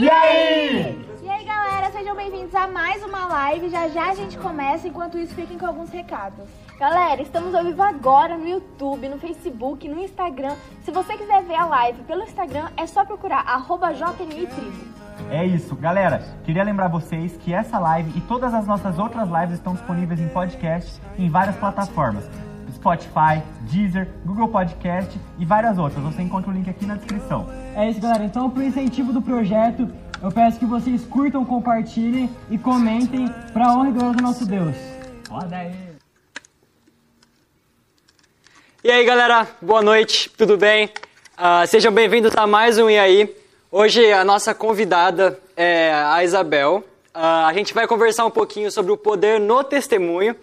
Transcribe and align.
E 0.00 0.08
aí? 0.08 1.06
E 1.22 1.28
aí, 1.28 1.44
galera, 1.44 1.92
sejam 1.92 2.16
bem-vindos 2.16 2.54
a 2.54 2.66
mais 2.66 3.04
uma 3.04 3.26
live. 3.26 3.68
Já 3.68 3.86
já 3.88 4.08
a 4.08 4.14
gente 4.14 4.38
começa, 4.38 4.88
enquanto 4.88 5.18
isso, 5.18 5.34
fiquem 5.34 5.58
com 5.58 5.66
alguns 5.66 5.90
recados. 5.90 6.48
Galera, 6.78 7.20
estamos 7.20 7.54
ao 7.54 7.62
vivo 7.62 7.82
agora 7.82 8.38
no 8.38 8.48
YouTube, 8.48 9.10
no 9.10 9.18
Facebook, 9.18 9.86
no 9.86 10.00
Instagram. 10.00 10.56
Se 10.84 10.90
você 10.90 11.18
quiser 11.18 11.42
ver 11.42 11.54
a 11.54 11.66
live 11.66 12.02
pelo 12.04 12.22
Instagram, 12.22 12.70
é 12.78 12.86
só 12.86 13.04
procurar 13.04 13.40
arroba 13.40 13.92
JMI 13.92 14.46
Tribo. 14.46 14.84
É 15.30 15.44
isso, 15.44 15.76
galera. 15.76 16.24
Queria 16.44 16.64
lembrar 16.64 16.88
vocês 16.88 17.36
que 17.36 17.52
essa 17.52 17.78
live 17.78 18.10
e 18.16 18.22
todas 18.22 18.54
as 18.54 18.66
nossas 18.66 18.98
outras 18.98 19.28
lives 19.28 19.56
estão 19.56 19.74
disponíveis 19.74 20.18
em 20.18 20.28
podcast 20.28 20.98
em 21.18 21.28
várias 21.28 21.56
plataformas. 21.56 22.24
Spotify, 22.80 23.42
Deezer, 23.70 24.08
Google 24.24 24.48
Podcast 24.48 25.20
e 25.38 25.44
várias 25.44 25.76
outras. 25.76 26.02
Você 26.02 26.22
encontra 26.22 26.50
o 26.50 26.54
link 26.54 26.68
aqui 26.68 26.86
na 26.86 26.94
descrição. 26.94 27.46
É 27.76 27.88
isso, 27.90 28.00
galera. 28.00 28.24
Então, 28.24 28.48
pro 28.48 28.62
incentivo 28.62 29.12
do 29.12 29.20
projeto, 29.20 29.86
eu 30.22 30.32
peço 30.32 30.58
que 30.58 30.64
vocês 30.64 31.04
curtam, 31.04 31.44
compartilhem 31.44 32.30
e 32.50 32.56
comentem 32.56 33.28
pra 33.52 33.74
honra 33.74 33.90
e 33.90 33.92
glória 33.92 34.16
do 34.16 34.22
nosso 34.22 34.46
Deus. 34.46 34.74
Roda 35.28 35.56
aí. 35.56 35.74
E 38.82 38.90
aí, 38.90 39.04
galera, 39.04 39.46
boa 39.60 39.82
noite, 39.82 40.30
tudo 40.30 40.56
bem? 40.56 40.88
Ah, 41.36 41.66
sejam 41.66 41.92
bem-vindos 41.92 42.32
a 42.34 42.46
mais 42.46 42.78
um 42.78 42.88
E 42.88 42.98
aí. 42.98 43.36
Hoje 43.70 44.10
a 44.10 44.24
nossa 44.24 44.54
convidada 44.54 45.38
é 45.54 45.92
a 45.92 46.24
Isabel. 46.24 46.82
Ah, 47.12 47.46
a 47.46 47.52
gente 47.52 47.74
vai 47.74 47.86
conversar 47.86 48.24
um 48.24 48.30
pouquinho 48.30 48.70
sobre 48.70 48.90
o 48.90 48.96
poder 48.96 49.38
no 49.38 49.62
testemunho. 49.62 50.34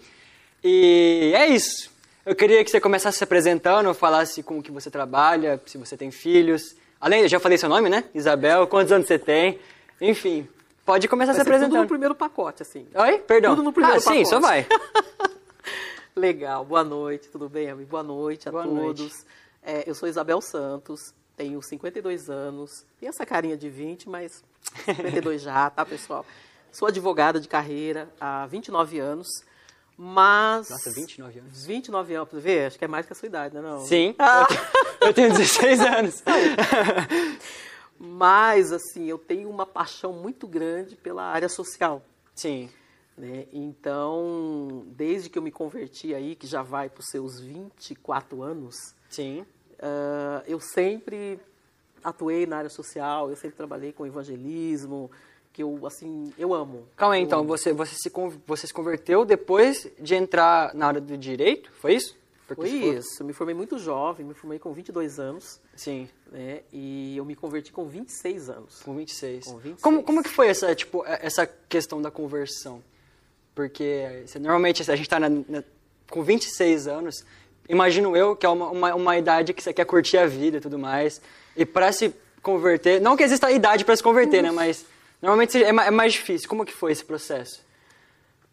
E 0.62 1.32
é 1.34 1.48
isso. 1.48 1.87
Eu 2.28 2.36
queria 2.36 2.62
que 2.62 2.70
você 2.70 2.78
começasse 2.78 3.16
se 3.16 3.24
apresentando, 3.24 3.94
falasse 3.94 4.42
com 4.42 4.58
o 4.58 4.62
que 4.62 4.70
você 4.70 4.90
trabalha, 4.90 5.58
se 5.64 5.78
você 5.78 5.96
tem 5.96 6.10
filhos. 6.10 6.76
Além, 7.00 7.22
eu 7.22 7.28
já 7.28 7.40
falei 7.40 7.56
seu 7.56 7.70
nome, 7.70 7.88
né? 7.88 8.04
Isabel, 8.14 8.66
quantos 8.66 8.92
anos 8.92 9.06
você 9.06 9.18
tem? 9.18 9.58
Enfim, 9.98 10.46
pode 10.84 11.08
começar 11.08 11.32
Vai 11.32 11.36
se 11.36 11.38
ser 11.38 11.44
tudo 11.44 11.54
apresentando. 11.54 11.82
no 11.84 11.88
primeiro 11.88 12.14
pacote, 12.14 12.60
assim. 12.60 12.86
Oi? 12.94 13.18
Perdão. 13.20 13.52
Tudo 13.52 13.64
no 13.64 13.72
primeiro 13.72 13.96
ah, 13.96 14.00
sim, 14.00 14.08
pacote. 14.08 14.28
só 14.28 14.40
vai. 14.40 14.66
Legal, 16.14 16.66
boa 16.66 16.84
noite, 16.84 17.30
tudo 17.30 17.48
bem, 17.48 17.70
amigo? 17.70 17.88
Boa 17.88 18.02
noite 18.02 18.46
a 18.46 18.52
Boa 18.52 18.64
todos. 18.64 19.00
noite. 19.00 19.14
É, 19.62 19.88
eu 19.88 19.94
sou 19.94 20.06
Isabel 20.06 20.42
Santos, 20.42 21.14
tenho 21.34 21.62
52 21.62 22.28
anos, 22.28 22.84
tenho 23.00 23.08
essa 23.08 23.24
carinha 23.24 23.56
de 23.56 23.70
20, 23.70 24.06
mas 24.06 24.44
52 24.84 25.40
já, 25.40 25.70
tá, 25.70 25.82
pessoal? 25.82 26.26
Sou 26.70 26.88
advogada 26.88 27.40
de 27.40 27.48
carreira 27.48 28.06
há 28.20 28.46
29 28.48 28.98
anos, 28.98 29.28
mas... 30.00 30.70
Nossa, 30.70 30.92
29 30.92 31.40
anos. 31.40 31.66
29 31.66 32.14
anos, 32.14 32.28
pra 32.28 32.38
ver? 32.38 32.66
Acho 32.68 32.78
que 32.78 32.84
é 32.84 32.88
mais 32.88 33.04
que 33.04 33.12
a 33.12 33.16
sua 33.16 33.26
idade, 33.26 33.54
né? 33.54 33.60
Não? 33.60 33.84
Sim, 33.84 34.14
eu 34.16 34.46
tenho- 34.46 34.60
eu 35.00 35.14
tenho 35.14 35.32
16 35.32 35.80
anos. 35.80 36.22
Mas, 37.98 38.72
assim, 38.72 39.06
eu 39.06 39.18
tenho 39.18 39.50
uma 39.50 39.66
paixão 39.66 40.12
muito 40.12 40.46
grande 40.46 40.94
pela 40.96 41.22
área 41.24 41.48
social. 41.48 42.02
Sim. 42.34 42.70
né? 43.16 43.46
Então, 43.52 44.84
desde 44.90 45.28
que 45.28 45.36
eu 45.36 45.42
me 45.42 45.50
converti 45.50 46.14
aí, 46.14 46.36
que 46.36 46.46
já 46.46 46.62
vai 46.62 46.88
para 46.88 47.00
os 47.00 47.06
seus 47.10 47.40
24 47.40 48.42
anos, 48.44 48.76
Sim. 49.10 49.44
ah, 49.80 50.44
eu 50.46 50.60
sempre 50.60 51.40
atuei 52.04 52.46
na 52.46 52.58
área 52.58 52.70
social, 52.70 53.28
eu 53.28 53.34
sempre 53.34 53.56
trabalhei 53.56 53.92
com 53.92 54.06
evangelismo, 54.06 55.10
que 55.52 55.62
eu, 55.62 55.86
assim, 55.86 56.32
eu 56.38 56.54
amo. 56.54 56.86
Calma 56.96 57.14
aí, 57.14 57.20
Eu 57.22 57.26
então, 57.26 57.40
amo. 57.40 57.48
você, 57.48 57.72
você, 57.72 57.94
se, 57.96 58.10
você 58.46 58.66
se 58.66 58.72
converteu 58.72 59.24
depois 59.24 59.88
de 59.98 60.14
entrar 60.14 60.74
na 60.74 60.86
área 60.86 61.00
do 61.00 61.16
direito, 61.16 61.70
foi 61.80 61.94
isso? 61.94 62.16
Porque 62.46 62.62
Foi 62.62 62.70
isso, 62.70 63.22
eu 63.22 63.26
me 63.26 63.34
formei 63.34 63.54
muito 63.54 63.78
jovem, 63.78 64.24
me 64.24 64.32
formei 64.32 64.58
com 64.58 64.72
22 64.72 65.18
anos, 65.20 65.60
Sim, 65.76 66.08
né? 66.32 66.60
E 66.72 67.14
eu 67.14 67.22
me 67.24 67.36
converti 67.36 67.70
com 67.70 67.84
26 67.86 68.48
anos. 68.48 68.80
com 68.82 68.94
26. 68.96 69.44
Com 69.46 69.56
26. 69.58 69.82
Como, 69.82 70.02
como 70.02 70.22
que 70.22 70.30
foi 70.30 70.48
essa, 70.48 70.74
tipo, 70.74 71.04
é- 71.04 71.18
essa 71.22 71.46
questão 71.68 72.00
da 72.00 72.10
conversão? 72.10 72.82
Porque 73.54 74.22
você- 74.26 74.38
normalmente 74.38 74.80
a 74.90 74.96
gente 74.96 75.06
está 75.06 75.18
com 76.10 76.22
26 76.22 76.86
anos, 76.86 77.24
imagino 77.68 78.16
eu 78.16 78.34
que 78.34 78.46
é 78.46 78.48
uma, 78.48 78.70
uma, 78.70 78.94
uma 78.94 79.18
idade 79.18 79.52
que 79.52 79.62
você 79.62 79.72
quer 79.74 79.84
curtir 79.84 80.16
a 80.16 80.26
vida 80.26 80.56
e 80.56 80.60
tudo 80.60 80.78
mais, 80.78 81.20
e 81.56 81.66
para 81.66 81.92
se 81.92 82.14
converter, 82.40 82.98
não 83.00 83.14
que 83.16 83.22
exista 83.24 83.50
idade 83.50 83.84
para 83.84 83.94
se 83.96 84.02
converter, 84.02 84.42
né, 84.42 84.50
mas 84.50 84.86
normalmente 85.20 85.62
é 85.62 85.68
é 85.68 85.90
mais 85.90 86.12
difícil. 86.12 86.48
Como 86.48 86.64
que 86.64 86.72
foi 86.72 86.92
esse 86.92 87.04
processo? 87.04 87.66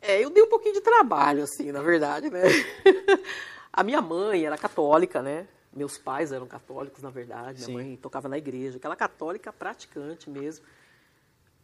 É, 0.02 0.24
eu 0.24 0.30
dei 0.30 0.44
um 0.44 0.50
pouquinho 0.50 0.74
de 0.74 0.82
trabalho, 0.82 1.44
assim, 1.44 1.72
na 1.72 1.82
verdade, 1.82 2.30
né? 2.30 2.44
A 3.74 3.84
minha 3.84 4.02
mãe 4.02 4.46
era 4.46 4.58
católica, 4.58 5.22
né? 5.22 5.48
Meus 5.74 5.98
pais 5.98 6.32
eram 6.32 6.48
católicos, 6.48 7.02
na 7.02 7.10
verdade. 7.10 7.58
Minha 7.58 7.66
Sim. 7.66 7.74
mãe 7.74 7.98
tocava 7.98 8.30
na 8.30 8.38
igreja, 8.38 8.78
aquela 8.78 8.96
católica 8.96 9.52
praticante 9.52 10.30
mesmo. 10.30 10.66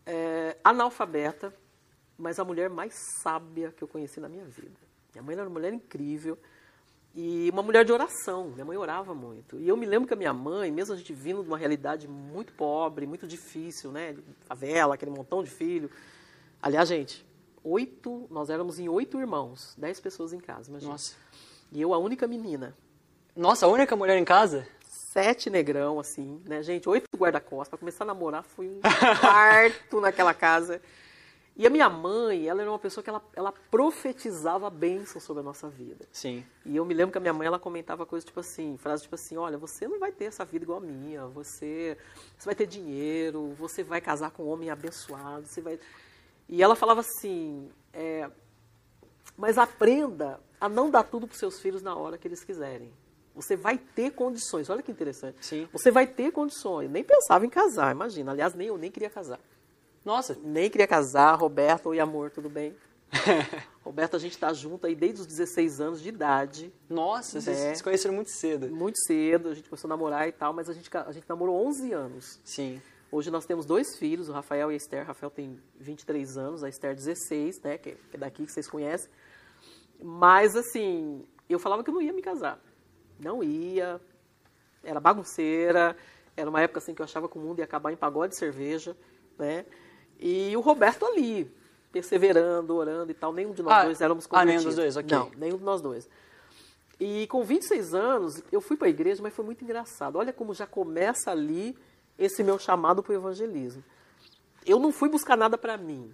É, 0.06 0.58
analfabeta, 0.64 1.54
mas 2.18 2.40
a 2.40 2.44
mulher 2.44 2.70
mais 2.70 2.94
sábia 2.94 3.72
que 3.72 3.84
eu 3.84 3.88
conheci 3.88 4.20
na 4.20 4.28
minha 4.28 4.46
vida. 4.46 4.80
Minha 5.14 5.24
mãe 5.24 5.34
era 5.34 5.44
uma 5.44 5.52
mulher 5.52 5.72
incrível 5.72 6.38
e 7.14 7.50
uma 7.52 7.62
mulher 7.62 7.84
de 7.84 7.92
oração. 7.92 8.50
Minha 8.50 8.66
mãe 8.66 8.78
orava 8.78 9.14
muito. 9.14 9.60
E 9.60 9.68
eu 9.68 9.76
me 9.76 9.86
lembro 9.86 10.08
que 10.08 10.14
a 10.14 10.18
minha 10.18 10.34
mãe, 10.34 10.72
mesmo 10.72 10.94
a 10.94 10.98
gente 10.98 11.12
vindo 11.14 11.44
de 11.44 11.50
uma 11.50 11.58
realidade 11.58 12.08
muito 12.08 12.54
pobre, 12.54 13.06
muito 13.06 13.28
difícil, 13.28 13.92
né? 13.92 14.16
Favela, 14.42 14.96
aquele 14.96 15.12
montão 15.12 15.44
de 15.44 15.50
filho. 15.50 15.90
Aliás, 16.62 16.88
gente, 16.88 17.26
oito, 17.64 18.28
nós 18.30 18.50
éramos 18.50 18.80
em 18.80 18.88
oito 18.88 19.20
irmãos, 19.20 19.76
dez 19.78 20.00
pessoas 20.00 20.32
em 20.32 20.40
casa, 20.40 20.70
imagina. 20.70 20.94
Nossa. 20.94 21.16
E 21.72 21.82
eu 21.82 21.94
a 21.94 21.98
única 21.98 22.28
menina. 22.28 22.76
Nossa, 23.36 23.66
a 23.66 23.70
única 23.70 23.96
mulher 23.96 24.18
em 24.18 24.26
casa? 24.26 24.68
Sete 24.84 25.50
negrão, 25.50 26.00
assim, 26.00 26.42
né, 26.46 26.64
gente? 26.64 26.88
Oito 26.88 27.06
guarda-costas. 27.18 27.70
Pra 27.70 27.78
começar 27.78 28.04
a 28.06 28.08
namorar 28.08 28.44
foi 28.44 28.68
um 28.68 28.80
parto 29.22 30.00
naquela 30.00 30.34
casa. 30.34 30.82
E 31.56 31.68
a 31.68 31.70
minha 31.70 31.90
mãe, 31.90 32.48
ela 32.48 32.62
era 32.62 32.72
uma 32.72 32.80
pessoa 32.80 33.04
que 33.04 33.10
ela, 33.10 33.22
ela 33.36 33.52
profetizava 33.70 34.70
bênção 34.70 35.20
sobre 35.20 35.42
a 35.42 35.44
nossa 35.44 35.70
vida. 35.70 36.06
Sim. 36.12 36.46
E 36.66 36.76
eu 36.76 36.86
me 36.86 36.94
lembro 36.94 37.12
que 37.12 37.18
a 37.18 37.22
minha 37.22 37.34
mãe 37.34 37.46
ela 37.46 37.60
comentava 37.60 38.06
coisas 38.06 38.26
tipo 38.26 38.40
assim, 38.40 38.78
frases 38.78 39.04
tipo 39.04 39.16
assim, 39.16 39.36
olha, 39.38 39.58
você 39.58 39.88
não 39.88 40.00
vai 40.00 40.12
ter 40.12 40.26
essa 40.26 40.46
vida 40.46 40.64
igual 40.64 40.80
a 40.80 40.82
minha, 40.82 41.28
você, 41.28 41.98
você 42.38 42.46
vai 42.46 42.56
ter 42.56 42.66
dinheiro, 42.68 43.54
você 43.58 43.84
vai 43.84 44.00
casar 44.00 44.32
com 44.32 44.44
um 44.44 44.50
homem 44.50 44.70
abençoado, 44.70 45.46
você 45.46 45.62
vai. 45.62 45.78
E 46.48 46.64
ela 46.64 46.76
falava 46.76 47.02
assim, 47.02 47.70
é, 47.94 48.30
mas 49.38 49.58
aprenda 49.58 50.40
a 50.60 50.70
não 50.70 50.90
dar 50.90 51.04
tudo 51.04 51.28
para 51.28 51.38
seus 51.38 51.60
filhos 51.60 51.82
na 51.82 51.96
hora 51.96 52.18
que 52.18 52.28
eles 52.28 52.44
quiserem. 52.44 52.94
Você 53.34 53.56
vai 53.56 53.78
ter 53.78 54.12
condições. 54.12 54.70
Olha 54.70 54.82
que 54.82 54.92
interessante. 54.92 55.46
Sim. 55.46 55.68
Você 55.72 55.90
vai 55.90 56.06
ter 56.06 56.32
condições. 56.32 56.90
Nem 56.90 57.04
pensava 57.04 57.46
em 57.46 57.50
casar, 57.50 57.92
imagina. 57.92 58.32
Aliás, 58.32 58.54
nem 58.54 58.68
eu 58.68 58.78
nem 58.78 58.92
queria 58.92 59.10
casar. 59.10 59.40
Nossa. 60.04 60.38
Nem 60.44 60.70
queria 60.70 60.88
casar, 60.88 61.36
Roberto, 61.36 61.90
oi 61.90 62.00
amor, 62.00 62.32
tudo 62.32 62.50
bem? 62.50 62.76
Roberto, 63.84 64.16
a 64.16 64.20
gente 64.20 64.38
tá 64.38 64.54
junto 64.54 64.88
aí 64.88 64.96
desde 64.96 65.22
os 65.22 65.28
16 65.28 65.82
anos 65.82 66.02
de 66.02 66.10
idade, 66.10 66.74
Nossa, 66.90 67.42
vocês 67.42 67.58
É. 67.60 67.76
se 67.76 67.84
conheceram 67.84 68.16
muito 68.16 68.32
cedo. 68.32 68.70
muito 68.70 68.98
cedo, 69.06 69.50
a 69.50 69.54
gente 69.54 69.70
começou 69.70 69.88
a 69.88 69.90
namorar 69.90 70.28
e 70.28 70.32
tal, 70.32 70.54
mas 70.54 70.70
a 70.70 70.74
gente, 70.74 70.90
a 70.98 71.12
gente 71.12 71.28
namorou 71.28 71.56
11 71.68 71.92
anos. 71.92 72.40
Sim. 72.44 72.82
Hoje 73.12 73.30
nós 73.30 73.46
temos 73.46 73.66
dois 73.66 73.98
filhos, 73.98 74.30
o 74.30 74.32
Rafael 74.32 74.72
e 74.72 74.74
a 74.74 74.78
Esther. 74.78 75.04
O 75.04 75.08
Rafael 75.08 75.30
tem 75.30 75.60
23 75.78 76.38
anos, 76.38 76.64
a 76.64 76.70
Esther 76.70 76.96
16, 76.96 77.60
né, 77.62 77.78
que 77.78 77.92
que 77.92 78.16
é 78.16 78.18
daqui 78.20 78.46
que 78.46 78.52
vocês 78.52 78.70
conhecem. 78.70 79.10
Mas, 80.02 80.56
assim, 80.56 81.26
eu 81.50 81.60
falava 81.60 81.84
que 81.84 81.90
eu 81.90 81.94
não 81.94 82.02
ia 82.02 82.14
me 82.14 82.22
casar. 82.22 82.60
Não 83.20 83.44
ia, 83.44 84.00
era 84.84 85.00
bagunceira, 85.02 85.96
era 86.38 86.50
uma 86.50 86.62
época 86.62 86.80
assim 86.80 86.94
que 86.96 87.02
eu 87.02 87.04
achava 87.04 87.28
que 87.28 87.38
o 87.38 87.42
mundo 87.42 87.60
ia 87.60 87.66
acabar 87.66 87.92
em 87.92 87.98
pagode 87.98 88.32
de 88.32 88.40
cerveja, 88.40 88.96
né? 89.38 89.66
E 90.22 90.56
o 90.56 90.62
Roberto 90.62 91.06
ali, 91.06 91.52
perseverando, 91.92 92.76
orando 92.76 93.12
e 93.12 93.16
tal, 93.16 93.34
nenhum 93.34 93.54
de 93.54 93.64
nós 93.64 93.74
Ah, 93.74 93.84
dois 93.86 94.00
éramos 94.02 94.28
ah, 94.30 94.46
nenhum 94.46 94.60
convertidos. 94.60 94.76
dos 94.76 94.76
dois, 94.76 94.98
ok. 94.98 95.18
Não, 95.18 95.32
nenhum 95.36 95.58
de 95.58 95.64
nós 95.64 95.82
dois. 95.82 96.08
E 97.00 97.26
com 97.28 97.44
26 97.44 97.96
anos, 97.96 98.44
eu 98.52 98.62
fui 98.62 98.78
para 98.78 98.86
a 98.88 98.90
igreja, 98.92 99.24
mas 99.24 99.34
foi 99.34 99.44
muito 99.44 99.64
engraçado. 99.64 100.18
Olha 100.18 100.32
como 100.32 100.54
já 100.54 100.68
começa 100.68 101.32
ali 101.32 101.76
esse 102.18 102.44
meu 102.44 102.60
chamado 102.60 103.02
para 103.02 103.12
o 103.12 103.16
evangelismo. 103.16 103.84
Eu 104.64 104.80
não 104.80 104.92
fui 104.92 105.10
buscar 105.10 105.36
nada 105.36 105.58
para 105.58 105.76
mim. 105.76 106.14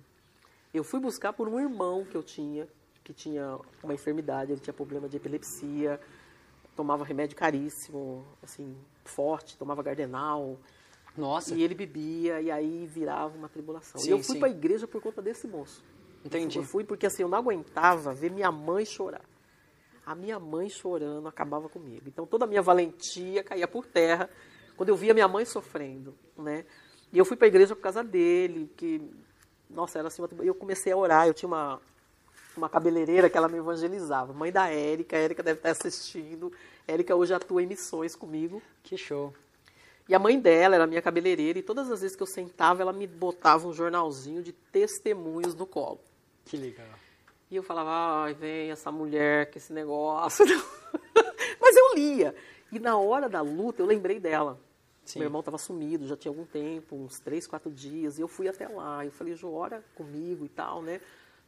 Eu 0.74 0.86
fui 0.86 1.00
buscar 1.01 1.33
por 1.33 1.50
um 1.50 1.60
irmão 1.60 2.06
que 2.06 2.15
eu 2.15 2.24
tinha, 2.24 2.65
que 3.03 3.13
tinha 3.13 3.60
uma 3.83 3.94
enfermidade, 3.94 4.53
ele 4.53 4.62
tinha 4.62 4.74
problema 4.74 5.10
de 5.10 5.18
epilepsia, 5.18 6.00
tomava 6.75 7.03
remédio 7.03 7.36
caríssimo, 7.36 8.25
assim, 8.42 8.77
forte, 9.03 9.57
tomava 9.57 9.83
gardenal, 9.83 10.57
Nossa. 11.18 11.56
e 11.56 11.64
ele 11.64 11.74
bebia, 11.74 12.40
e 12.40 12.52
aí 12.52 12.86
virava 12.86 13.36
uma 13.36 13.50
tribulação. 13.50 14.00
Sim, 14.00 14.10
e 14.10 14.12
eu 14.12 14.24
fui 14.24 14.38
para 14.38 14.48
a 14.48 14.52
igreja 14.52 14.88
por 14.88 15.02
conta 15.02 15.22
desse 15.22 15.48
moço. 15.48 15.84
Entendi. 16.24 16.58
Eu 16.58 16.64
fui 16.64 16.84
porque 16.84 17.06
assim, 17.06 17.24
eu 17.24 17.30
não 17.30 17.38
aguentava 17.38 18.14
ver 18.14 18.31
minha 18.31 18.52
mãe 18.52 18.86
chorar. 18.86 19.25
A 20.06 20.16
minha 20.16 20.40
mãe 20.40 20.69
chorando 20.69 21.28
acabava 21.28 21.68
comigo. 21.68 22.04
Então 22.08 22.25
toda 22.25 22.46
a 22.46 22.48
minha 22.48 22.62
valentia 22.62 23.44
caía 23.44 23.68
por 23.68 23.86
terra 23.86 24.30
quando 24.75 24.90
eu 24.90 24.96
via 24.96 25.14
minha 25.14 25.28
mãe 25.28 25.44
sofrendo, 25.44 26.16
né? 26.38 26.66
E 27.12 27.18
eu 27.18 27.25
fui 27.25 27.36
para 27.36 27.48
a 27.48 27.50
igreja 27.50 27.75
por 27.75 27.81
causa 27.81 28.04
dele, 28.04 28.72
que 28.78 29.02
nossa, 29.70 30.00
era 30.00 30.08
assim, 30.08 30.22
eu 30.44 30.56
comecei 30.56 30.94
a 30.94 30.98
orar, 30.98 31.28
eu 31.28 31.34
tinha 31.34 31.48
uma 31.48 31.81
uma 32.58 32.68
cabeleireira 32.68 33.30
que 33.30 33.38
ela 33.38 33.48
me 33.48 33.58
evangelizava, 33.58 34.34
mãe 34.34 34.52
da 34.52 34.68
Érica, 34.68 35.16
a 35.16 35.20
Érica 35.20 35.44
deve 35.44 35.60
estar 35.60 35.70
assistindo. 35.70 36.52
A 36.88 36.92
Érica 36.92 37.16
hoje 37.16 37.34
atua 37.34 37.62
em 37.62 37.68
missões 37.68 38.16
comigo. 38.16 38.62
Que 38.81 38.98
show. 38.98 39.34
E 40.07 40.15
a 40.15 40.19
mãe 40.19 40.39
dela 40.39 40.75
era 40.75 40.88
minha 40.88 41.01
cabeleireira 41.01 41.59
e 41.59 41.63
todas 41.63 41.92
as 41.92 42.01
vezes 42.01 42.15
que 42.15 42.24
eu 42.24 42.27
sentava, 42.27 42.81
ela 42.81 42.94
me 42.94 43.06
botava 43.06 43.68
um 43.68 43.74
jornalzinho 43.74 44.42
de 44.42 44.54
testemunhos 44.54 45.54
no 45.54 45.65
colo. 45.65 46.00
Que 46.45 46.56
legal. 46.56 46.88
E 47.51 47.56
eu 47.56 47.63
falava, 47.63 48.24
ai, 48.24 48.33
vem 48.33 48.71
essa 48.71 48.92
mulher 48.92 49.51
com 49.51 49.57
esse 49.57 49.74
negócio. 49.74 50.45
Mas 51.59 51.75
eu 51.75 51.95
lia. 51.95 52.36
E 52.71 52.80
na 52.80 52.98
hora 52.98 53.27
da 53.27 53.42
luta, 53.42 53.81
eu 53.81 53.86
lembrei 53.86 54.19
dela. 54.19 54.59
Sim. 55.04 55.19
Meu 55.19 55.27
irmão 55.27 55.39
estava 55.39 55.57
sumido, 55.57 56.06
já 56.06 56.18
tinha 56.18 56.30
algum 56.30 56.45
tempo, 56.45 56.95
uns 56.95 57.19
três, 57.19 57.48
quatro 57.48 57.71
dias. 57.71 58.18
E 58.18 58.21
eu 58.21 58.27
fui 58.27 58.48
até 58.50 58.68
lá. 58.68 59.06
Eu 59.06 59.12
falei, 59.12 59.33
Ju, 59.33 59.51
ora 59.51 59.83
comigo 59.95 60.45
e 60.45 60.50
tal, 60.50 60.81
né? 60.81 61.00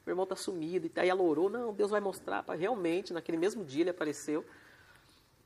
Meu 0.05 0.13
irmão 0.13 0.25
tá 0.25 0.35
sumido. 0.35 0.87
E 0.87 0.99
aí 0.99 1.09
ela 1.09 1.21
orou, 1.21 1.49
não, 1.49 1.73
Deus 1.73 1.91
vai 1.91 1.99
mostrar. 1.99 2.45
Realmente, 2.57 3.11
naquele 3.13 3.37
mesmo 3.37 3.65
dia 3.65 3.83
ele 3.83 3.89
apareceu. 3.89 4.45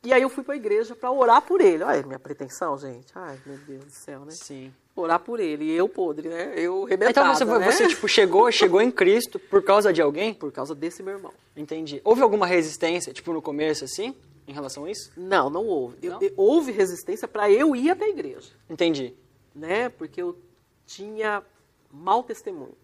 E 0.04 0.12
aí 0.12 0.22
eu 0.22 0.30
fui 0.30 0.44
para 0.44 0.54
a 0.54 0.58
igreja 0.58 0.96
para 0.96 1.12
orar 1.12 1.42
por 1.42 1.62
ele. 1.62 1.84
Olha, 1.84 2.04
minha 2.06 2.20
pretensão, 2.20 2.78
gente. 2.78 3.08
Ai, 3.16 3.40
meu 3.46 3.58
Deus 3.60 3.86
do 3.86 3.92
céu, 3.92 4.26
né? 4.26 4.32
Sim. 4.32 4.74
Orar 4.96 5.20
por 5.20 5.40
ele. 5.40 5.64
E 5.66 5.72
eu 5.72 5.88
podre, 5.88 6.28
né? 6.28 6.54
Eu 6.58 6.84
Então 6.84 6.88
rebentada, 6.88 7.34
você, 7.34 7.46
né? 7.46 7.72
você 7.72 7.88
tipo, 7.88 8.08
chegou, 8.08 8.52
chegou 8.52 8.82
em 8.82 8.92
Cristo 8.92 9.40
por 9.40 9.64
causa 9.64 9.94
de 9.94 10.02
alguém? 10.02 10.34
Por 10.34 10.52
causa 10.52 10.76
desse 10.76 11.02
meu 11.02 11.14
irmão. 11.16 11.34
Entendi. 11.56 12.02
Houve 12.04 12.22
alguma 12.22 12.46
resistência, 12.46 13.14
tipo, 13.14 13.32
no 13.32 13.42
começo, 13.42 13.86
assim, 13.86 14.14
em 14.46 14.52
relação 14.52 14.84
a 14.86 14.92
isso? 14.92 15.10
Não, 15.16 15.50
não 15.50 15.66
houve. 15.66 15.98
Eu- 16.02 16.12
Não? 16.14 16.22
eu- 16.22 16.34
houve 16.36 16.72
resistência 16.74 17.28
para 17.28 17.50
eu 17.50 17.74
ir 17.76 17.90
até 17.90 18.06
a 18.06 18.10
igreja, 18.10 18.50
Entendi. 18.70 19.14
né? 19.56 19.88
Porque 19.88 20.22
eu 20.22 20.38
tinha 20.86 21.42
mau 21.90 22.22
testemunho. 22.24 22.76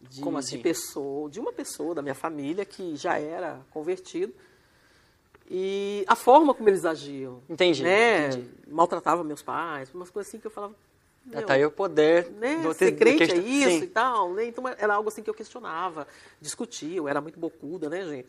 De, 0.00 0.20
Como 0.20 0.38
assim? 0.38 0.58
De, 0.58 0.62
pessoa, 0.62 1.28
de 1.28 1.40
uma 1.40 1.52
pessoa 1.52 1.94
da 1.94 2.02
minha 2.02 2.14
família 2.14 2.64
que 2.64 2.94
já 2.94 3.18
era 3.18 3.60
convertido. 3.70 4.32
E 5.50 6.04
a 6.06 6.16
forma 6.16 6.54
como 6.54 6.68
eles 6.68 6.84
agiam. 6.84 7.42
Entendi, 7.48 7.82
Né? 7.82 8.28
entendi. 8.28 8.50
Maltratava 8.66 9.22
meus 9.22 9.42
pais, 9.42 9.92
umas 9.94 10.10
coisas 10.10 10.28
assim 10.30 10.40
que 10.40 10.46
eu 10.46 10.50
falava. 10.50 10.74
Meu, 11.26 11.44
tá 11.46 11.54
aí 11.54 11.64
o 11.64 11.70
poder 11.70 12.30
né, 12.32 12.56
do 12.62 12.74
ser 12.74 12.92
crente 12.96 13.22
é 13.22 13.26
questão- 13.26 13.46
isso 13.46 13.68
Sim. 13.78 13.82
e 13.84 13.86
tal, 13.86 14.32
né? 14.34 14.44
Então 14.46 14.66
era 14.68 14.94
algo 14.94 15.08
assim 15.08 15.22
que 15.22 15.30
eu 15.30 15.34
questionava, 15.34 16.06
discutia, 16.40 16.96
eu 16.98 17.08
era 17.08 17.18
muito 17.20 17.38
bocuda, 17.38 17.88
né, 17.88 18.04
gente? 18.04 18.28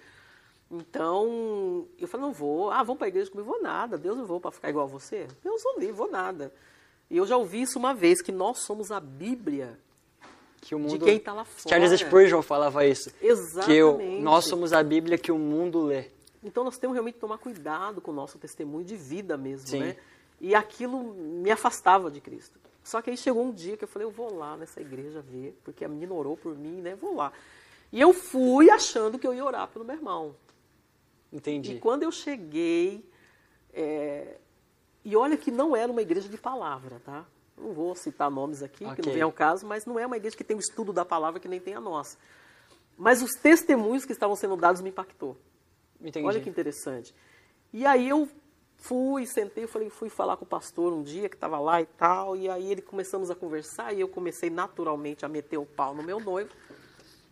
Então, 0.71 1.85
eu 1.99 2.07
falei, 2.07 2.25
não 2.25 2.33
vou, 2.33 2.71
ah, 2.71 2.81
vamos 2.83 2.97
para 2.97 3.07
a 3.07 3.09
igreja 3.09 3.29
comigo, 3.29 3.49
vou 3.49 3.61
nada, 3.61 3.97
Deus 3.97 4.17
não 4.17 4.25
vou 4.25 4.39
para 4.39 4.51
ficar 4.51 4.69
igual 4.69 4.85
a 4.85 4.89
você, 4.89 5.27
Deus 5.43 5.61
não 5.63 5.77
livre, 5.79 5.93
vou 5.93 6.09
nada. 6.09 6.51
E 7.09 7.17
eu 7.17 7.25
já 7.27 7.37
ouvi 7.37 7.61
isso 7.61 7.77
uma 7.77 7.93
vez, 7.93 8.21
que 8.21 8.31
nós 8.31 8.59
somos 8.59 8.91
a 8.91 8.99
Bíblia 8.99 9.77
Que 10.61 10.73
o 10.73 10.79
mundo... 10.79 10.97
de 10.97 10.99
quem 10.99 11.17
está 11.17 11.33
lá 11.33 11.45
fora. 11.45 11.69
Charles 11.69 11.99
Spurgeon 11.99 12.41
falava 12.41 12.85
isso. 12.85 13.11
Exatamente. 13.21 13.65
Que 13.65 13.73
eu, 13.77 13.97
nós 14.21 14.45
somos 14.45 14.73
a 14.73 14.81
Bíblia 14.81 15.17
que 15.17 15.31
o 15.31 15.37
mundo 15.37 15.83
lê. 15.83 16.05
Então 16.45 16.63
nós 16.63 16.77
temos 16.77 16.93
realmente 16.93 17.15
que 17.15 17.19
tomar 17.19 17.39
cuidado 17.39 17.99
com 17.99 18.11
o 18.11 18.13
nosso 18.13 18.37
testemunho 18.37 18.85
de 18.85 18.95
vida 18.95 19.35
mesmo, 19.35 19.67
Sim. 19.67 19.79
né? 19.79 19.97
E 20.39 20.53
aquilo 20.53 21.03
me 21.03 21.49
afastava 21.49 22.11
de 22.11 22.21
Cristo. 22.21 22.59
Só 22.83 23.01
que 23.01 23.09
aí 23.09 23.17
chegou 23.17 23.43
um 23.43 23.51
dia 23.51 23.75
que 23.75 23.83
eu 23.83 23.87
falei, 23.87 24.05
eu 24.05 24.11
vou 24.11 24.31
lá 24.31 24.55
nessa 24.55 24.79
igreja 24.79 25.21
ver, 25.21 25.59
porque 25.63 25.83
a 25.83 25.87
menina 25.87 26.13
orou 26.13 26.37
por 26.37 26.55
mim, 26.55 26.81
né? 26.81 26.93
Vou 26.93 27.15
lá. 27.15 27.33
E 27.91 27.99
eu 27.99 28.13
fui 28.13 28.69
achando 28.69 29.17
que 29.17 29.25
eu 29.25 29.33
ia 29.33 29.43
orar 29.43 29.67
pelo 29.69 29.83
meu 29.83 29.95
irmão. 29.95 30.35
Entendi. 31.33 31.73
E 31.73 31.79
quando 31.79 32.03
eu 32.03 32.11
cheguei, 32.11 33.03
é, 33.73 34.37
e 35.03 35.15
olha 35.15 35.35
que 35.35 35.49
não 35.49 35.75
era 35.75 35.91
uma 35.91 36.01
igreja 36.03 36.29
de 36.29 36.37
palavra, 36.37 37.01
tá? 37.03 37.25
Não 37.57 37.73
vou 37.73 37.95
citar 37.95 38.29
nomes 38.29 38.61
aqui, 38.61 38.85
que 38.85 38.91
Ok. 38.91 39.03
não 39.03 39.13
vem 39.13 39.21
ao 39.23 39.31
caso, 39.31 39.65
mas 39.65 39.85
não 39.85 39.97
é 39.97 40.05
uma 40.05 40.17
igreja 40.17 40.37
que 40.37 40.43
tem 40.43 40.55
o 40.55 40.59
estudo 40.59 40.93
da 40.93 41.03
palavra 41.03 41.39
que 41.39 41.47
nem 41.47 41.59
tem 41.59 41.73
a 41.73 41.81
nossa. 41.81 42.17
Mas 42.95 43.23
os 43.23 43.31
testemunhos 43.31 44.05
que 44.05 44.11
estavam 44.11 44.35
sendo 44.35 44.55
dados 44.55 44.81
me 44.81 44.89
impactou. 44.89 45.35
Entendi. 46.01 46.25
Olha 46.25 46.39
que 46.39 46.49
interessante. 46.49 47.13
E 47.73 47.85
aí 47.85 48.07
eu 48.09 48.27
fui, 48.77 49.25
sentei, 49.25 49.65
falei, 49.67 49.89
fui 49.89 50.09
falar 50.09 50.37
com 50.37 50.45
o 50.45 50.47
pastor 50.47 50.93
um 50.93 51.01
dia 51.03 51.27
que 51.27 51.35
estava 51.35 51.59
lá 51.59 51.81
e 51.81 51.85
tal, 51.85 52.35
e 52.35 52.49
aí 52.49 52.71
ele 52.71 52.81
começamos 52.81 53.31
a 53.31 53.35
conversar 53.35 53.93
e 53.93 54.01
eu 54.01 54.07
comecei 54.07 54.49
naturalmente 54.49 55.25
a 55.25 55.27
meter 55.27 55.57
o 55.57 55.65
pau 55.65 55.93
no 55.95 56.03
meu 56.03 56.19
noivo. 56.19 56.51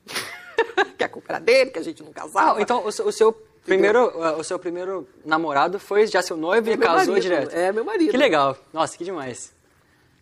que 0.98 1.04
a 1.04 1.10
culpa 1.10 1.34
era 1.34 1.40
dele, 1.40 1.72
que 1.72 1.80
a 1.80 1.84
gente 1.84 2.04
não 2.04 2.12
casava. 2.12 2.60
Ah, 2.60 2.62
então 2.62 2.86
o 2.86 2.92
seu, 2.92 3.08
o 3.08 3.12
seu 3.12 3.32
primeiro, 3.64 4.08
uh, 4.18 4.40
o 4.40 4.44
seu 4.44 4.58
primeiro 4.60 5.08
namorado 5.26 5.80
foi 5.80 6.08
já 6.08 6.22
seu 6.22 6.36
noivo 6.36 6.70
É 6.70 6.74
e 6.74 6.78
casou 6.78 7.14
marido, 7.14 7.22
direto? 7.22 7.54
é 7.54 7.72
meu 7.72 7.86
marido. 7.86 8.12
Que 8.12 8.18
legal. 8.18 8.58
Nossa, 8.72 8.98
que 8.98 9.04
demais. 9.04 9.54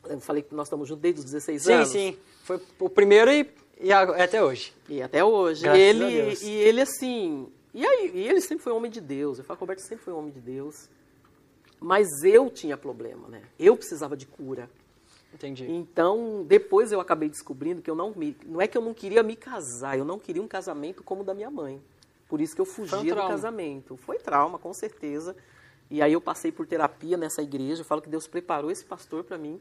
Eu 0.07 0.19
falei 0.19 0.41
que 0.41 0.53
nós 0.53 0.67
estamos 0.67 0.87
juntos 0.87 1.01
desde 1.01 1.19
os 1.19 1.25
16 1.25 1.61
Sim, 1.63 1.73
anos. 1.73 1.89
sim. 1.89 2.17
Foi 2.43 2.59
o 2.79 2.89
primeiro 2.89 3.31
e, 3.31 3.47
e 3.79 3.93
até 3.93 4.43
hoje. 4.43 4.73
E 4.89 5.01
até 5.01 5.23
hoje. 5.23 5.61
Graças 5.61 5.79
a 5.79 5.83
ele. 5.83 6.37
E 6.41 6.49
ele, 6.49 6.81
assim. 6.81 7.51
E, 7.73 7.85
aí, 7.85 8.11
e 8.13 8.27
ele 8.27 8.41
sempre 8.41 8.63
foi 8.63 8.73
um 8.73 8.77
homem 8.77 8.91
de 8.91 8.99
Deus. 8.99 9.37
Eu 9.37 9.43
falo, 9.43 9.59
Roberto 9.59 9.79
sempre 9.79 10.03
foi 10.03 10.13
um 10.13 10.19
homem 10.19 10.31
de 10.31 10.39
Deus. 10.39 10.89
Mas 11.79 12.07
eu 12.23 12.49
tinha 12.49 12.77
problema, 12.77 13.27
né? 13.27 13.43
Eu 13.57 13.75
precisava 13.75 14.15
de 14.15 14.25
cura. 14.25 14.69
Entendi. 15.33 15.65
Então, 15.71 16.43
depois 16.45 16.91
eu 16.91 16.99
acabei 16.99 17.29
descobrindo 17.29 17.81
que 17.81 17.89
eu 17.89 17.95
não 17.95 18.13
me. 18.13 18.35
Não 18.45 18.61
é 18.61 18.67
que 18.67 18.77
eu 18.77 18.81
não 18.81 18.93
queria 18.93 19.23
me 19.23 19.35
casar, 19.35 19.97
eu 19.97 20.05
não 20.05 20.19
queria 20.19 20.41
um 20.41 20.47
casamento 20.47 21.03
como 21.03 21.21
o 21.21 21.23
da 21.23 21.33
minha 21.33 21.49
mãe. 21.49 21.81
Por 22.27 22.39
isso 22.39 22.53
que 22.53 22.61
eu 22.61 22.65
Foi 22.65 22.85
um 22.85 22.87
fugia 22.87 23.15
do 23.15 23.27
casamento. 23.27 23.97
Foi 23.97 24.19
trauma, 24.19 24.59
com 24.59 24.73
certeza. 24.73 25.35
E 25.89 26.01
aí 26.01 26.13
eu 26.13 26.21
passei 26.21 26.51
por 26.51 26.65
terapia 26.65 27.17
nessa 27.17 27.41
igreja. 27.41 27.81
Eu 27.81 27.85
falo 27.85 28.01
que 28.01 28.09
Deus 28.09 28.27
preparou 28.27 28.71
esse 28.71 28.85
pastor 28.85 29.23
para 29.23 29.37
mim, 29.37 29.59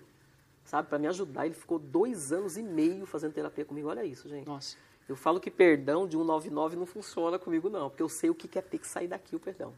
sabe, 0.65 0.89
para 0.89 0.99
me 0.99 1.09
ajudar. 1.09 1.47
Ele 1.47 1.55
ficou 1.55 1.79
dois 1.79 2.33
anos 2.33 2.57
e 2.57 2.62
meio 2.62 3.07
fazendo 3.07 3.33
terapia 3.33 3.65
comigo. 3.65 3.89
Olha 3.89 4.05
isso, 4.05 4.29
gente. 4.29 4.47
Nossa. 4.47 4.77
Eu 5.11 5.17
falo 5.17 5.41
que 5.41 5.51
perdão 5.51 6.07
de 6.07 6.17
199 6.17 6.77
não 6.77 6.87
funciona 6.87 7.37
comigo, 7.37 7.69
não, 7.69 7.91
porque 7.91 8.03
eu 8.03 8.09
sei 8.09 8.31
o 8.31 8.35
que 8.35 8.57
é 8.57 8.62
ter 8.62 8.79
que 8.79 8.87
sair 8.87 9.09
daqui 9.09 9.35
o 9.35 9.41
perdão. 9.41 9.75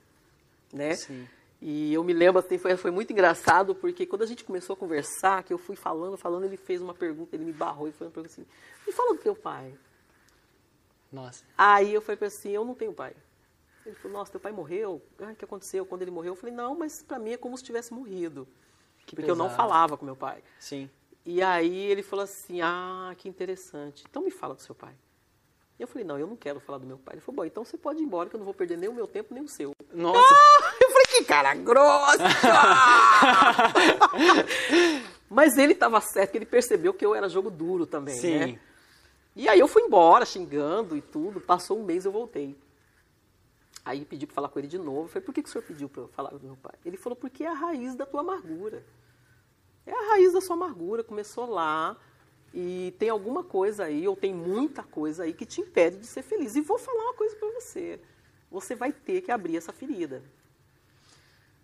Né? 0.70 0.94
Sim. 0.94 1.26
E 1.58 1.94
eu 1.94 2.04
me 2.04 2.12
lembro, 2.12 2.38
assim, 2.38 2.58
foi, 2.58 2.76
foi 2.76 2.90
muito 2.90 3.12
engraçado, 3.12 3.74
porque 3.74 4.04
quando 4.04 4.22
a 4.22 4.26
gente 4.26 4.44
começou 4.44 4.74
a 4.74 4.76
conversar, 4.76 5.42
que 5.42 5.52
eu 5.52 5.56
fui 5.56 5.74
falando, 5.74 6.18
falando, 6.18 6.44
ele 6.44 6.56
fez 6.56 6.82
uma 6.82 6.92
pergunta, 6.92 7.34
ele 7.34 7.44
me 7.44 7.52
barrou 7.52 7.88
e 7.88 7.92
foi 7.92 8.08
uma 8.08 8.12
pergunta 8.12 8.32
assim, 8.32 8.46
me 8.86 8.92
fala 8.92 9.14
do 9.14 9.20
teu 9.20 9.34
pai. 9.34 9.72
Nossa. 11.10 11.44
Aí 11.56 11.94
eu 11.94 12.02
falei 12.02 12.18
assim, 12.26 12.50
eu 12.50 12.64
não 12.64 12.74
tenho 12.74 12.92
pai. 12.92 13.14
Ele 13.86 13.94
falou, 13.94 14.18
nossa, 14.18 14.32
teu 14.32 14.40
pai 14.40 14.52
morreu? 14.52 15.00
Ah, 15.18 15.30
o 15.32 15.34
que 15.34 15.44
aconteceu? 15.44 15.86
Quando 15.86 16.02
ele 16.02 16.10
morreu? 16.10 16.32
Eu 16.32 16.36
falei, 16.36 16.54
não, 16.54 16.76
mas 16.76 17.02
pra 17.02 17.18
mim 17.18 17.30
é 17.32 17.36
como 17.38 17.56
se 17.56 17.64
tivesse 17.64 17.94
morrido. 17.94 18.46
Que 19.06 19.16
porque 19.16 19.30
eu 19.30 19.36
não 19.36 19.46
pesado. 19.46 19.62
falava 19.62 19.96
com 19.96 20.04
meu 20.04 20.16
pai. 20.16 20.42
Sim. 20.58 20.90
E 21.24 21.40
aí 21.40 21.86
ele 21.86 22.02
falou 22.02 22.24
assim, 22.24 22.60
ah, 22.60 23.14
que 23.16 23.28
interessante. 23.28 24.04
Então 24.08 24.22
me 24.22 24.30
fala 24.30 24.54
do 24.54 24.62
seu 24.62 24.74
pai. 24.74 24.94
Eu 25.82 25.88
falei, 25.88 26.04
não, 26.04 26.16
eu 26.16 26.28
não 26.28 26.36
quero 26.36 26.60
falar 26.60 26.78
do 26.78 26.86
meu 26.86 26.96
pai. 26.96 27.16
Ele 27.16 27.20
falou, 27.20 27.36
bom, 27.36 27.44
então 27.44 27.64
você 27.64 27.76
pode 27.76 28.00
ir 28.00 28.04
embora, 28.04 28.30
que 28.30 28.36
eu 28.36 28.38
não 28.38 28.44
vou 28.44 28.54
perder 28.54 28.78
nem 28.78 28.88
o 28.88 28.94
meu 28.94 29.08
tempo, 29.08 29.34
nem 29.34 29.42
o 29.42 29.48
seu. 29.48 29.74
Nossa. 29.92 30.34
Eu 30.80 30.90
falei, 30.90 31.06
que 31.06 31.24
cara 31.24 31.54
grossa! 31.54 32.22
Mas 35.28 35.58
ele 35.58 35.72
estava 35.72 36.00
certo, 36.00 36.30
que 36.30 36.38
ele 36.38 36.46
percebeu 36.46 36.94
que 36.94 37.04
eu 37.04 37.16
era 37.16 37.28
jogo 37.28 37.50
duro 37.50 37.84
também, 37.84 38.14
Sim. 38.14 38.38
né? 38.38 38.60
E 39.34 39.48
aí 39.48 39.58
eu 39.58 39.66
fui 39.66 39.82
embora, 39.82 40.24
xingando 40.24 40.96
e 40.96 41.00
tudo. 41.00 41.40
Passou 41.40 41.80
um 41.80 41.82
mês, 41.82 42.04
eu 42.04 42.12
voltei. 42.12 42.56
Aí 43.84 44.04
pedi 44.04 44.24
para 44.24 44.34
falar 44.34 44.48
com 44.50 44.60
ele 44.60 44.68
de 44.68 44.78
novo. 44.78 45.04
Eu 45.04 45.08
falei, 45.08 45.24
por 45.24 45.34
que, 45.34 45.42
que 45.42 45.48
o 45.48 45.52
senhor 45.52 45.64
pediu 45.64 45.88
para 45.88 46.02
eu 46.02 46.08
falar 46.08 46.30
do 46.30 46.40
meu 46.40 46.56
pai? 46.56 46.74
Ele 46.84 46.96
falou, 46.96 47.16
porque 47.16 47.42
é 47.42 47.48
a 47.48 47.54
raiz 47.54 47.96
da 47.96 48.06
tua 48.06 48.20
amargura. 48.20 48.84
É 49.84 49.92
a 49.92 50.10
raiz 50.10 50.32
da 50.32 50.40
sua 50.40 50.54
amargura. 50.54 51.02
Começou 51.02 51.50
lá 51.50 51.96
e 52.54 52.94
tem 52.98 53.08
alguma 53.08 53.42
coisa 53.42 53.84
aí, 53.84 54.06
ou 54.06 54.14
tem 54.14 54.34
muita 54.34 54.82
coisa 54.82 55.24
aí 55.24 55.32
que 55.32 55.46
te 55.46 55.60
impede 55.60 55.96
de 55.96 56.06
ser 56.06 56.22
feliz. 56.22 56.54
E 56.54 56.60
vou 56.60 56.78
falar 56.78 57.02
uma 57.04 57.14
coisa 57.14 57.34
para 57.36 57.48
você. 57.50 57.98
Você 58.50 58.74
vai 58.74 58.92
ter 58.92 59.22
que 59.22 59.30
abrir 59.30 59.56
essa 59.56 59.72
ferida. 59.72 60.22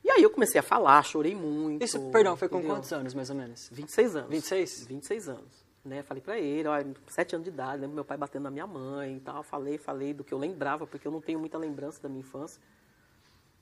E 0.02 0.10
aí 0.10 0.22
eu 0.22 0.30
comecei 0.30 0.58
a 0.58 0.62
falar, 0.62 1.02
chorei 1.02 1.34
muito. 1.34 1.84
Isso, 1.84 2.00
perdão, 2.10 2.36
foi 2.36 2.48
com 2.48 2.58
entendeu? 2.58 2.76
quantos 2.76 2.92
anos, 2.92 3.12
mais 3.12 3.28
ou 3.28 3.36
menos? 3.36 3.68
26 3.70 4.16
anos. 4.16 4.30
26? 4.30 4.86
26 4.86 5.28
anos. 5.28 5.68
Né? 5.84 6.02
Falei 6.02 6.22
pra 6.22 6.38
ele, 6.38 6.66
ó, 6.66 6.74
7 7.08 7.34
anos 7.34 7.44
de 7.44 7.50
idade, 7.50 7.82
lembro 7.82 7.94
meu 7.94 8.04
pai 8.04 8.16
batendo 8.16 8.44
na 8.44 8.50
minha 8.50 8.66
mãe 8.66 9.16
e 9.16 9.20
tal. 9.20 9.42
Falei, 9.42 9.76
falei 9.76 10.14
do 10.14 10.24
que 10.24 10.32
eu 10.32 10.38
lembrava, 10.38 10.86
porque 10.86 11.06
eu 11.06 11.12
não 11.12 11.20
tenho 11.20 11.38
muita 11.38 11.58
lembrança 11.58 12.00
da 12.02 12.08
minha 12.08 12.20
infância. 12.20 12.60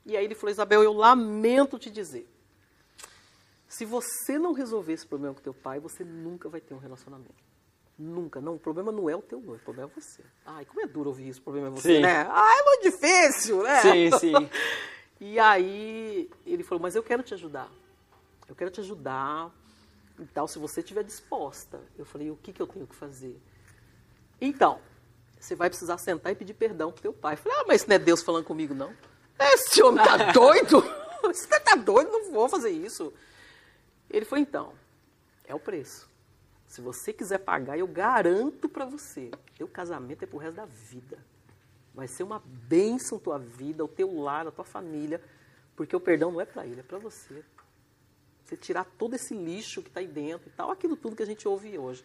E 0.04 0.16
aí 0.16 0.24
ele 0.24 0.36
falou, 0.36 0.52
Isabel, 0.52 0.84
eu 0.84 0.92
lamento 0.92 1.78
te 1.80 1.90
dizer. 1.90 2.28
Se 3.68 3.84
você 3.84 4.38
não 4.38 4.52
resolver 4.52 4.92
esse 4.92 5.06
problema 5.06 5.34
com 5.34 5.40
teu 5.40 5.54
pai, 5.54 5.80
você 5.80 6.04
nunca 6.04 6.48
vai 6.48 6.60
ter 6.60 6.74
um 6.74 6.78
relacionamento. 6.78 7.34
Nunca. 7.98 8.40
Não, 8.40 8.54
o 8.54 8.58
problema 8.58 8.92
não 8.92 9.08
é 9.08 9.16
o 9.16 9.22
teu 9.22 9.40
noivo, 9.40 9.60
o 9.60 9.64
problema 9.64 9.90
é 9.90 10.00
você. 10.00 10.22
Ai, 10.44 10.64
como 10.64 10.82
é 10.82 10.86
duro 10.86 11.08
ouvir 11.08 11.28
isso, 11.28 11.40
o 11.40 11.42
problema 11.42 11.68
é 11.68 11.70
você, 11.70 11.96
Sim. 11.96 12.02
né? 12.02 12.26
Ah, 12.30 12.58
é 12.58 12.64
muito 12.64 12.82
difícil, 12.82 13.62
né? 13.62 13.80
Sim, 13.80 14.10
sim. 14.18 14.32
E 15.18 15.38
aí 15.38 16.28
ele 16.44 16.62
falou, 16.62 16.82
mas 16.82 16.94
eu 16.94 17.02
quero 17.02 17.22
te 17.22 17.32
ajudar. 17.32 17.70
Eu 18.46 18.54
quero 18.54 18.70
te 18.70 18.80
ajudar 18.80 19.50
e 20.18 20.26
tal, 20.26 20.46
se 20.46 20.58
você 20.58 20.80
estiver 20.80 21.02
disposta. 21.02 21.80
Eu 21.96 22.04
falei, 22.04 22.30
o 22.30 22.36
que, 22.36 22.52
que 22.52 22.60
eu 22.60 22.66
tenho 22.66 22.86
que 22.86 22.94
fazer? 22.94 23.40
Então, 24.38 24.78
você 25.40 25.54
vai 25.54 25.70
precisar 25.70 25.96
sentar 25.96 26.32
e 26.32 26.34
pedir 26.34 26.52
perdão 26.52 26.92
pro 26.92 27.00
teu 27.00 27.14
pai. 27.14 27.32
Eu 27.32 27.38
falei, 27.38 27.58
ah, 27.58 27.64
mas 27.66 27.80
isso 27.80 27.88
não 27.88 27.96
é 27.96 27.98
Deus 27.98 28.22
falando 28.22 28.44
comigo, 28.44 28.74
não? 28.74 28.92
Esse 29.38 29.82
homem 29.82 30.04
tá 30.04 30.16
doido? 30.32 30.84
Você 31.22 31.48
tá 31.60 31.74
doido? 31.74 32.10
Não 32.10 32.30
vou 32.30 32.48
fazer 32.48 32.70
isso. 32.70 33.12
Ele 34.10 34.24
falou, 34.24 34.42
então, 34.42 34.72
é 35.44 35.54
o 35.54 35.60
preço. 35.60 36.08
Se 36.66 36.80
você 36.80 37.12
quiser 37.12 37.38
pagar, 37.38 37.78
eu 37.78 37.86
garanto 37.86 38.68
para 38.68 38.84
você, 38.84 39.30
teu 39.56 39.68
casamento 39.68 40.22
é 40.22 40.26
pro 40.26 40.38
resto 40.38 40.56
da 40.56 40.64
vida. 40.64 41.18
Vai 41.94 42.08
ser 42.08 42.24
uma 42.24 42.42
bênção 42.44 43.18
tua 43.18 43.38
vida, 43.38 43.84
o 43.84 43.88
teu 43.88 44.20
lar, 44.20 44.46
a 44.46 44.50
tua 44.50 44.64
família, 44.64 45.20
porque 45.74 45.94
o 45.94 46.00
perdão 46.00 46.32
não 46.32 46.40
é 46.40 46.44
para 46.44 46.66
ele, 46.66 46.80
é 46.80 46.82
para 46.82 46.98
você. 46.98 47.42
Você 48.44 48.56
tirar 48.56 48.84
todo 48.84 49.14
esse 49.14 49.34
lixo 49.34 49.82
que 49.82 49.88
está 49.88 50.00
aí 50.00 50.06
dentro 50.06 50.48
e 50.48 50.52
tal, 50.52 50.70
aquilo 50.70 50.96
tudo 50.96 51.16
que 51.16 51.22
a 51.22 51.26
gente 51.26 51.46
ouve 51.48 51.78
hoje. 51.78 52.04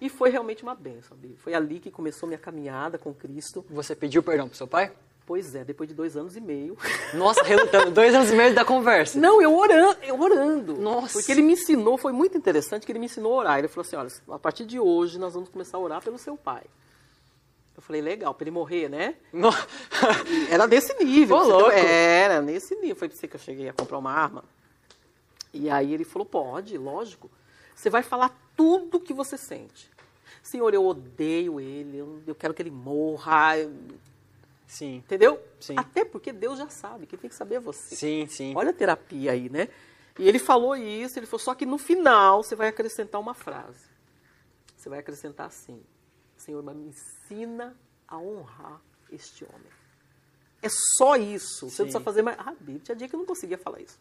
E 0.00 0.08
foi 0.08 0.30
realmente 0.30 0.62
uma 0.62 0.74
benção. 0.74 1.16
Foi 1.38 1.54
ali 1.54 1.80
que 1.80 1.90
começou 1.90 2.26
minha 2.26 2.38
caminhada 2.38 2.98
com 2.98 3.14
Cristo. 3.14 3.64
Você 3.70 3.94
pediu 3.94 4.22
perdão 4.22 4.48
pro 4.48 4.56
seu 4.56 4.66
pai? 4.66 4.94
Pois 5.26 5.54
é, 5.54 5.64
depois 5.64 5.88
de 5.88 5.94
dois 5.94 6.16
anos 6.16 6.36
e 6.36 6.40
meio. 6.40 6.76
Nossa, 7.14 7.42
relutando. 7.42 7.90
Dois 7.90 8.14
anos 8.14 8.30
e 8.30 8.34
meio 8.34 8.54
da 8.54 8.64
conversa. 8.64 9.18
Não, 9.18 9.40
eu 9.40 9.56
orando, 9.56 9.96
eu 10.02 10.20
orando. 10.20 10.74
Nossa. 10.76 11.14
Porque 11.14 11.32
ele 11.32 11.40
me 11.42 11.54
ensinou, 11.54 11.96
foi 11.96 12.12
muito 12.12 12.36
interessante 12.36 12.84
que 12.84 12.92
ele 12.92 12.98
me 12.98 13.06
ensinou 13.06 13.32
a 13.32 13.36
orar. 13.36 13.58
Ele 13.58 13.68
falou 13.68 13.86
assim: 13.86 13.96
olha, 13.96 14.10
a 14.34 14.38
partir 14.38 14.66
de 14.66 14.78
hoje 14.78 15.18
nós 15.18 15.32
vamos 15.32 15.48
começar 15.48 15.78
a 15.78 15.80
orar 15.80 16.02
pelo 16.02 16.18
seu 16.18 16.36
pai. 16.36 16.62
Eu 17.76 17.82
falei, 17.82 18.00
legal, 18.00 18.32
para 18.34 18.44
ele 18.44 18.50
morrer, 18.52 18.88
né? 18.88 19.16
No- 19.32 19.50
Era 20.48 20.66
desse 20.68 20.94
nível. 21.02 21.36
Ô, 21.36 21.40
pra 21.40 21.46
você 21.48 21.52
louco. 21.62 21.76
Era 21.76 22.40
nesse 22.40 22.74
nível. 22.76 22.94
Foi 22.94 23.08
pra 23.08 23.16
você 23.16 23.26
que 23.26 23.34
eu 23.34 23.40
cheguei 23.40 23.68
a 23.68 23.72
comprar 23.72 23.98
uma 23.98 24.12
arma. 24.12 24.44
E 25.52 25.68
aí 25.70 25.92
ele 25.92 26.04
falou, 26.04 26.24
pode, 26.26 26.76
lógico. 26.78 27.30
Você 27.74 27.90
vai 27.90 28.02
falar 28.02 28.30
tudo 28.56 29.00
que 29.00 29.12
você 29.12 29.36
sente. 29.36 29.90
Senhor, 30.42 30.72
eu 30.74 30.86
odeio 30.86 31.58
ele, 31.58 31.96
eu, 31.98 32.20
eu 32.26 32.34
quero 32.34 32.52
que 32.54 32.62
ele 32.62 32.70
morra. 32.70 33.56
eu- 33.58 33.72
Sim, 34.74 34.96
Entendeu? 34.96 35.40
Sim. 35.60 35.76
Até 35.78 36.04
porque 36.04 36.32
Deus 36.32 36.58
já 36.58 36.68
sabe, 36.68 37.06
quem 37.06 37.16
tem 37.16 37.30
que 37.30 37.36
saber 37.36 37.56
é 37.56 37.60
você. 37.60 37.94
sim, 37.94 38.26
sim. 38.26 38.52
Olha 38.56 38.70
a 38.70 38.74
terapia 38.74 39.30
aí, 39.30 39.48
né? 39.48 39.68
E 40.18 40.28
ele 40.28 40.40
falou 40.40 40.74
isso, 40.74 41.16
ele 41.16 41.26
falou, 41.26 41.38
só 41.38 41.54
que 41.54 41.64
no 41.64 41.78
final 41.78 42.42
você 42.42 42.56
vai 42.56 42.68
acrescentar 42.68 43.20
uma 43.20 43.34
frase. 43.34 43.86
Você 44.76 44.88
vai 44.88 44.98
acrescentar 44.98 45.46
assim, 45.46 45.80
Senhor, 46.36 46.60
mas 46.60 46.74
me 46.76 46.88
ensina 46.88 47.76
a 48.08 48.18
honrar 48.18 48.80
este 49.12 49.44
homem. 49.44 49.72
É 50.60 50.68
só 50.98 51.14
isso. 51.14 51.70
Você 51.70 51.76
Sim. 51.76 51.82
não 51.82 51.86
precisa 51.86 52.00
fazer 52.00 52.22
mais. 52.22 52.36
Ah, 52.40 52.52
Bíblia, 52.58 52.80
tinha 52.80 52.96
dia 52.96 53.08
que 53.08 53.14
eu 53.14 53.18
não 53.18 53.26
conseguia 53.26 53.56
falar 53.56 53.80
isso. 53.80 53.98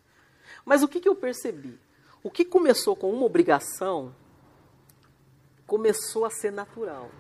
Mas 0.66 0.82
o 0.82 0.88
que, 0.88 1.00
que 1.00 1.08
eu 1.08 1.16
percebi? 1.16 1.80
O 2.24 2.32
que 2.32 2.44
começou 2.44 2.96
com 2.96 3.12
uma 3.12 3.26
obrigação 3.26 4.16
começou 5.68 6.26
a 6.26 6.32
ser 6.32 6.52
natural. 6.52 7.12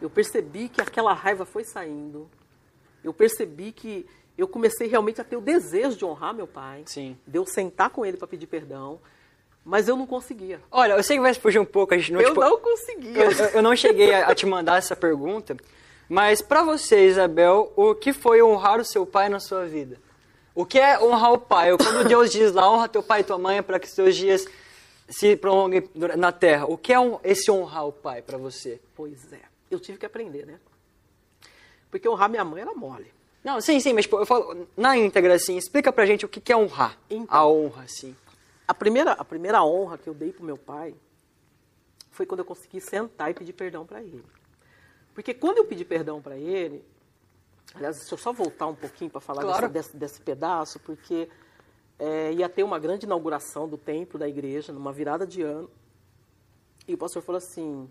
Eu 0.00 0.08
percebi 0.08 0.68
que 0.68 0.80
aquela 0.80 1.12
raiva 1.12 1.44
foi 1.44 1.64
saindo. 1.64 2.30
Eu 3.06 3.14
percebi 3.14 3.72
que 3.72 4.04
eu 4.36 4.46
comecei 4.48 4.88
realmente 4.88 5.20
a 5.20 5.24
ter 5.24 5.36
o 5.36 5.40
desejo 5.40 5.96
de 5.96 6.04
honrar 6.04 6.34
meu 6.34 6.46
pai. 6.46 6.82
Sim. 6.86 7.16
De 7.26 7.38
eu 7.38 7.46
sentar 7.46 7.88
com 7.90 8.04
ele 8.04 8.16
para 8.16 8.26
pedir 8.26 8.46
perdão. 8.46 8.98
Mas 9.64 9.88
eu 9.88 9.96
não 9.96 10.06
conseguia. 10.06 10.60
Olha, 10.70 10.92
eu 10.94 11.02
sei 11.02 11.16
que 11.16 11.22
vai 11.22 11.32
fugir 11.34 11.58
um 11.58 11.64
pouco, 11.64 11.94
a 11.94 11.96
gente 11.98 12.12
não, 12.12 12.20
eu 12.20 12.28
tipo, 12.28 12.40
não 12.40 12.58
conseguia. 12.58 13.24
eu, 13.24 13.30
eu- 13.54 13.62
não 13.62 13.74
cheguei 13.74 14.12
a, 14.14 14.28
a 14.28 14.34
te 14.34 14.46
mandar 14.46 14.78
essa 14.78 14.94
pergunta, 14.94 15.56
mas 16.08 16.40
pra 16.40 16.62
você, 16.62 17.06
Isabel, 17.06 17.72
o 17.74 17.94
que 17.94 18.12
foi 18.12 18.40
honrar 18.42 18.78
o 18.80 18.84
seu 18.84 19.04
pai 19.06 19.28
na 19.28 19.40
sua 19.40 19.64
vida? 19.66 19.98
O 20.54 20.64
que 20.64 20.78
é 20.78 20.98
honrar 21.02 21.32
o 21.32 21.38
pai? 21.38 21.76
Quando 21.76 22.06
Deus 22.06 22.30
diz 22.30 22.52
lá, 22.52 22.70
honra 22.70 22.88
teu 22.88 23.02
pai 23.02 23.20
e 23.20 23.24
tua 23.24 23.38
mãe 23.38 23.62
para 23.62 23.78
que 23.80 23.88
seus 23.88 24.14
dias 24.16 24.46
se 25.08 25.36
prolonguem 25.36 25.88
na 26.16 26.30
terra. 26.32 26.66
O 26.66 26.78
que 26.78 26.92
é 26.92 26.96
esse 27.24 27.50
honrar 27.50 27.86
o 27.86 27.92
pai 27.92 28.22
pra 28.22 28.38
você? 28.38 28.80
Pois 28.94 29.32
é. 29.32 29.40
Eu 29.70 29.80
tive 29.80 29.98
que 29.98 30.06
aprender, 30.06 30.46
né? 30.46 30.58
Porque 31.98 32.08
honrar 32.08 32.28
minha 32.28 32.44
mãe 32.44 32.60
era 32.62 32.74
mole. 32.74 33.10
Não, 33.42 33.60
sim, 33.60 33.78
sim, 33.80 33.92
mas 33.92 34.04
tipo, 34.04 34.18
eu 34.18 34.26
falo 34.26 34.66
na 34.76 34.96
íntegra, 34.96 35.34
assim, 35.34 35.56
explica 35.56 35.92
pra 35.92 36.04
gente 36.04 36.24
o 36.24 36.28
que 36.28 36.40
que 36.40 36.52
é 36.52 36.56
honrar. 36.56 36.98
Então. 37.08 37.26
A 37.34 37.46
honra, 37.46 37.84
assim. 37.84 38.14
A 38.68 38.74
primeira, 38.74 39.12
a 39.12 39.24
primeira 39.24 39.62
honra 39.64 39.96
que 39.96 40.08
eu 40.08 40.14
dei 40.14 40.32
pro 40.32 40.44
meu 40.44 40.58
pai 40.58 40.94
foi 42.10 42.26
quando 42.26 42.40
eu 42.40 42.44
consegui 42.44 42.80
sentar 42.80 43.30
e 43.30 43.34
pedir 43.34 43.52
perdão 43.52 43.86
para 43.86 44.02
ele. 44.02 44.24
Porque 45.14 45.32
quando 45.32 45.58
eu 45.58 45.64
pedi 45.64 45.84
perdão 45.84 46.20
para 46.20 46.36
ele, 46.36 46.84
aliás, 47.74 47.96
deixa 47.98 48.14
eu 48.14 48.18
só 48.18 48.32
voltar 48.32 48.66
um 48.66 48.74
pouquinho 48.74 49.10
para 49.10 49.20
falar 49.20 49.42
Claro. 49.42 49.68
desse, 49.68 49.90
desse, 49.90 49.96
desse 49.96 50.20
pedaço, 50.20 50.78
porque 50.80 51.28
é, 51.98 52.32
ia 52.32 52.48
ter 52.48 52.62
uma 52.62 52.78
grande 52.78 53.06
inauguração 53.06 53.66
do 53.68 53.78
templo 53.78 54.18
da 54.18 54.28
igreja, 54.28 54.72
numa 54.72 54.92
virada 54.92 55.26
de 55.26 55.40
ano, 55.42 55.70
e 56.86 56.94
o 56.94 56.98
pastor 56.98 57.22
falou 57.22 57.38
assim: 57.38 57.88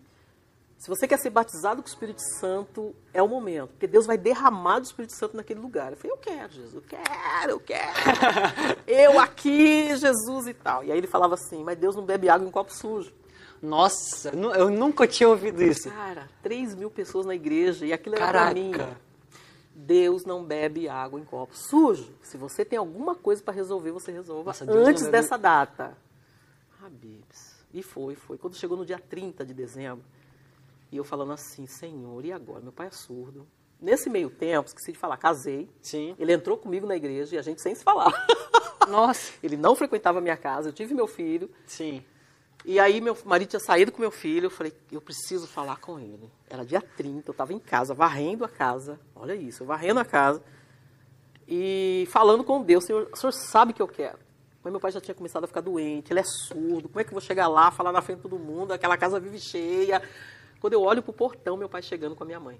se 0.77 0.89
você 0.89 1.07
quer 1.07 1.17
ser 1.17 1.29
batizado 1.29 1.81
com 1.81 1.87
o 1.87 1.91
Espírito 1.91 2.21
Santo, 2.39 2.95
é 3.13 3.21
o 3.23 3.27
momento, 3.27 3.69
porque 3.69 3.87
Deus 3.87 4.05
vai 4.05 4.17
derramar 4.17 4.79
do 4.79 4.85
Espírito 4.85 5.15
Santo 5.15 5.35
naquele 5.35 5.59
lugar. 5.59 5.91
Eu 5.91 5.97
falei, 5.97 6.11
eu 6.13 6.17
quero, 6.17 6.53
Jesus, 6.53 6.73
eu 6.75 6.81
quero, 6.81 7.51
eu 7.51 7.59
quero. 7.59 7.93
eu 8.85 9.19
aqui, 9.19 9.95
Jesus 9.95 10.47
e 10.47 10.53
tal. 10.53 10.83
E 10.83 10.91
aí 10.91 10.97
ele 10.97 11.07
falava 11.07 11.33
assim, 11.35 11.63
mas 11.63 11.77
Deus 11.77 11.95
não 11.95 12.05
bebe 12.05 12.29
água 12.29 12.47
em 12.47 12.51
copo 12.51 12.73
sujo. 12.73 13.11
Nossa, 13.61 14.29
eu 14.29 14.69
nunca 14.69 15.07
tinha 15.07 15.27
ouvido 15.29 15.63
isso. 15.63 15.89
Cara, 15.89 16.29
3 16.43 16.75
mil 16.75 16.91
pessoas 16.91 17.25
na 17.25 17.33
igreja, 17.33 17.85
e 17.85 17.93
aquilo 17.93 18.15
era 18.15 18.27
pra 18.29 18.53
mim. 18.53 18.71
Caraca. 18.71 18.97
Deus 19.73 20.23
não 20.23 20.43
bebe 20.43 20.87
água 20.87 21.19
em 21.19 21.23
copo 21.25 21.57
sujo. 21.57 22.13
Se 22.21 22.37
você 22.37 22.63
tem 22.63 22.77
alguma 22.77 23.15
coisa 23.15 23.41
para 23.41 23.53
resolver, 23.53 23.91
você 23.91 24.11
resolva 24.11 24.49
Nossa, 24.49 24.65
antes 24.69 25.03
bebe- 25.03 25.11
dessa 25.13 25.37
data. 25.37 25.97
Habibs. 26.83 27.55
E 27.73 27.81
foi, 27.83 28.15
foi. 28.15 28.37
Quando 28.37 28.55
chegou 28.55 28.77
no 28.77 28.85
dia 28.85 28.99
30 28.99 29.43
de 29.45 29.53
dezembro, 29.53 30.05
e 30.95 30.97
eu 30.97 31.03
falando 31.03 31.33
assim, 31.33 31.67
Senhor, 31.67 32.23
e 32.23 32.31
agora? 32.31 32.61
Meu 32.61 32.71
pai 32.71 32.87
é 32.87 32.91
surdo. 32.91 33.45
Nesse 33.81 34.09
meio 34.09 34.29
tempo, 34.29 34.67
esqueci 34.67 34.93
de 34.93 34.97
falar, 34.97 35.17
casei. 35.17 35.69
Sim. 35.81 36.15
Ele 36.17 36.31
entrou 36.31 36.57
comigo 36.57 36.87
na 36.87 36.95
igreja 36.95 37.35
e 37.35 37.37
a 37.37 37.41
gente 37.41 37.61
sem 37.61 37.75
se 37.75 37.83
falar. 37.83 38.13
Nossa. 38.87 39.33
Ele 39.43 39.57
não 39.57 39.75
frequentava 39.75 40.19
a 40.19 40.21
minha 40.21 40.37
casa, 40.37 40.69
eu 40.69 40.73
tive 40.73 40.93
meu 40.93 41.05
filho. 41.05 41.51
Sim. 41.67 42.01
E 42.63 42.79
aí 42.79 43.01
meu 43.01 43.15
marido 43.25 43.49
tinha 43.49 43.59
saído 43.59 43.91
com 43.91 43.99
meu 43.99 44.09
filho, 44.09 44.45
eu 44.45 44.49
falei, 44.49 44.73
eu 44.89 45.01
preciso 45.01 45.45
falar 45.47 45.77
com 45.81 45.99
ele. 45.99 46.31
Era 46.49 46.65
dia 46.65 46.81
30, 46.81 47.29
eu 47.29 47.31
estava 47.33 47.51
em 47.51 47.59
casa, 47.59 47.93
varrendo 47.93 48.45
a 48.45 48.49
casa. 48.49 48.97
Olha 49.13 49.35
isso, 49.35 49.63
eu 49.63 49.67
varrendo 49.67 49.99
a 49.99 50.05
casa. 50.05 50.41
E 51.45 52.07
falando 52.09 52.43
com 52.43 52.63
Deus, 52.63 52.85
Senhor, 52.85 53.09
o 53.11 53.17
senhor 53.17 53.33
sabe 53.33 53.73
que 53.73 53.81
eu 53.81 53.87
quero. 53.87 54.17
Mas 54.63 54.71
meu 54.71 54.79
pai 54.79 54.91
já 54.91 54.99
tinha 54.99 55.13
começado 55.13 55.43
a 55.43 55.47
ficar 55.47 55.61
doente, 55.61 56.11
ele 56.11 56.21
é 56.21 56.23
surdo, 56.23 56.89
como 56.89 56.99
é 56.99 57.03
que 57.03 57.09
eu 57.09 57.13
vou 57.13 57.21
chegar 57.21 57.47
lá, 57.47 57.69
falar 57.69 57.91
na 57.91 58.01
frente 58.01 58.17
de 58.17 58.23
todo 58.23 58.39
mundo, 58.39 58.71
aquela 58.71 58.97
casa 58.97 59.19
vive 59.19 59.37
cheia. 59.37 60.01
Quando 60.59 60.73
eu 60.73 60.81
olho 60.81 61.01
pro 61.01 61.13
portão, 61.13 61.57
meu 61.57 61.69
pai 61.69 61.81
chegando 61.81 62.15
com 62.15 62.23
a 62.23 62.27
minha 62.27 62.39
mãe. 62.39 62.59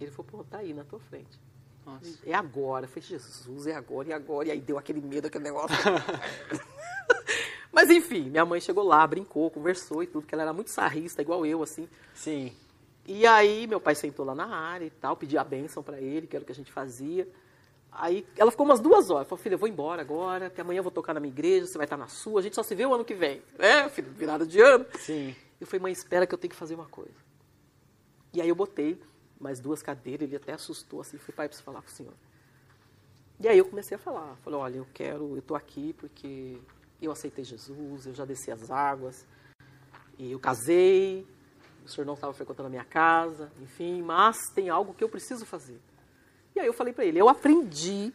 Ele 0.00 0.10
falou, 0.10 0.30
pô, 0.30 0.44
tá 0.44 0.58
aí 0.58 0.74
na 0.74 0.84
tua 0.84 0.98
frente. 0.98 1.40
Nossa. 1.84 2.18
É 2.24 2.34
agora. 2.34 2.84
Eu 2.84 2.88
falei, 2.88 3.02
Jesus, 3.02 3.66
é 3.66 3.74
agora, 3.74 4.08
e 4.08 4.12
agora. 4.12 4.48
E 4.48 4.50
aí 4.50 4.60
deu 4.60 4.78
aquele 4.78 5.00
medo, 5.00 5.26
aquele 5.26 5.44
negócio. 5.44 5.76
Mas 7.72 7.88
enfim, 7.88 8.28
minha 8.28 8.44
mãe 8.44 8.60
chegou 8.60 8.84
lá, 8.84 9.06
brincou, 9.06 9.50
conversou 9.50 10.02
e 10.02 10.06
tudo, 10.06 10.26
que 10.26 10.34
ela 10.34 10.42
era 10.42 10.52
muito 10.52 10.70
sarrista, 10.70 11.22
igual 11.22 11.46
eu, 11.46 11.62
assim. 11.62 11.88
Sim. 12.14 12.52
E 13.06 13.26
aí 13.26 13.66
meu 13.66 13.80
pai 13.80 13.94
sentou 13.94 14.24
lá 14.24 14.34
na 14.34 14.46
área 14.46 14.84
e 14.84 14.90
tal, 14.90 15.16
pediu 15.16 15.40
a 15.40 15.44
bênção 15.44 15.82
pra 15.82 16.00
ele, 16.00 16.26
que 16.26 16.36
era 16.36 16.42
o 16.42 16.46
que 16.46 16.52
a 16.52 16.54
gente 16.54 16.70
fazia. 16.70 17.26
Aí 17.90 18.26
ela 18.36 18.50
ficou 18.50 18.64
umas 18.64 18.78
duas 18.78 19.10
horas. 19.10 19.26
Falou, 19.26 19.42
filha, 19.42 19.54
eu 19.54 19.58
vou 19.58 19.68
embora 19.68 20.02
agora, 20.02 20.50
que 20.50 20.60
amanhã 20.60 20.78
eu 20.78 20.82
vou 20.82 20.92
tocar 20.92 21.14
na 21.14 21.20
minha 21.20 21.32
igreja, 21.32 21.66
você 21.66 21.78
vai 21.78 21.86
estar 21.86 21.96
na 21.96 22.08
sua, 22.08 22.40
a 22.40 22.42
gente 22.42 22.54
só 22.54 22.62
se 22.62 22.74
vê 22.74 22.86
o 22.86 22.94
ano 22.94 23.04
que 23.04 23.14
vem. 23.14 23.42
É, 23.58 23.88
filho, 23.88 24.10
virada 24.12 24.46
de 24.46 24.60
ano. 24.60 24.86
Sim. 24.98 25.34
Eu 25.62 25.66
falei, 25.68 25.80
mãe, 25.80 25.92
espera 25.92 26.26
que 26.26 26.34
eu 26.34 26.38
tenho 26.38 26.50
que 26.50 26.56
fazer 26.56 26.74
uma 26.74 26.88
coisa. 26.88 27.14
E 28.34 28.40
aí 28.42 28.48
eu 28.48 28.54
botei 28.56 29.00
mais 29.38 29.60
duas 29.60 29.80
cadeiras, 29.80 30.26
ele 30.26 30.34
até 30.34 30.52
assustou 30.52 31.00
assim, 31.00 31.16
falei, 31.18 31.36
pai, 31.36 31.46
preciso 31.46 31.64
falar 31.64 31.80
com 31.80 31.86
o 31.86 31.92
senhor. 31.92 32.14
E 33.38 33.46
aí 33.46 33.58
eu 33.58 33.64
comecei 33.64 33.94
a 33.94 33.98
falar, 33.98 34.34
falei, 34.38 34.58
olha, 34.58 34.76
eu 34.78 34.86
quero, 34.92 35.36
eu 35.36 35.42
tô 35.42 35.54
aqui 35.54 35.92
porque 35.92 36.58
eu 37.00 37.12
aceitei 37.12 37.44
Jesus, 37.44 38.06
eu 38.06 38.12
já 38.12 38.24
desci 38.24 38.50
as 38.50 38.72
águas, 38.72 39.24
e 40.18 40.32
eu 40.32 40.40
casei, 40.40 41.24
o 41.84 41.88
senhor 41.88 42.04
não 42.04 42.14
estava 42.14 42.32
frequentando 42.32 42.66
a 42.66 42.70
minha 42.70 42.84
casa, 42.84 43.52
enfim, 43.60 44.02
mas 44.02 44.36
tem 44.56 44.68
algo 44.68 44.92
que 44.92 45.04
eu 45.04 45.08
preciso 45.08 45.46
fazer. 45.46 45.80
E 46.56 46.60
aí 46.60 46.66
eu 46.66 46.72
falei 46.72 46.92
para 46.92 47.04
ele, 47.04 47.20
eu 47.20 47.28
aprendi 47.28 48.12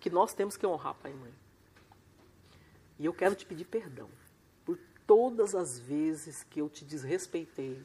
que 0.00 0.08
nós 0.08 0.32
temos 0.32 0.56
que 0.56 0.66
honrar 0.66 0.94
pai 0.94 1.12
e 1.12 1.14
mãe. 1.14 1.34
E 2.98 3.04
eu 3.04 3.12
quero 3.12 3.34
te 3.34 3.44
pedir 3.44 3.66
perdão 3.66 4.08
todas 5.10 5.56
as 5.56 5.76
vezes 5.76 6.46
que 6.48 6.60
eu 6.60 6.68
te 6.68 6.84
desrespeitei, 6.84 7.84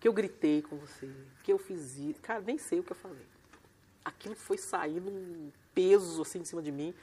que 0.00 0.08
eu 0.08 0.12
gritei 0.14 0.62
com 0.62 0.78
você, 0.78 1.10
que 1.44 1.52
eu 1.52 1.58
fiz 1.58 1.98
isso. 1.98 2.18
Cara, 2.22 2.40
nem 2.40 2.56
sei 2.56 2.80
o 2.80 2.82
que 2.82 2.92
eu 2.92 2.96
falei. 2.96 3.26
Aquilo 4.02 4.34
foi 4.34 4.56
saindo 4.56 5.10
um 5.10 5.52
peso 5.74 6.22
assim 6.22 6.38
em 6.38 6.44
cima 6.46 6.62
de 6.62 6.72
mim. 6.72 6.94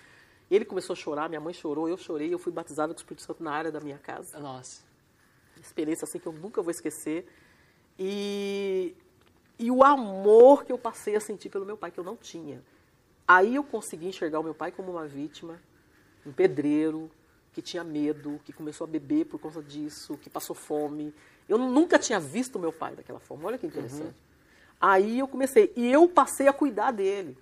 Ele 0.50 0.66
começou 0.66 0.96
a 0.96 0.96
chorar, 0.96 1.30
minha 1.30 1.40
mãe 1.40 1.54
chorou, 1.54 1.88
eu 1.88 1.98
chorei, 1.98 2.34
eu 2.34 2.40
fui 2.40 2.52
batizado 2.52 2.96
com 2.96 2.98
o 2.98 3.00
Espírito 3.00 3.22
Santo 3.22 3.44
na 3.44 3.52
área 3.52 3.72
da 3.72 3.80
minha 3.80 4.00
casa 4.00 4.40
Nossa. 4.40 4.82
experiência 5.62 6.06
assim 6.06 6.18
que 6.18 6.26
eu 6.26 6.34
nunca 6.34 6.64
vou 6.64 6.72
esquecer. 6.72 7.28
E, 8.00 8.96
e 9.60 9.70
o 9.70 9.84
amor 9.84 10.66
que 10.66 10.72
eu 10.72 10.80
passei 10.80 11.16
a 11.16 11.20
sentir 11.20 11.50
pelo 11.50 11.64
meu 11.64 11.78
pai, 11.78 11.92
que 11.92 12.00
eu 12.00 12.04
não 12.04 12.16
tinha. 12.16 12.60
Aí 13.28 13.54
eu 13.54 13.64
consegui 13.64 14.08
enxergar 14.08 14.40
o 14.40 14.44
meu 14.44 14.56
pai 14.56 14.72
como 14.72 14.94
uma 14.94 15.06
vítima, 15.06 15.62
um 16.26 16.32
pedreiro, 16.32 17.12
que 17.58 17.62
tinha 17.64 17.84
medo, 17.84 18.40
que 18.46 18.54
começou 18.54 18.86
a 18.86 18.88
beber 18.88 19.26
por 19.26 19.40
conta 19.40 19.64
disso, 19.64 20.16
que 20.16 20.30
passou 20.30 20.56
fome. 20.56 21.12
Eu 21.50 21.58
nunca 21.58 21.98
tinha 21.98 22.20
visto 22.20 22.60
meu 22.60 22.72
pai 22.72 22.96
daquela 22.96 23.20
forma. 23.20 23.48
Olha 23.48 23.58
que 23.58 23.66
interessante. 23.66 24.14
Aí 24.80 25.18
eu 25.18 25.28
comecei, 25.28 25.74
e 25.76 25.92
eu 25.92 26.08
passei 26.08 26.48
a 26.48 26.54
cuidar 26.54 26.92
dele. 26.92 27.36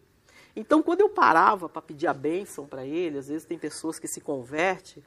Então, 0.55 0.81
quando 0.81 1.01
eu 1.01 1.09
parava 1.09 1.67
para 1.67 1.81
pedir 1.81 2.07
a 2.07 2.13
bênção 2.13 2.65
para 2.65 2.85
ele, 2.85 3.17
às 3.17 3.27
vezes 3.27 3.45
tem 3.45 3.57
pessoas 3.57 3.99
que 3.99 4.07
se 4.07 4.21
convertem 4.21 5.03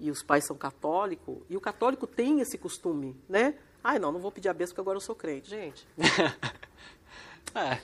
e 0.00 0.10
os 0.10 0.24
pais 0.24 0.44
são 0.44 0.56
católicos, 0.56 1.36
e 1.48 1.56
o 1.56 1.60
católico 1.60 2.04
tem 2.04 2.40
esse 2.40 2.58
costume, 2.58 3.16
né? 3.28 3.54
Ai, 3.82 4.00
não, 4.00 4.10
não 4.10 4.18
vou 4.18 4.32
pedir 4.32 4.48
a 4.48 4.52
bênção 4.52 4.72
porque 4.72 4.80
agora 4.80 4.96
eu 4.96 5.00
sou 5.00 5.14
crente. 5.14 5.48
Gente, 5.48 5.86
É. 7.54 7.78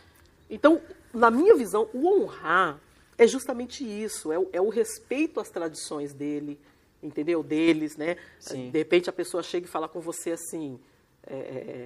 então, 0.50 0.82
na 1.12 1.30
minha 1.30 1.54
visão, 1.54 1.88
o 1.94 2.08
honrar 2.08 2.80
é 3.16 3.26
justamente 3.26 3.84
isso, 3.84 4.32
é 4.32 4.38
o, 4.38 4.48
é 4.52 4.60
o 4.60 4.68
respeito 4.68 5.40
às 5.40 5.48
tradições 5.48 6.12
dele, 6.12 6.60
entendeu? 7.02 7.42
Deles, 7.42 7.96
né? 7.96 8.16
Sim. 8.38 8.70
De 8.70 8.78
repente 8.78 9.08
a 9.08 9.12
pessoa 9.12 9.42
chega 9.42 9.66
e 9.66 9.70
fala 9.70 9.88
com 9.88 10.00
você 10.00 10.32
assim, 10.32 10.80
é, 11.26 11.34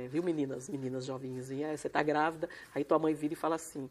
é, 0.05 0.09
viu 0.09 0.23
meninas, 0.23 0.69
meninas 0.69 1.05
jovinhas, 1.05 1.51
e, 1.51 1.63
é, 1.63 1.77
você 1.77 1.89
tá 1.89 2.03
grávida, 2.03 2.49
aí 2.75 2.85
tua 2.85 2.99
mãe 2.99 3.15
vira 3.15 3.35
e 3.35 3.37
fala 3.37 3.57
assim, 3.57 3.89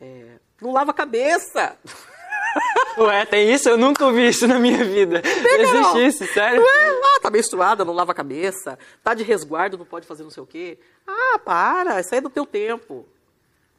é, 0.00 0.38
não 0.60 0.72
lava 0.72 0.90
a 0.90 0.94
cabeça! 0.94 1.78
Ué, 2.98 3.24
tem 3.26 3.52
isso? 3.52 3.68
Eu 3.68 3.76
nunca 3.76 4.04
ouvi 4.04 4.28
isso 4.28 4.46
na 4.48 4.58
minha 4.58 4.84
vida. 4.84 5.22
Existe 5.24 6.06
isso, 6.06 6.32
sério? 6.32 6.60
Ué, 6.60 7.00
ah, 7.04 7.20
tá 7.20 7.30
menstruada, 7.30 7.84
não 7.84 7.92
lava 7.92 8.12
a 8.12 8.14
cabeça, 8.14 8.78
tá 9.02 9.14
de 9.14 9.22
resguardo, 9.22 9.78
não 9.78 9.84
pode 9.84 10.06
fazer 10.06 10.22
não 10.22 10.30
sei 10.30 10.42
o 10.42 10.46
quê. 10.46 10.78
Ah, 11.06 11.38
para, 11.38 12.00
isso 12.00 12.12
aí 12.12 12.18
é 12.18 12.22
do 12.22 12.30
teu 12.30 12.46
tempo. 12.46 13.06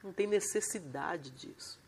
Não 0.03 0.13
tem 0.13 0.27
necessidade 0.27 1.31
disso. 1.31 1.78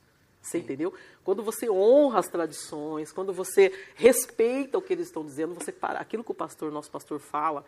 Você 0.42 0.58
entendeu? 0.58 0.94
Quando 1.24 1.44
você 1.44 1.70
honra 1.70 2.20
as 2.20 2.28
tradições, 2.28 3.12
quando 3.12 3.32
você 3.32 3.72
respeita 3.96 4.78
o 4.78 4.82
que 4.82 4.92
eles 4.92 5.08
estão 5.08 5.24
dizendo, 5.24 5.54
você 5.54 5.72
para. 5.72 6.00
Aquilo 6.00 6.24
que 6.24 6.32
o 6.32 6.36
pastor, 6.36 6.72
nosso 6.72 6.90
pastor 6.90 7.20
fala, 7.20 7.64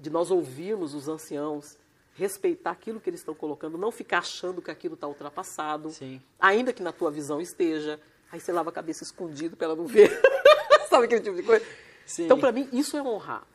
de 0.00 0.08
nós 0.08 0.30
ouvirmos 0.30 0.94
os 0.94 1.06
anciãos, 1.06 1.76
respeitar 2.14 2.70
aquilo 2.70 3.00
que 3.00 3.10
eles 3.10 3.20
estão 3.20 3.34
colocando, 3.34 3.76
não 3.76 3.90
ficar 3.90 4.18
achando 4.18 4.62
que 4.62 4.70
aquilo 4.70 4.94
está 4.94 5.06
ultrapassado, 5.06 5.90
Sim. 5.90 6.20
ainda 6.40 6.72
que 6.72 6.82
na 6.82 6.92
tua 6.92 7.10
visão 7.10 7.40
esteja. 7.40 8.00
Aí 8.32 8.40
você 8.40 8.52
lava 8.52 8.70
a 8.70 8.72
cabeça 8.72 9.04
escondido 9.04 9.56
para 9.56 9.66
ela 9.66 9.76
não 9.76 9.86
ver. 9.86 10.10
Sabe 10.88 11.04
aquele 11.04 11.20
tipo 11.20 11.36
de 11.36 11.42
coisa? 11.42 11.64
Sim. 12.06 12.24
Então, 12.24 12.38
para 12.38 12.52
mim, 12.52 12.68
isso 12.72 12.96
é 12.96 13.02
honrar. 13.02 13.46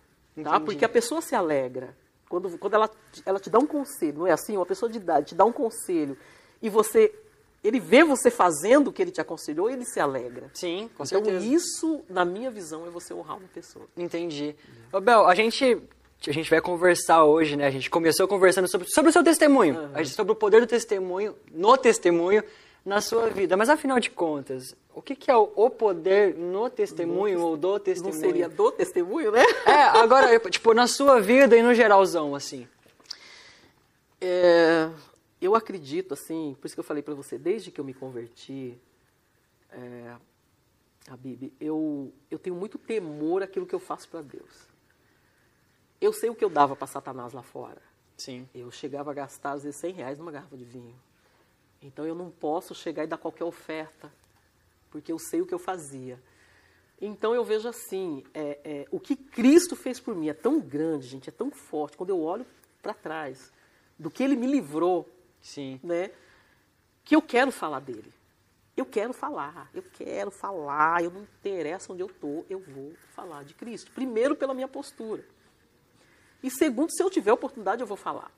Tá? 0.44 0.60
Porque 0.60 0.86
a 0.86 0.90
pessoa 0.90 1.22
se 1.22 1.36
alegra. 1.36 1.96
Quando, 2.30 2.58
quando 2.58 2.76
ela, 2.76 2.90
ela 3.26 3.40
te 3.40 3.50
dá 3.50 3.60
um 3.60 3.66
conselho, 3.66 4.20
não 4.20 4.28
é 4.28 4.32
assim? 4.32 4.56
Uma 4.56 4.66
pessoa 4.66 4.90
de 4.90 4.98
idade 4.98 5.28
te 5.28 5.36
dá 5.36 5.44
um 5.46 5.52
conselho 5.52 6.18
e 6.62 6.70
você. 6.70 7.14
Ele 7.64 7.80
vê 7.80 8.04
você 8.04 8.32
fazendo 8.32 8.88
o 8.88 8.94
que 8.94 9.02
ele 9.02 9.12
te 9.12 9.20
aconselhou 9.20 9.70
e 9.70 9.74
ele 9.74 9.86
se 9.86 10.00
alegra. 10.00 10.50
Sim, 10.54 10.90
com 10.98 11.04
então, 11.04 11.24
certeza. 11.24 11.46
isso, 11.46 12.02
na 12.10 12.24
minha 12.24 12.50
visão, 12.50 12.86
é 12.88 12.90
você 12.90 13.14
honrar 13.14 13.38
uma 13.38 13.48
pessoa. 13.50 13.86
Entendi. 13.98 14.56
Ô, 14.94 15.02
Bel, 15.02 15.28
a 15.28 15.36
gente, 15.36 15.78
a 16.26 16.32
gente 16.32 16.50
vai 16.50 16.62
conversar 16.62 17.26
hoje, 17.26 17.58
né? 17.58 17.68
A 17.68 17.72
gente 17.72 17.90
começou 17.90 18.28
conversando 18.30 18.70
sobre, 18.70 18.88
sobre 18.90 19.10
o 19.10 19.14
seu 19.14 19.24
testemunho, 19.24 19.90
a 19.94 20.02
gente- 20.04 20.16
sobre 20.16 20.32
o 20.32 20.36
poder 20.36 20.62
do 20.62 20.68
testemunho, 20.68 21.36
no 21.52 21.76
testemunho, 21.78 22.44
na 22.86 23.02
sua 23.02 23.30
vida. 23.30 23.58
Mas 23.58 23.68
afinal 23.70 24.00
de 24.00 24.10
contas, 24.10 24.74
o 24.96 25.02
que, 25.02 25.14
que 25.14 25.30
é 25.30 25.36
o, 25.36 25.52
o 25.54 25.70
poder 25.70 26.34
no 26.36 26.70
testemunho 26.70 27.42
ou 27.42 27.58
do 27.58 27.74
Não 27.74 27.80
testemunho? 27.80 28.20
seria 28.22 28.48
do 28.48 28.72
testemunho, 28.72 29.32
né? 29.34 29.44
É, 29.66 29.74
agora, 30.00 30.40
tipo, 30.50 30.74
na 30.74 30.88
sua 30.88 31.20
vida 31.20 31.58
e 31.58 31.62
no 31.62 31.74
geralzão, 31.74 32.34
assim. 32.36 32.66
É, 34.22 34.90
eu 35.42 35.56
acredito, 35.56 36.14
assim, 36.14 36.56
por 36.60 36.68
isso 36.68 36.76
que 36.76 36.80
eu 36.80 36.84
falei 36.84 37.02
para 37.02 37.14
você, 37.14 37.38
desde 37.38 37.72
que 37.72 37.80
eu 37.80 37.86
me 37.86 37.94
converti, 37.94 38.78
é, 39.72 40.16
Habib, 41.08 41.54
eu, 41.60 42.14
eu 42.30 42.38
tenho 42.38 42.56
muito 42.56 42.78
temor 42.78 43.42
àquilo 43.42 43.66
que 43.66 43.74
eu 43.74 43.80
faço 43.80 44.10
para 44.10 44.22
Deus. 44.22 44.68
Eu 46.02 46.14
sei 46.14 46.30
o 46.30 46.36
que 46.36 46.44
eu 46.44 46.50
dava 46.50 46.76
para 46.76 46.88
Satanás 46.88 47.34
lá 47.34 47.42
fora. 47.42 47.82
Sim. 48.18 48.48
Eu 48.54 48.70
chegava 48.72 49.12
a 49.12 49.14
gastar, 49.14 49.54
às 49.54 49.64
vezes, 49.64 49.80
100 49.80 49.94
reais 49.94 50.18
numa 50.18 50.32
garrafa 50.32 50.58
de 50.58 50.66
vinho. 50.66 50.96
Então 51.82 52.06
eu 52.06 52.14
não 52.14 52.30
posso 52.30 52.76
chegar 52.76 53.04
e 53.04 53.08
dar 53.08 53.18
qualquer 53.18 53.46
oferta, 53.46 54.12
porque 54.92 55.12
eu 55.12 55.18
sei 55.18 55.42
o 55.42 55.46
que 55.46 55.54
eu 55.54 55.60
fazia. 55.60 56.22
Então 57.02 57.34
eu 57.34 57.46
vejo 57.46 57.68
assim, 57.68 58.24
é, 58.34 58.60
é, 58.64 58.88
o 58.92 59.00
que 59.00 59.16
Cristo 59.16 59.76
fez 59.76 60.00
por 60.00 60.14
mim 60.14 60.28
é 60.28 60.34
tão 60.34 60.60
grande, 60.60 61.08
gente, 61.08 61.30
é 61.30 61.32
tão 61.32 61.50
forte. 61.50 61.96
Quando 61.96 62.10
eu 62.10 62.20
olho 62.22 62.46
para 62.82 62.94
trás, 62.94 63.54
do 63.98 64.12
que 64.12 64.22
Ele 64.22 64.36
me 64.36 64.48
livrou, 64.48 65.08
Sim. 65.42 65.80
né, 65.84 66.12
que 67.04 67.16
eu 67.16 67.22
quero 67.22 67.52
falar 67.52 67.80
dele. 67.80 68.14
Eu 68.78 68.86
quero 68.86 69.12
falar, 69.12 69.70
eu 69.74 69.84
quero 69.84 70.32
falar, 70.32 71.04
eu 71.04 71.12
não 71.12 71.24
interessa 71.24 71.92
onde 71.92 72.02
eu 72.02 72.08
estou, 72.08 72.46
eu 72.50 72.60
vou 72.60 72.94
falar 73.14 73.44
de 73.44 73.54
Cristo. 73.54 73.92
Primeiro, 73.92 74.38
pela 74.38 74.54
minha 74.54 74.70
postura. 74.70 75.26
E 76.42 76.50
segundo, 76.50 76.90
se 76.90 77.04
eu 77.04 77.10
tiver 77.10 77.34
oportunidade, 77.34 77.82
eu 77.82 77.88
vou 77.88 77.98
falar. 77.98 78.32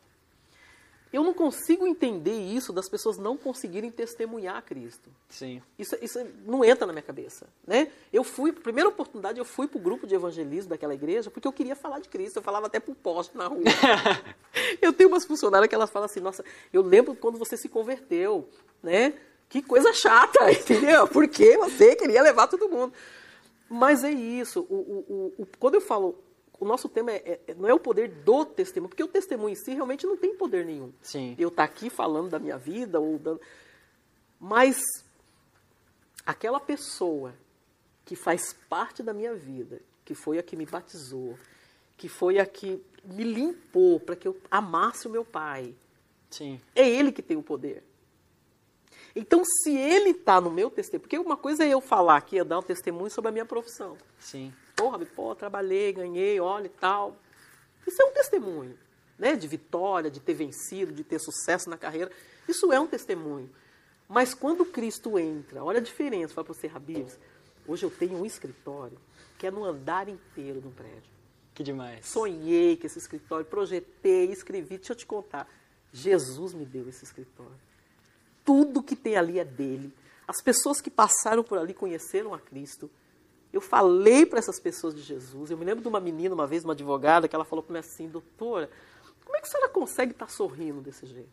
Eu 1.14 1.24
não 1.24 1.34
consigo 1.34 1.86
entender 1.86 2.32
isso 2.40 2.72
das 2.72 2.88
pessoas 2.88 3.18
não 3.18 3.36
conseguirem 3.36 3.92
testemunhar 3.92 4.64
Cristo. 4.64 5.10
Sim. 5.30 5.62
Isso, 5.78 5.98
isso 6.02 6.20
não 6.46 6.64
entra 6.64 6.86
na 6.88 6.94
minha 6.94 7.04
cabeça, 7.04 7.48
né? 7.68 7.92
Eu 8.14 8.24
fui, 8.24 8.54
primeira 8.54 8.88
oportunidade, 8.90 9.38
eu 9.38 9.44
fui 9.44 9.68
para 9.68 9.78
o 9.78 9.82
grupo 9.82 10.08
de 10.08 10.16
evangelismo 10.16 10.70
daquela 10.70 10.94
igreja 10.94 11.30
porque 11.30 11.48
eu 11.48 11.52
queria 11.52 11.76
falar 11.76 12.00
de 12.00 12.08
Cristo. 12.08 12.38
Eu 12.38 12.42
falava 12.42 12.68
até 12.68 12.80
para 12.80 12.92
o 12.94 12.96
poste 12.96 13.36
na 13.36 13.48
rua. 13.48 13.60
eu 14.82 14.94
tenho 14.94 15.10
umas 15.10 15.26
funcionárias 15.26 15.68
que 15.68 15.76
elas 15.76 15.90
falam 15.90 16.06
assim, 16.06 16.20
nossa, 16.22 16.46
eu 16.72 16.82
lembro 16.82 17.14
quando 17.16 17.38
você 17.38 17.58
se 17.58 17.68
converteu, 17.68 18.48
né? 18.82 19.14
Que 19.50 19.62
coisa 19.62 19.92
chata, 19.92 20.40
entendeu? 20.52 21.08
Porque 21.10 21.58
você 21.58 21.94
queria 21.96 22.22
levar 22.22 22.48
todo 22.48 22.70
mundo. 22.70 22.94
Mas 23.70 24.04
é 24.04 24.12
isso. 24.12 24.66
O, 24.70 24.76
o, 24.76 25.34
o- 25.40 25.48
quando 25.60 25.76
eu 25.76 25.82
falo, 25.82 26.18
o 26.62 26.66
nosso 26.66 26.88
tema 26.88 27.12
é, 27.12 27.42
é- 27.48 27.56
não 27.56 27.68
é 27.68 27.74
o 27.74 27.80
poder 27.80 28.08
do 28.08 28.46
testemunho, 28.46 28.90
porque 28.90 29.04
o 29.04 29.08
testemunho 29.08 29.50
em 29.50 29.56
si 29.56 29.74
realmente 29.74 30.06
não 30.06 30.16
tem 30.16 30.36
poder 30.36 30.64
nenhum. 30.64 30.94
Sim. 31.02 31.36
Eu 31.40 31.50
estar 31.50 31.64
aqui 31.64 31.90
falando 31.90 32.30
da 32.30 32.38
minha 32.38 32.56
vida 32.56 33.00
ou 33.00 33.18
dando... 33.18 33.42
Mas 34.40 34.80
aquela 36.24 36.60
pessoa 36.60 37.34
que 38.06 38.16
faz 38.16 38.54
parte 38.70 39.02
da 39.02 39.12
minha 39.12 39.34
vida, 39.34 39.82
que 40.06 40.14
foi 40.14 40.38
a 40.38 40.44
que 40.44 40.56
me 40.56 40.68
batizou, 40.68 41.36
que 41.98 42.08
foi 42.08 42.38
a 42.38 42.46
que 42.46 42.80
me 43.04 43.24
limpou 43.24 44.00
para 44.00 44.16
que 44.16 44.28
eu 44.28 44.38
amasse 44.52 45.08
o 45.08 45.10
meu 45.10 45.26
pai, 45.26 45.74
Sim. 46.30 46.62
é 46.76 46.88
ele 46.88 47.12
que 47.12 47.24
tem 47.24 47.38
o 47.38 47.44
poder. 47.44 47.84
Então, 49.16 49.44
se 49.44 49.76
ele 49.76 50.12
está 50.12 50.40
no 50.40 50.52
meu 50.52 50.70
testemunho, 50.70 51.02
porque 51.02 51.18
uma 51.18 51.36
coisa 51.36 51.66
é 51.66 51.70
eu 51.70 51.82
falar 51.82 52.18
aqui, 52.18 52.38
eu 52.38 52.46
dar 52.46 52.60
um 52.60 52.64
testemunho 52.64 53.10
sobre 53.10 53.30
a 53.30 53.32
minha 53.32 53.46
profissão. 53.46 53.98
Sim. 54.20 54.54
Porra, 54.82 55.06
pô, 55.06 55.36
trabalhei, 55.36 55.94
ganhei, 55.94 56.40
olha 56.40 56.66
e 56.66 56.70
tal. 56.70 57.16
Isso 57.86 58.02
é 58.02 58.06
um 58.06 58.12
testemunho, 58.14 58.76
né? 59.18 59.36
De 59.36 59.48
vitória, 59.48 60.10
de 60.10 60.20
ter 60.20 60.34
vencido, 60.34 60.92
de 60.92 61.04
ter 61.04 61.20
sucesso 61.20 61.70
na 61.70 61.78
carreira. 61.78 62.12
Isso 62.48 62.74
é 62.74 62.80
um 62.80 62.88
testemunho. 62.88 63.48
Mas 64.10 64.34
quando 64.34 64.66
Cristo 64.66 65.20
entra, 65.20 65.64
olha 65.64 65.78
a 65.78 65.84
diferença, 65.84 66.34
fala 66.34 66.46
para 66.46 66.56
você, 66.56 66.68
Habibs, 66.68 67.20
hoje 67.68 67.86
eu 67.86 67.92
tenho 67.92 68.16
um 68.16 68.26
escritório 68.26 68.98
que 69.38 69.46
é 69.46 69.52
no 69.52 69.64
andar 69.64 70.10
inteiro 70.10 70.60
do 70.60 70.72
prédio. 70.72 71.12
Que 71.54 71.64
demais. 71.64 72.08
Sonhei 72.08 72.76
com 72.76 72.88
esse 72.88 72.98
escritório, 72.98 73.46
projetei, 73.46 74.32
escrevi. 74.32 74.78
Deixa 74.78 74.94
eu 74.94 74.98
te 74.98 75.06
contar. 75.06 75.48
Jesus 75.94 76.56
me 76.56 76.66
deu 76.66 76.90
esse 76.90 77.04
escritório. 77.04 77.60
Tudo 78.44 78.82
que 78.82 78.96
tem 78.96 79.16
ali 79.16 79.38
é 79.38 79.46
dele. 79.46 79.94
As 80.28 80.42
pessoas 80.42 80.82
que 80.82 80.90
passaram 80.90 81.44
por 81.44 81.60
ali 81.60 81.74
conheceram 81.74 82.34
a 82.34 82.40
Cristo. 82.40 82.90
Eu 83.52 83.60
falei 83.62 84.26
para 84.26 84.40
essas 84.40 84.60
pessoas 84.60 84.96
de 84.96 85.02
Jesus. 85.02 85.52
Eu 85.52 85.58
me 85.58 85.66
lembro 85.66 85.82
de 85.82 85.88
uma 85.88 86.00
menina, 86.00 86.34
uma 86.34 86.48
vez, 86.48 86.64
uma 86.64 86.74
advogada, 86.74 87.28
que 87.28 87.36
ela 87.36 87.46
falou 87.46 87.64
para 87.64 87.74
mim 87.74 87.80
assim: 87.80 88.08
Doutora, 88.08 88.70
como 89.26 89.36
é 89.36 89.42
que 89.42 89.48
a 89.48 89.52
senhora 89.52 89.70
consegue 89.70 90.12
estar 90.12 90.30
sorrindo 90.30 90.82
desse 90.82 91.06
jeito? 91.06 91.30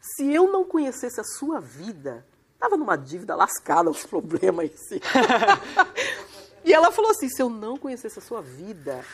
Se 0.00 0.32
eu 0.32 0.50
não 0.50 0.64
conhecesse 0.64 1.20
a 1.20 1.24
sua 1.24 1.60
vida, 1.60 2.26
estava 2.54 2.76
numa 2.76 2.96
dívida 2.96 3.34
lascada, 3.34 3.88
uns 3.88 4.04
problemas 4.06 4.70
em 4.70 4.76
si. 4.76 5.00
e 6.64 6.72
ela 6.72 6.92
falou 6.92 7.10
assim: 7.10 7.28
Se 7.28 7.42
eu 7.42 7.48
não 7.48 7.76
conhecesse 7.76 8.18
a 8.18 8.22
sua 8.22 8.42
vida, 8.42 9.04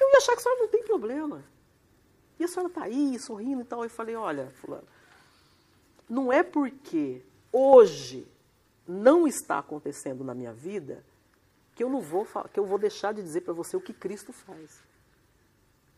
eu 0.00 0.08
ia 0.08 0.18
achar 0.18 0.32
que 0.32 0.38
a 0.40 0.42
senhora 0.42 0.60
não 0.62 0.68
tem 0.68 0.82
problema. 0.82 1.44
E 2.40 2.44
a 2.44 2.48
senhora 2.48 2.68
está 2.68 2.84
aí, 2.84 3.18
sorrindo 3.20 3.60
e 3.60 3.64
tal. 3.64 3.84
Eu 3.84 3.90
falei, 3.90 4.16
olha, 4.16 4.50
fulano, 4.62 4.88
não 6.08 6.32
é 6.32 6.42
porque 6.42 7.22
hoje 7.52 8.26
não 8.88 9.28
está 9.28 9.58
acontecendo 9.58 10.24
na 10.24 10.34
minha 10.34 10.52
vida 10.52 11.04
que 11.80 11.84
eu 11.84 11.88
não 11.88 12.02
vou 12.02 12.28
que 12.52 12.60
eu 12.60 12.66
vou 12.66 12.76
deixar 12.76 13.14
de 13.14 13.22
dizer 13.22 13.40
para 13.40 13.54
você 13.54 13.74
o 13.74 13.80
que 13.80 13.94
Cristo 13.94 14.34
faz. 14.34 14.82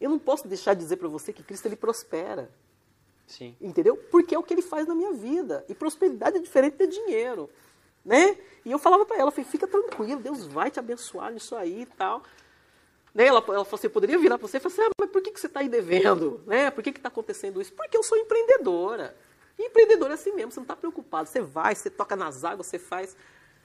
Eu 0.00 0.08
não 0.08 0.16
posso 0.16 0.46
deixar 0.46 0.74
de 0.74 0.80
dizer 0.80 0.96
para 0.96 1.08
você 1.08 1.32
que 1.32 1.42
Cristo 1.42 1.66
ele 1.66 1.74
prospera, 1.74 2.48
Sim. 3.26 3.56
entendeu? 3.60 3.96
Porque 3.96 4.32
é 4.32 4.38
o 4.38 4.44
que 4.44 4.54
ele 4.54 4.62
faz 4.62 4.86
na 4.86 4.94
minha 4.94 5.12
vida. 5.12 5.64
E 5.68 5.74
prosperidade 5.74 6.36
é 6.36 6.40
diferente 6.40 6.76
de 6.76 6.86
dinheiro, 6.86 7.50
né? 8.04 8.38
E 8.64 8.70
eu 8.70 8.78
falava 8.78 9.04
para 9.04 9.16
ela, 9.16 9.32
falei, 9.32 9.44
fica 9.44 9.66
tranquilo, 9.66 10.20
Deus 10.20 10.46
vai 10.46 10.70
te 10.70 10.78
abençoar 10.78 11.32
nisso 11.32 11.56
aí 11.56 11.82
e 11.82 11.86
tal. 11.86 12.22
Né? 13.12 13.26
Ela, 13.26 13.38
ela 13.38 13.64
falou 13.64 13.66
assim, 13.72 13.88
eu 13.88 13.90
poderia 13.90 14.20
virar 14.20 14.38
para 14.38 14.46
você 14.46 14.58
e 14.58 14.60
falar 14.60 14.72
assim, 14.72 14.82
ah, 14.82 14.90
mas 15.00 15.10
por 15.10 15.20
que, 15.20 15.32
que 15.32 15.40
você 15.40 15.48
está 15.48 15.58
aí 15.58 15.68
devendo? 15.68 16.44
Né? 16.46 16.70
Por 16.70 16.84
que 16.84 16.90
está 16.90 17.08
acontecendo 17.08 17.60
isso? 17.60 17.72
Porque 17.72 17.96
eu 17.96 18.04
sou 18.04 18.16
empreendedora. 18.16 19.16
E 19.58 19.64
empreendedor 19.64 20.12
é 20.12 20.14
assim 20.14 20.30
mesmo, 20.30 20.52
você 20.52 20.60
não 20.60 20.64
está 20.64 20.76
preocupado. 20.76 21.28
Você 21.28 21.40
vai, 21.40 21.74
você 21.74 21.90
toca 21.90 22.14
nas 22.14 22.44
águas, 22.44 22.68
você 22.68 22.78
faz. 22.78 23.16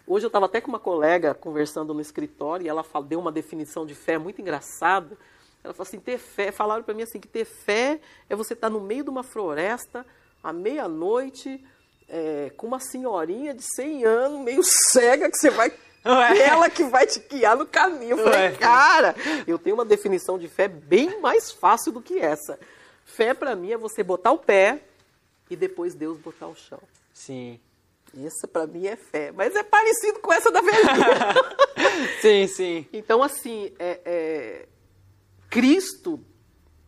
Hoje 0.10 0.26
eu 0.26 0.28
estava 0.28 0.46
até 0.46 0.62
com 0.62 0.70
uma 0.70 0.80
colega 0.80 1.34
conversando 1.34 1.94
no 1.94 2.00
escritório 2.00 2.66
e 2.66 2.70
ela 2.70 2.86
deu 3.06 3.20
uma 3.20 3.32
definição 3.32 3.86
de 3.86 3.94
fé 3.94 4.18
muito 4.18 4.40
engraçada. 4.40 5.18
Ela 5.62 5.74
falou 5.74 5.86
assim, 5.86 6.00
ter 6.00 6.18
fé, 6.18 6.50
falaram 6.50 6.82
para 6.82 6.94
mim 6.94 7.02
assim, 7.02 7.20
que 7.20 7.28
ter 7.28 7.44
fé 7.44 8.00
é 8.30 8.36
você 8.36 8.54
estar 8.54 8.70
no 8.70 8.80
meio 8.80 9.04
de 9.04 9.10
uma 9.10 9.22
floresta, 9.22 10.06
à 10.42 10.54
meia-noite, 10.54 11.62
é, 12.08 12.54
com 12.56 12.68
uma 12.68 12.80
senhorinha 12.80 13.54
de 13.54 13.62
100 13.76 14.06
anos, 14.06 14.40
meio 14.40 14.62
cega, 14.64 15.30
que 15.30 15.38
você 15.38 15.50
vai... 15.50 15.74
Ué. 16.08 16.40
Ela 16.40 16.70
que 16.70 16.86
vai 16.86 17.06
te 17.06 17.20
guiar 17.20 17.58
no 17.58 17.66
caminho. 17.66 18.12
Eu 18.12 18.24
falei, 18.24 18.40
Ué. 18.40 18.52
cara, 18.56 19.14
eu 19.46 19.60
tenho 19.60 19.76
uma 19.76 19.84
definição 19.84 20.40
de 20.40 20.48
fé 20.48 20.70
bem 20.70 21.20
mais 21.20 21.52
fácil 21.52 21.92
do 21.92 22.02
que 22.02 22.18
essa. 22.18 22.58
Fé 23.04 23.34
para 23.34 23.58
mim 23.58 23.74
é 23.74 23.78
você 23.78 24.04
botar 24.04 24.32
o 24.32 24.38
pé 24.38 24.80
e 25.50 25.56
depois 25.58 25.94
Deus 25.94 26.18
botar 26.18 26.48
o 26.48 26.56
chão. 26.56 26.80
Sim. 27.14 27.60
Essa 28.26 28.48
para 28.48 28.66
mim 28.66 28.88
é 28.88 28.96
fé, 28.96 29.32
mas 29.32 29.56
é 29.56 29.64
parecido 29.64 30.20
com 30.20 30.34
essa 30.34 30.52
da 30.52 30.62
velhinha. 30.62 31.08
Sim, 32.22 32.48
sim. 32.48 32.88
então, 32.94 33.24
assim, 33.24 33.72
é, 33.80 34.02
é, 34.06 34.68
Cristo, 35.50 36.20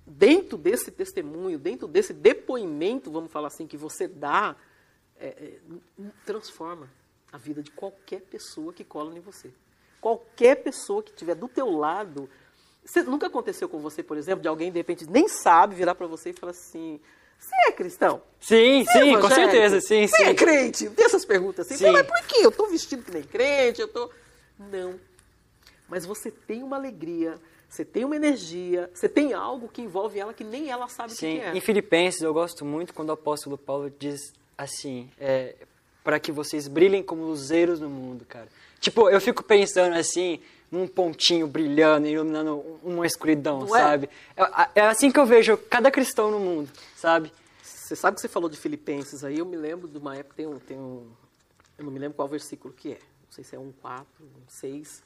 dentro 0.06 0.58
desse 0.58 0.92
testemunho, 0.92 1.58
dentro 1.58 1.88
desse 1.88 2.13
depoimento, 2.13 3.12
vamos 3.12 3.32
falar 3.32 3.48
assim, 3.48 3.65
que 3.65 3.78
você 3.78 4.08
dá, 4.08 4.56
é, 5.20 5.28
é, 5.28 5.60
transforma 6.26 6.89
a 7.32 7.38
vida 7.38 7.62
de 7.62 7.72
qualquer 7.72 8.22
pessoa 8.22 8.74
que 8.74 8.84
cola 8.84 9.15
em 9.15 9.20
você. 9.20 9.52
Qualquer 10.02 10.56
pessoa 10.63 11.04
que 11.04 11.12
estiver 11.12 11.36
do 11.36 11.48
teu 11.48 11.70
lado. 11.70 12.30
Você, 12.84 13.04
nunca 13.04 13.28
aconteceu 13.28 13.68
com 13.70 13.80
você, 13.80 14.02
por 14.02 14.18
exemplo, 14.18 14.42
de 14.42 14.48
alguém 14.48 14.72
de 14.72 14.80
repente 14.80 15.10
nem 15.10 15.28
sabe 15.28 15.76
virar 15.76 15.96
para 15.96 16.08
você 16.08 16.30
e 16.32 16.34
falar 16.34 16.52
assim: 16.52 17.00
Você 17.39 17.56
é 17.67 17.71
cristão? 17.71 18.21
Sim, 18.39 18.84
Você 18.86 18.97
é 18.97 19.02
sim, 19.02 19.12
com 19.13 19.17
evangélico? 19.19 19.52
certeza, 19.52 19.82
sim, 19.82 20.08
Você 20.08 20.23
é 20.23 20.28
sim. 20.28 20.36
crente? 20.36 20.89
Tem 20.91 21.06
essas 21.06 21.25
perguntas 21.25 21.65
assim. 21.65 21.86
Sim. 21.86 21.91
Mas 21.91 22.06
por 22.06 22.21
quê? 22.28 22.38
Eu 22.41 22.49
estou 22.49 22.69
vestido 22.69 23.04
que 23.04 23.12
nem 23.12 23.23
crente, 23.23 23.82
eu 23.82 23.88
tô. 23.88 24.10
Não. 24.58 24.99
Mas 25.88 26.06
você 26.06 26.30
tem 26.30 26.62
uma 26.62 26.75
alegria, 26.75 27.36
você 27.67 27.84
tem 27.84 28.06
uma 28.06 28.15
energia, 28.15 28.89
você 28.93 29.10
tem 29.10 29.34
algo 29.34 29.67
que 29.67 29.82
envolve 29.82 30.19
ela 30.19 30.34
que 30.34 30.43
nem 30.43 30.69
ela 30.69 30.88
sabe 30.88 31.10
o 31.13 31.15
que 31.15 31.19
Sim, 31.19 31.39
que 31.39 31.45
é. 31.45 31.56
em 31.58 31.62
Filipenses 31.62 32.21
eu 32.21 32.34
gosto 32.34 32.63
muito 32.63 32.93
quando 32.93 33.10
o 33.10 33.13
apóstolo 33.13 33.58
Paulo 33.58 33.91
diz 33.97 34.34
assim, 34.58 35.10
é, 35.19 35.56
para 36.04 36.19
que 36.19 36.32
vocês 36.32 36.67
brilhem 36.67 37.02
como 37.02 37.23
luzeiros 37.23 37.80
no 37.80 37.89
mundo, 37.89 38.25
cara. 38.25 38.47
Tipo, 38.80 39.10
eu 39.10 39.19
fico 39.19 39.43
pensando 39.43 39.95
assim, 39.97 40.39
num 40.71 40.88
pontinho 40.88 41.47
brilhando, 41.47 42.08
iluminando 42.08 42.79
uma 42.84 43.05
escuridão, 43.05 43.60
Não 43.62 43.75
é? 43.75 43.79
sabe? 43.79 44.10
É, 44.38 44.82
é 44.82 44.88
assim 44.88 45.12
que 45.12 45.19
eu 45.19 45.25
vejo 45.25 45.58
cada 45.58 45.89
cristão 45.89 46.29
no 46.32 46.39
mundo, 46.39 46.69
sabe? 46.95 47.32
Você 47.63 47.95
sabe 47.95 48.15
que 48.15 48.21
você 48.21 48.27
falou 48.27 48.49
de 48.49 48.58
Filipenses 48.58 49.23
aí, 49.23 49.39
eu 49.39 49.45
me 49.45 49.55
lembro 49.58 49.88
de 49.88 49.97
uma 49.97 50.15
época, 50.15 50.36
tem 50.36 50.45
um, 50.45 50.60
tem 50.60 50.77
um. 50.77 51.10
Eu 51.77 51.86
não 51.86 51.91
me 51.91 51.97
lembro 51.97 52.15
qual 52.15 52.27
versículo 52.27 52.71
que 52.73 52.91
é. 52.91 52.99
Não 52.99 53.32
sei 53.32 53.43
se 53.43 53.55
é 53.55 53.60
um 53.60 53.71
4, 53.82 54.05
um 54.21 54.27
6. 54.47 55.01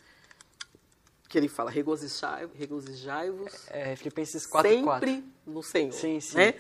Que 1.30 1.38
ele 1.38 1.48
fala, 1.48 1.72
regozijai- 1.72 2.48
regozijai-vos 2.54 3.68
É, 3.70 3.96
Filipenses 3.96 4.46
4, 4.46 4.84
4. 4.84 5.08
sempre 5.10 5.26
no 5.48 5.64
Senhor. 5.64 5.94
Sim, 5.94 6.20
sim. 6.20 6.38
Né? 6.38 6.54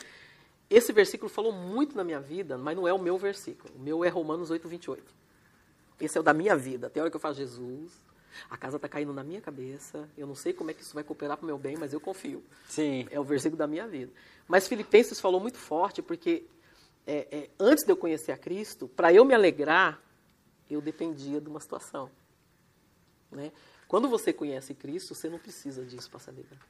Esse 0.69 0.91
versículo 0.93 1.29
falou 1.29 1.51
muito 1.51 1.95
na 1.95 2.03
minha 2.03 2.19
vida, 2.19 2.57
mas 2.57 2.75
não 2.75 2.87
é 2.87 2.93
o 2.93 2.97
meu 2.97 3.17
versículo. 3.17 3.71
O 3.75 3.79
meu 3.79 4.03
é 4.03 4.09
Romanos 4.09 4.49
8, 4.49 4.67
28. 4.67 5.03
Esse 6.01 6.17
é 6.17 6.21
o 6.21 6.23
da 6.23 6.33
minha 6.33 6.55
vida. 6.55 6.87
Até 6.87 6.99
a 6.99 7.03
hora 7.03 7.11
que 7.11 7.15
eu 7.15 7.21
falo, 7.21 7.35
Jesus, 7.35 7.91
a 8.49 8.57
casa 8.57 8.77
está 8.77 8.87
caindo 8.87 9.13
na 9.13 9.23
minha 9.23 9.41
cabeça, 9.41 10.09
eu 10.17 10.27
não 10.27 10.35
sei 10.35 10.53
como 10.53 10.71
é 10.71 10.73
que 10.73 10.81
isso 10.81 10.93
vai 10.93 11.03
cooperar 11.03 11.37
para 11.37 11.43
o 11.43 11.47
meu 11.47 11.57
bem, 11.57 11.77
mas 11.77 11.93
eu 11.93 11.99
confio. 11.99 12.43
Sim. 12.67 13.07
É 13.11 13.19
o 13.19 13.23
versículo 13.23 13.57
da 13.57 13.67
minha 13.67 13.87
vida. 13.87 14.11
Mas 14.47 14.67
Filipenses 14.67 15.19
falou 15.19 15.39
muito 15.39 15.57
forte, 15.57 16.01
porque 16.01 16.45
é, 17.05 17.27
é, 17.31 17.49
antes 17.59 17.83
de 17.83 17.91
eu 17.91 17.97
conhecer 17.97 18.31
a 18.31 18.37
Cristo, 18.37 18.87
para 18.87 19.13
eu 19.13 19.25
me 19.25 19.33
alegrar, 19.33 20.01
eu 20.69 20.81
dependia 20.81 21.39
de 21.39 21.49
uma 21.49 21.59
situação. 21.59 22.09
Né? 23.31 23.51
Quando 23.87 24.07
você 24.07 24.31
conhece 24.31 24.73
Cristo, 24.73 25.13
você 25.13 25.29
não 25.29 25.39
precisa 25.39 25.85
disso 25.85 26.09
para 26.09 26.19
se 26.19 26.29
alegrar. 26.29 26.61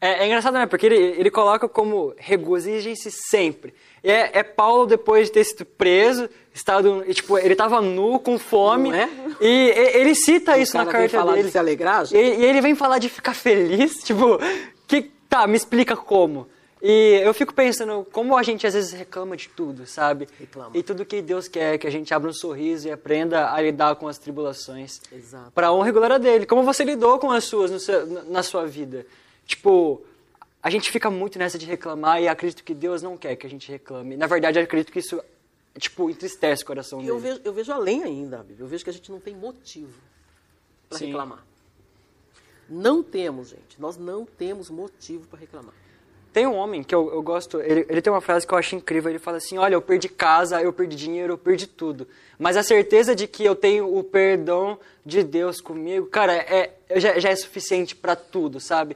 É, 0.00 0.22
é 0.22 0.26
engraçado, 0.26 0.54
né? 0.54 0.66
Porque 0.66 0.86
ele, 0.86 0.96
ele 0.96 1.30
coloca 1.30 1.68
como 1.68 2.14
regozijem-se 2.16 3.10
sempre. 3.10 3.74
E 4.02 4.10
É, 4.10 4.38
é 4.38 4.42
Paulo, 4.42 4.86
depois 4.86 5.26
de 5.26 5.32
ter 5.32 5.44
sido 5.44 5.64
preso, 5.64 6.28
estado, 6.54 7.04
tipo, 7.12 7.36
ele 7.38 7.52
estava 7.54 7.80
nu, 7.80 8.18
com 8.20 8.38
fome, 8.38 8.92
é? 8.92 9.08
e, 9.40 9.46
e- 9.46 9.96
ele 10.00 10.14
cita 10.14 10.56
isso 10.56 10.72
cara 10.72 10.84
na 10.84 10.90
vem 10.92 11.00
carta 11.02 11.18
falar 11.18 11.32
de 11.32 11.38
dele. 11.38 11.50
se 11.50 11.58
alegrar, 11.58 12.04
e, 12.12 12.16
e 12.16 12.44
ele 12.44 12.60
vem 12.60 12.74
falar 12.76 12.98
de 12.98 13.08
ficar 13.08 13.34
feliz, 13.34 13.96
tipo, 14.04 14.38
que, 14.86 15.02
tá, 15.28 15.46
me 15.48 15.56
explica 15.56 15.96
como. 15.96 16.46
E 16.80 17.20
eu 17.24 17.34
fico 17.34 17.52
pensando 17.52 18.06
como 18.12 18.36
a 18.36 18.42
gente 18.44 18.64
às 18.64 18.74
vezes 18.74 18.92
reclama 18.92 19.36
de 19.36 19.48
tudo, 19.48 19.84
sabe? 19.84 20.28
Reclama. 20.38 20.70
E 20.74 20.80
tudo 20.84 21.04
que 21.04 21.20
Deus 21.20 21.48
quer 21.48 21.76
que 21.76 21.88
a 21.88 21.90
gente 21.90 22.14
abra 22.14 22.30
um 22.30 22.32
sorriso 22.32 22.86
e 22.86 22.92
aprenda 22.92 23.52
a 23.52 23.60
lidar 23.60 23.96
com 23.96 24.06
as 24.06 24.16
tribulações. 24.16 25.00
Exato. 25.12 25.50
Pra 25.52 25.72
honra 25.72 25.88
e 25.88 25.92
glória 25.92 26.20
dele. 26.20 26.46
Como 26.46 26.62
você 26.62 26.84
lidou 26.84 27.18
com 27.18 27.32
as 27.32 27.42
suas 27.42 27.82
seu- 27.82 28.06
na 28.28 28.44
sua 28.44 28.64
vida? 28.64 29.04
Tipo, 29.48 30.04
a 30.62 30.68
gente 30.68 30.92
fica 30.92 31.10
muito 31.10 31.38
nessa 31.38 31.58
de 31.58 31.64
reclamar 31.64 32.20
e 32.20 32.28
acredito 32.28 32.62
que 32.62 32.74
Deus 32.74 33.00
não 33.00 33.16
quer 33.16 33.34
que 33.34 33.46
a 33.46 33.50
gente 33.50 33.72
reclame. 33.72 34.14
Na 34.14 34.26
verdade, 34.26 34.58
eu 34.58 34.62
acredito 34.62 34.92
que 34.92 34.98
isso, 34.98 35.18
tipo, 35.78 36.10
entristece 36.10 36.62
o 36.62 36.66
coração 36.66 37.00
eu 37.00 37.18
dele. 37.18 37.20
vejo, 37.20 37.40
eu 37.46 37.52
vejo 37.54 37.72
além 37.72 38.04
ainda, 38.04 38.38
Bíblia. 38.38 38.64
Eu 38.64 38.68
vejo 38.68 38.84
que 38.84 38.90
a 38.90 38.92
gente 38.92 39.10
não 39.10 39.18
tem 39.18 39.34
motivo 39.34 39.98
para 40.90 40.98
reclamar. 40.98 41.46
Não 42.68 43.02
temos, 43.02 43.48
gente. 43.48 43.80
Nós 43.80 43.96
não 43.96 44.26
temos 44.26 44.68
motivo 44.68 45.26
para 45.28 45.38
reclamar. 45.38 45.72
Tem 46.30 46.46
um 46.46 46.54
homem 46.54 46.82
que 46.82 46.94
eu, 46.94 47.10
eu 47.10 47.22
gosto, 47.22 47.58
ele, 47.62 47.86
ele 47.88 48.02
tem 48.02 48.12
uma 48.12 48.20
frase 48.20 48.46
que 48.46 48.52
eu 48.52 48.58
acho 48.58 48.76
incrível. 48.76 49.10
Ele 49.10 49.18
fala 49.18 49.38
assim: 49.38 49.56
Olha, 49.56 49.74
eu 49.74 49.80
perdi 49.80 50.10
casa, 50.10 50.60
eu 50.60 50.74
perdi 50.74 50.94
dinheiro, 50.94 51.32
eu 51.32 51.38
perdi 51.38 51.66
tudo. 51.66 52.06
Mas 52.38 52.54
a 52.54 52.62
certeza 52.62 53.14
de 53.14 53.26
que 53.26 53.42
eu 53.42 53.56
tenho 53.56 53.96
o 53.96 54.04
perdão 54.04 54.78
de 55.06 55.22
Deus 55.22 55.58
comigo, 55.58 56.06
cara, 56.06 56.34
é, 56.34 56.74
já, 56.96 57.18
já 57.18 57.30
é 57.30 57.34
suficiente 57.36 57.96
pra 57.96 58.14
tudo, 58.14 58.60
sabe? 58.60 58.94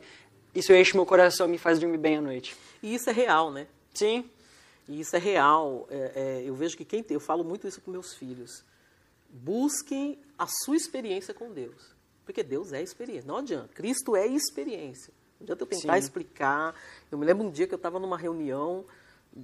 Isso 0.54 0.72
enche 0.72 0.94
meu 0.94 1.06
coração, 1.06 1.48
me 1.48 1.58
faz 1.58 1.78
dormir 1.78 1.98
bem 1.98 2.16
à 2.18 2.20
noite. 2.20 2.56
E 2.82 2.94
isso 2.94 3.08
é 3.08 3.12
real, 3.12 3.50
né? 3.50 3.66
Sim, 3.94 4.28
E 4.88 5.00
isso 5.00 5.14
é 5.16 5.18
real. 5.18 5.86
É, 5.90 6.12
é, 6.14 6.42
eu 6.44 6.54
vejo 6.54 6.76
que 6.76 6.84
quem 6.84 7.02
tem, 7.02 7.14
eu 7.14 7.20
falo 7.20 7.42
muito 7.44 7.66
isso 7.66 7.80
com 7.80 7.90
meus 7.90 8.14
filhos. 8.14 8.62
Busquem 9.30 10.18
a 10.38 10.46
sua 10.64 10.76
experiência 10.76 11.32
com 11.32 11.50
Deus. 11.50 11.94
Porque 12.24 12.42
Deus 12.42 12.72
é 12.72 12.82
experiência. 12.82 13.24
Não 13.26 13.38
adianta. 13.38 13.68
Cristo 13.74 14.14
é 14.14 14.26
experiência. 14.26 15.12
Não 15.40 15.44
adianta 15.44 15.62
eu 15.62 15.66
tentar 15.66 15.94
Sim. 15.94 15.98
explicar. 15.98 16.74
Eu 17.10 17.16
me 17.18 17.24
lembro 17.24 17.46
um 17.46 17.50
dia 17.50 17.66
que 17.66 17.72
eu 17.74 17.76
estava 17.76 17.98
numa 17.98 18.18
reunião 18.18 18.84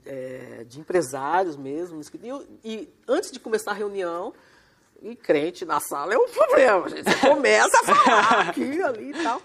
é, 0.04 0.64
de 0.68 0.78
empresários 0.80 1.56
mesmo. 1.56 2.00
E, 2.22 2.28
eu- 2.28 2.46
e 2.62 2.88
antes 3.08 3.30
de 3.32 3.40
começar 3.40 3.70
a 3.70 3.74
reunião, 3.74 4.34
e 5.02 5.16
crente 5.16 5.64
na 5.64 5.80
sala 5.80 6.12
é 6.12 6.18
um 6.18 6.28
problema, 6.28 6.88
gente. 6.88 7.04
Você 7.04 7.16
começa 7.26 7.80
a 7.80 7.84
falar 7.84 8.48
aqui, 8.50 8.82
ali 8.82 9.10
e 9.10 9.22
tal. 9.22 9.40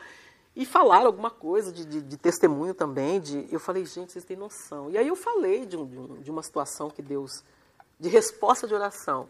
E 0.56 0.66
falaram 0.66 1.08
alguma 1.08 1.32
coisa 1.32 1.72
de, 1.72 1.84
de- 1.86 2.02
de 2.02 2.18
testemunho 2.18 2.74
também. 2.74 3.20
De, 3.20 3.48
eu 3.52 3.60
falei, 3.60 3.86
gente, 3.86 4.12
vocês 4.12 4.24
têm 4.26 4.38
noção. 4.38 4.90
E 4.92 4.98
aí 4.98 5.08
eu 5.08 5.16
falei 5.16 5.66
de, 5.66 5.76
um- 5.76 5.86
de 6.22 6.30
um- 6.30 6.34
uma 6.34 6.44
situação 6.44 6.90
que 6.90 7.02
Deus. 7.02 7.44
de 8.00 8.10
resposta 8.10 8.68
de 8.68 8.74
oração. 8.74 9.30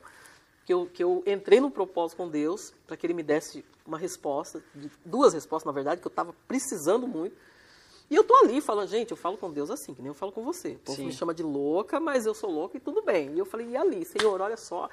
Que 0.66 0.74
eu, 0.74 0.86
que 0.88 1.04
eu 1.04 1.22
entrei 1.28 1.60
num 1.60 1.70
propósito 1.70 2.18
com 2.18 2.30
Deus 2.30 2.74
para 2.88 2.96
que 2.98 3.06
Ele 3.06 3.14
me 3.14 3.22
desse 3.24 3.64
uma 3.86 3.98
resposta, 3.98 4.64
duas 5.06 5.34
respostas, 5.34 5.66
na 5.66 5.74
verdade, 5.74 6.00
que 6.02 6.08
eu 6.08 6.10
estava 6.10 6.34
precisando 6.48 7.06
muito. 7.06 7.36
E 8.10 8.16
eu 8.16 8.24
tô 8.24 8.34
ali 8.38 8.62
falando, 8.62 8.88
gente, 8.88 9.12
eu 9.12 9.18
falo 9.18 9.38
com 9.38 9.52
Deus 9.52 9.70
assim, 9.70 9.94
que 9.94 10.02
nem 10.02 10.08
eu 10.10 10.14
falo 10.14 10.32
com 10.32 10.44
você. 10.44 10.70
O 10.72 10.80
povo 10.80 10.98
Sim. 10.98 11.06
me 11.08 11.12
chama 11.12 11.34
de 11.34 11.44
louca, 11.44 12.00
mas 12.00 12.26
eu 12.26 12.34
sou 12.34 12.50
louca 12.50 12.78
e 12.78 12.80
tudo 12.80 13.02
bem. 13.02 13.34
E 13.34 13.40
eu 13.40 13.46
falei, 13.46 13.68
e 13.70 13.78
ali, 13.78 14.06
Senhor, 14.06 14.40
olha 14.40 14.56
só, 14.58 14.90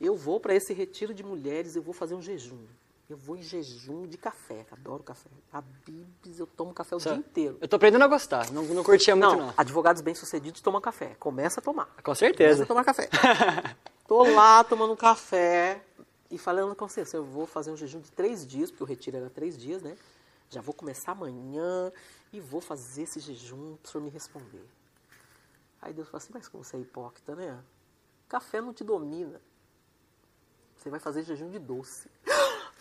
eu 0.00 0.16
vou 0.16 0.40
para 0.40 0.54
esse 0.54 0.72
retiro 0.72 1.14
de 1.14 1.22
mulheres, 1.22 1.76
eu 1.76 1.82
vou 1.82 1.94
fazer 1.94 2.14
um 2.14 2.22
jejum. 2.22 2.58
Eu 3.08 3.18
vou 3.18 3.36
em 3.36 3.42
jejum 3.42 4.06
de 4.06 4.16
café, 4.16 4.64
que 4.64 4.72
adoro 4.72 5.02
café. 5.02 5.28
A 5.52 5.60
Bibis, 5.60 6.38
eu 6.38 6.46
tomo 6.46 6.72
café 6.72 6.96
o 6.96 6.98
dia 6.98 7.14
inteiro. 7.14 7.58
eu 7.60 7.68
tô 7.68 7.76
aprendendo 7.76 8.02
a 8.02 8.08
gostar, 8.08 8.50
não, 8.50 8.62
não 8.64 8.82
curtia 8.82 9.14
muito 9.14 9.28
Não, 9.36 9.46
não. 9.48 9.54
advogados 9.56 10.00
bem-sucedidos 10.00 10.60
tomam 10.62 10.80
café. 10.80 11.14
Começa 11.16 11.60
a 11.60 11.62
tomar. 11.62 11.84
Com 11.86 12.02
Começa 12.02 12.20
certeza. 12.20 12.62
a 12.64 12.66
tomar 12.66 12.82
café. 12.84 13.08
Tô 14.08 14.22
lá 14.34 14.64
tomando 14.64 14.92
um 14.92 14.96
café 14.96 15.82
e 16.30 16.38
falando 16.38 16.74
com 16.74 16.88
você, 16.88 17.04
eu 17.16 17.24
vou 17.24 17.46
fazer 17.46 17.70
um 17.70 17.76
jejum 17.76 18.00
de 18.00 18.10
três 18.10 18.46
dias, 18.46 18.70
porque 18.70 18.82
o 18.84 18.86
retiro 18.86 19.16
era 19.18 19.30
três 19.30 19.56
dias, 19.56 19.82
né? 19.82 19.96
Já 20.50 20.60
vou 20.60 20.74
começar 20.74 21.12
amanhã 21.12 21.92
e 22.32 22.40
vou 22.40 22.60
fazer 22.60 23.02
esse 23.02 23.20
jejum 23.20 23.76
para 23.76 23.88
o 23.88 23.92
senhor 23.92 24.04
me 24.04 24.10
responder. 24.10 24.64
Aí 25.80 25.92
Deus 25.92 26.08
falou 26.08 26.18
assim, 26.18 26.32
mas 26.34 26.48
como 26.48 26.64
você 26.64 26.76
é 26.76 26.80
hipócrita, 26.80 27.34
né? 27.34 27.58
Café 28.28 28.60
não 28.60 28.72
te 28.72 28.82
domina. 28.84 29.40
Você 30.76 30.90
vai 30.90 31.00
fazer 31.00 31.22
jejum 31.22 31.50
de 31.50 31.58
doce. 31.58 32.08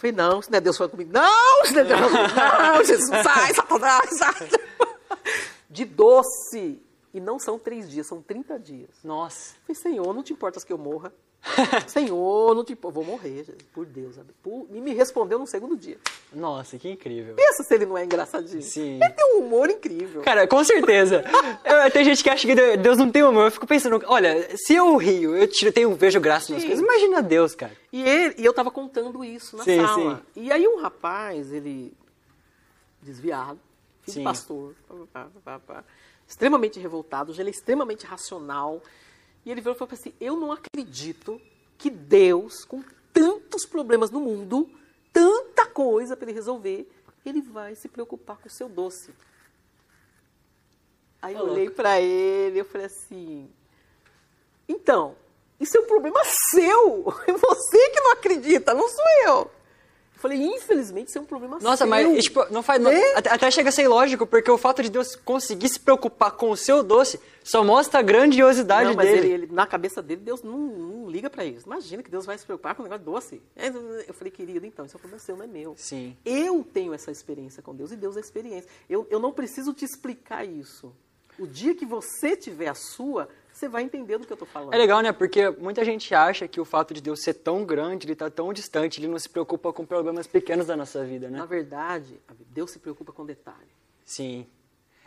Falei, 0.03 0.11
não, 0.11 0.41
se 0.41 0.51
não 0.51 0.57
é 0.57 0.61
Deus 0.61 0.75
falando 0.75 0.91
comigo. 0.91 1.11
Não, 1.13 1.65
se 1.65 1.73
não 1.73 1.79
é 1.79 1.83
Deus 1.85 1.99
falando 2.01 2.29
comigo. 2.29 2.61
Não, 2.61 2.83
Jesus, 2.83 3.09
sai, 3.23 3.53
Satanás, 3.53 4.09
sai. 4.17 4.49
De 5.69 5.85
doce. 5.85 6.81
E 7.13 7.19
não 7.19 7.38
são 7.38 7.60
três 7.60 7.89
dias, 7.89 8.08
são 8.08 8.21
30 8.21 8.58
dias. 8.60 8.89
Nossa. 9.04 9.54
Falei, 9.67 9.76
Senhor, 9.76 10.13
não 10.13 10.23
te 10.23 10.34
importas 10.34 10.63
que 10.63 10.73
eu 10.73 10.78
morra. 10.80 11.13
Senhor, 11.88 12.56
não 12.56 12.63
te 12.63 12.71
importa. 12.73 12.95
Vou 12.95 13.04
morrer, 13.04 13.43
Jesus, 13.43 13.62
por 13.73 13.86
Deus. 13.86 14.15
Por- 14.41 14.65
E 14.71 14.80
me 14.80 14.93
respondeu 14.93 15.38
no 15.38 15.45
segundo 15.45 15.76
dia. 15.76 15.97
Nossa, 16.32 16.78
que 16.80 16.89
incrível. 16.89 17.36
Pensa 17.36 17.62
se 17.63 17.73
ele 17.76 17.86
não 17.86 17.97
é 17.97 18.06
engraçadinho. 18.06 18.62
Sim. 18.63 18.95
Ele 19.04 19.10
tem 19.13 19.36
um 19.36 19.45
humor 19.45 19.69
incrível. 19.69 20.21
Cara, 20.23 20.47
com 20.47 20.63
certeza. 20.63 21.23
Eu- 21.65 21.91
tem 21.91 22.04
gente 22.06 22.23
que 22.23 22.30
acha 22.30 22.47
que 22.47 22.56
Deus 22.78 22.97
não 22.97 23.12
tem 23.12 23.21
humor. 23.23 23.45
Eu 23.47 23.52
fico 23.52 23.67
pensando, 23.67 24.02
olha, 24.08 24.56
se 24.58 24.73
eu 24.73 24.95
rio, 24.95 25.36
eu 25.36 25.47
tiro, 25.47 25.71
tenho, 25.71 25.93
vejo 25.95 26.19
graça 26.21 26.52
nas 26.54 26.62
Sim. 26.62 26.69
coisas. 26.69 26.84
Imagina 26.84 27.21
Deus, 27.21 27.54
cara. 27.54 27.73
E, 27.91 28.02
ele, 28.02 28.36
e 28.39 28.45
eu 28.45 28.54
tava 28.54 28.71
contando 28.71 29.23
isso 29.23 29.58
na 29.58 29.63
Sim, 29.65 29.86
sala. 29.86 30.23
sim. 30.34 30.41
E 30.43 30.52
aí 30.52 30.65
um 30.67 30.78
rapaz, 30.82 31.52
ele 31.52 31.93
desviado, 33.02 33.60
filho 34.02 34.13
Sim. 34.15 34.23
pastor, 34.23 34.73
pá, 35.12 35.28
pá, 35.28 35.30
pá, 35.43 35.60
pá, 35.60 35.84
extremamente 36.34 36.80
revoltado, 36.80 37.32
ele 37.38 37.50
é 37.50 37.52
extremamente 37.52 38.06
racional. 38.06 38.82
E 39.46 39.52
ele 39.52 39.62
virou 39.62 39.76
e 39.76 39.78
falou 39.78 39.93
assim: 39.93 40.13
Eu 40.19 40.36
não 40.36 40.52
acredito 40.52 41.39
que 41.78 41.89
Deus, 41.89 42.65
com 42.65 42.84
tantos 43.13 43.65
problemas 43.65 44.10
no 44.10 44.19
mundo, 44.19 44.69
tanta 45.12 45.65
coisa 45.67 46.17
para 46.17 46.26
ele 46.26 46.36
resolver, 46.36 46.89
ele 47.26 47.41
vai 47.41 47.76
se 47.76 47.88
preocupar 47.88 48.38
com 48.38 48.48
o 48.48 48.52
seu 48.52 48.67
doce. 48.67 49.13
Aí 51.22 51.36
eu 51.36 51.43
olhei 51.43 51.69
para 51.69 52.02
ele 52.02 52.58
e 52.58 52.60
eu 52.60 52.65
falei 52.65 52.88
assim: 52.88 53.50
Então, 54.67 55.15
Isso 55.60 55.78
é 55.78 55.82
um 55.82 55.86
problema 55.86 56.19
seu. 56.52 57.13
É 57.28 57.32
você 57.32 57.89
que 57.91 58.02
não 58.02 58.12
acredita, 58.12 58.74
não 58.74 58.89
sou 58.89 59.06
eu. 59.26 59.52
Falei, 60.23 60.41
infelizmente, 60.41 61.09
isso 61.09 61.17
é 61.17 61.21
um 61.21 61.25
problema 61.25 61.59
Nossa, 61.59 61.79
seu. 61.79 61.88
mas 61.88 62.23
tipo, 62.23 62.45
não 62.49 62.63
faz. 62.63 62.81
Né? 62.81 62.97
até, 63.13 63.29
até 63.29 63.51
chega 63.51 63.67
a 63.67 63.71
ser 63.73 63.83
ilógico, 63.83 64.25
porque 64.25 64.49
o 64.49 64.57
fato 64.57 64.81
de 64.81 64.89
Deus 64.89 65.17
conseguir 65.17 65.67
se 65.67 65.77
preocupar 65.77 66.31
com 66.31 66.49
o 66.49 66.55
seu 66.55 66.81
doce 66.81 67.19
só 67.43 67.62
mostra 67.62 67.99
a 67.99 68.01
grandiosidade 68.01 68.88
Não, 68.88 68.95
mas 68.95 69.05
dele. 69.09 69.27
ele, 69.27 69.43
ele- 69.43 69.53
na 69.53 69.67
cabeça 69.67 70.01
dele, 70.01 70.21
Deus 70.21 70.41
não, 70.41 70.57
não 70.57 71.09
liga 71.09 71.29
pra 71.29 71.43
isso. 71.43 71.65
Imagina 71.65 72.01
que 72.01 72.09
Deus 72.09 72.25
vai 72.25 72.38
se 72.38 72.45
preocupar 72.45 72.73
com 72.73 72.83
um 72.83 72.86
negócio 72.86 73.03
doce. 73.03 73.41
É, 73.53 73.67
Eu 74.07 74.13
falei, 74.13 74.31
querido, 74.31 74.65
então, 74.65 74.86
isso 74.86 74.95
é 74.95 74.97
um 74.97 75.01
problema 75.01 75.19
seu, 75.19 75.36
não 75.36 75.43
é 75.43 75.47
meu. 75.47 75.75
Sim. 75.77 76.15
Eu 76.23 76.65
tenho 76.73 76.93
essa 76.93 77.12
experiência 77.12 77.62
com 77.62 77.75
Deus 77.75 77.91
e 77.91 77.97
Deus 77.97 78.15
é 78.15 78.21
experiência. 78.21 78.69
Eu, 78.89 79.05
eu 79.09 79.19
não 79.19 79.33
preciso 79.33 79.73
te 79.73 79.83
explicar 79.83 80.45
isso. 80.45 80.95
O 81.38 81.45
dia 81.45 81.75
que 81.75 81.86
você 81.86 82.38
tiver 82.38 82.69
a 82.69 82.75
sua, 82.75 83.27
você 83.53 83.69
vai 83.69 83.83
entender 83.83 84.17
do 84.17 84.25
que 84.25 84.33
eu 84.33 84.37
tô 84.37 84.45
falando. 84.45 84.73
É 84.73 84.77
legal, 84.77 84.99
né? 85.01 85.11
Porque 85.11 85.49
muita 85.51 85.85
gente 85.85 86.13
acha 86.15 86.47
que 86.47 86.59
o 86.59 86.65
fato 86.65 86.93
de 86.93 87.01
Deus 87.01 87.21
ser 87.21 87.35
tão 87.35 87.63
grande, 87.63 88.07
ele 88.07 88.15
tá 88.15 88.29
tão 88.29 88.51
distante, 88.51 88.99
ele 88.99 89.07
não 89.07 89.19
se 89.19 89.29
preocupa 89.29 89.71
com 89.71 89.85
problemas 89.85 90.25
pequenos 90.25 90.65
da 90.65 90.75
nossa 90.75 91.05
vida, 91.05 91.29
Na 91.29 91.39
né? 91.39 91.45
verdade, 91.45 92.19
Deus 92.49 92.71
se 92.71 92.79
preocupa 92.79 93.13
com 93.13 93.23
detalhe. 93.23 93.69
Sim. 94.03 94.47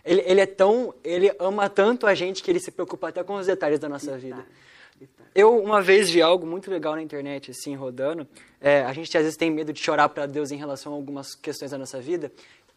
Ele, 0.05 0.23
ele 0.25 0.41
é 0.41 0.47
tão. 0.47 0.95
Ele 1.03 1.35
ama 1.41 1.69
tanto 1.69 2.07
a 2.07 2.15
gente 2.15 2.41
que 2.41 2.51
ele 2.51 2.61
se 2.61 2.71
preocupa 2.71 3.09
até 3.09 3.25
com 3.25 3.35
os 3.35 3.47
detalhes 3.47 3.81
da 3.81 3.89
nossa 3.89 4.17
vida. 4.17 4.37
Detalhe, 4.37 4.55
detalhe. 5.01 5.31
Eu 5.35 5.61
uma 5.61 5.83
vez 5.83 6.09
vi 6.09 6.23
algo 6.23 6.47
muito 6.47 6.71
legal 6.71 6.95
na 6.95 7.03
internet, 7.03 7.51
assim, 7.51 7.75
rodando. 7.75 8.27
É, 8.61 8.85
a 8.85 8.93
gente 8.93 9.15
às 9.19 9.25
vezes 9.25 9.37
tem 9.37 9.51
medo 9.51 9.73
de 9.73 9.81
chorar 9.81 10.09
para 10.09 10.25
Deus 10.25 10.53
em 10.53 10.57
relação 10.57 10.93
a 10.93 10.97
algumas 10.97 11.35
questões 11.35 11.73
da 11.73 11.79
nossa 11.79 12.01
vida. 12.01 12.31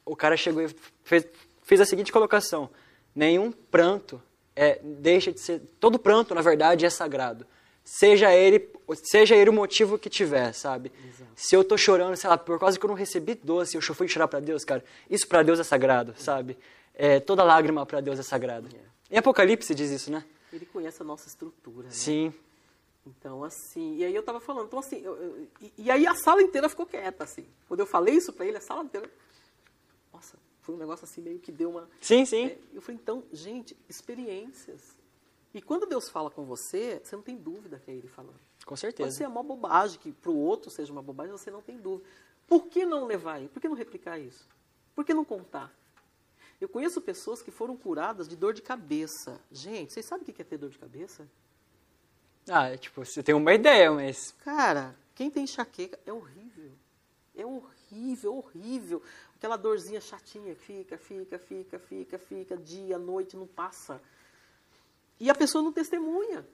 O 0.03 0.15
cara 0.15 0.35
chegou 0.35 0.63
e 0.63 0.69
fez, 1.03 1.27
fez 1.61 1.79
a 1.79 1.85
seguinte 1.85 2.11
colocação: 2.11 2.67
nenhum 3.15 3.51
pranto 3.51 4.19
é, 4.61 4.79
deixa 4.83 5.31
de 5.31 5.39
ser. 5.39 5.61
Todo 5.79 5.97
pranto, 5.97 6.35
na 6.35 6.41
verdade, 6.41 6.85
é 6.85 6.89
sagrado. 6.89 7.45
Seja 7.83 8.31
ele, 8.35 8.69
seja 9.03 9.35
ele 9.35 9.49
o 9.49 9.53
motivo 9.53 9.97
que 9.97 10.09
tiver, 10.09 10.53
sabe? 10.53 10.91
Se 11.35 11.55
eu 11.55 11.63
tô 11.63 11.77
chorando, 11.77 12.15
sei 12.17 12.29
lá, 12.29 12.37
por 12.37 12.59
causa 12.59 12.77
que 12.77 12.85
eu 12.85 12.89
não 12.89 12.95
recebi 12.95 13.33
doce, 13.35 13.75
eu 13.77 13.81
fui 13.81 14.07
chorar 14.07 14.27
para 14.27 14.39
Deus, 14.39 14.63
cara. 14.65 14.83
Isso 15.09 15.27
para 15.27 15.41
Deus 15.41 15.59
é 15.59 15.63
sagrado, 15.63 16.13
sabe? 16.17 16.57
É, 16.93 17.19
toda 17.19 17.43
lágrima 17.43 17.85
para 17.85 18.01
Deus 18.01 18.19
é 18.19 18.23
sagrada. 18.23 18.67
Em 19.09 19.17
Apocalipse 19.17 19.73
diz 19.73 19.89
isso, 19.89 20.11
né? 20.11 20.23
Ele 20.53 20.65
conhece 20.65 21.01
a 21.01 21.05
nossa 21.05 21.27
estrutura. 21.27 21.85
né? 21.87 21.91
Sim. 21.93 22.33
Então, 23.07 23.43
assim, 23.43 23.95
e 23.97 24.03
aí 24.05 24.13
eu 24.13 24.21
tava 24.21 24.39
falando, 24.39 24.67
então 24.67 24.77
assim, 24.79 25.01
eu- 25.03 25.15
eu- 25.15 25.47
e, 25.61 25.71
e 25.85 25.89
aí 25.91 26.05
a 26.05 26.13
sala 26.13 26.41
inteira 26.43 26.69
ficou 26.69 26.85
quieta, 26.85 27.23
assim. 27.23 27.45
Quando 27.67 27.79
eu 27.79 27.85
falei 27.87 28.13
isso 28.15 28.31
pra 28.33 28.45
ele, 28.45 28.57
a 28.57 28.61
sala 28.61 28.83
inteira. 28.83 29.09
Foi 30.69 30.75
um 30.75 30.77
negócio 30.77 31.03
assim 31.03 31.19
meio 31.19 31.39
que 31.39 31.51
deu 31.51 31.71
uma. 31.71 31.89
Sim, 31.99 32.25
sim. 32.25 32.45
É, 32.45 32.59
eu 32.73 32.79
falei, 32.79 32.99
então, 33.01 33.23
gente, 33.33 33.75
experiências. 33.89 34.95
E 35.51 35.63
quando 35.63 35.87
Deus 35.87 36.09
fala 36.09 36.29
com 36.29 36.45
você, 36.45 37.01
você 37.03 37.15
não 37.15 37.23
tem 37.23 37.35
dúvida 37.35 37.79
que 37.79 37.89
é 37.89 37.95
Ele 37.95 38.07
falando. 38.07 38.39
Com 38.63 38.69
Pode 38.69 38.81
certeza. 38.81 39.09
ser 39.09 39.27
uma 39.27 39.41
bobagem, 39.41 39.99
que 39.99 40.11
para 40.11 40.29
o 40.29 40.37
outro 40.37 40.69
seja 40.69 40.91
uma 40.91 41.01
bobagem, 41.01 41.31
você 41.31 41.49
não 41.49 41.59
tem 41.59 41.75
dúvida. 41.79 42.07
Por 42.45 42.67
que 42.67 42.85
não 42.85 43.07
levar 43.07 43.39
ele? 43.39 43.49
Por 43.49 43.59
que 43.59 43.67
não 43.67 43.75
replicar 43.75 44.19
isso? 44.19 44.47
Por 44.93 45.03
que 45.03 45.11
não 45.11 45.25
contar? 45.25 45.73
Eu 46.61 46.69
conheço 46.69 47.01
pessoas 47.01 47.41
que 47.41 47.49
foram 47.49 47.75
curadas 47.75 48.27
de 48.27 48.35
dor 48.35 48.53
de 48.53 48.61
cabeça. 48.61 49.41
Gente, 49.51 49.93
vocês 49.93 50.05
sabem 50.05 50.21
o 50.21 50.31
que 50.31 50.39
é 50.39 50.45
ter 50.45 50.57
dor 50.57 50.69
de 50.69 50.77
cabeça? 50.77 51.27
Ah, 52.47 52.67
é, 52.67 52.77
tipo, 52.77 53.03
você 53.03 53.23
tem 53.23 53.33
uma 53.33 53.53
ideia, 53.55 53.91
mas. 53.91 54.35
Cara, 54.43 54.95
quem 55.15 55.31
tem 55.31 55.45
enxaqueca 55.45 55.99
é 56.05 56.13
horrível. 56.13 56.71
É 57.35 57.43
horrível, 57.43 57.78
horrível. 58.31 59.01
Aquela 59.35 59.57
dorzinha 59.57 60.01
chatinha 60.01 60.55
que 60.55 60.61
fica, 60.61 60.97
fica, 60.97 61.39
fica, 61.39 61.79
fica, 61.79 62.17
fica, 62.17 62.57
dia, 62.57 62.97
noite, 62.97 63.37
não 63.37 63.47
passa. 63.47 64.01
E 65.19 65.29
a 65.29 65.35
pessoa 65.35 65.63
não 65.63 65.71
testemunha. 65.71 66.45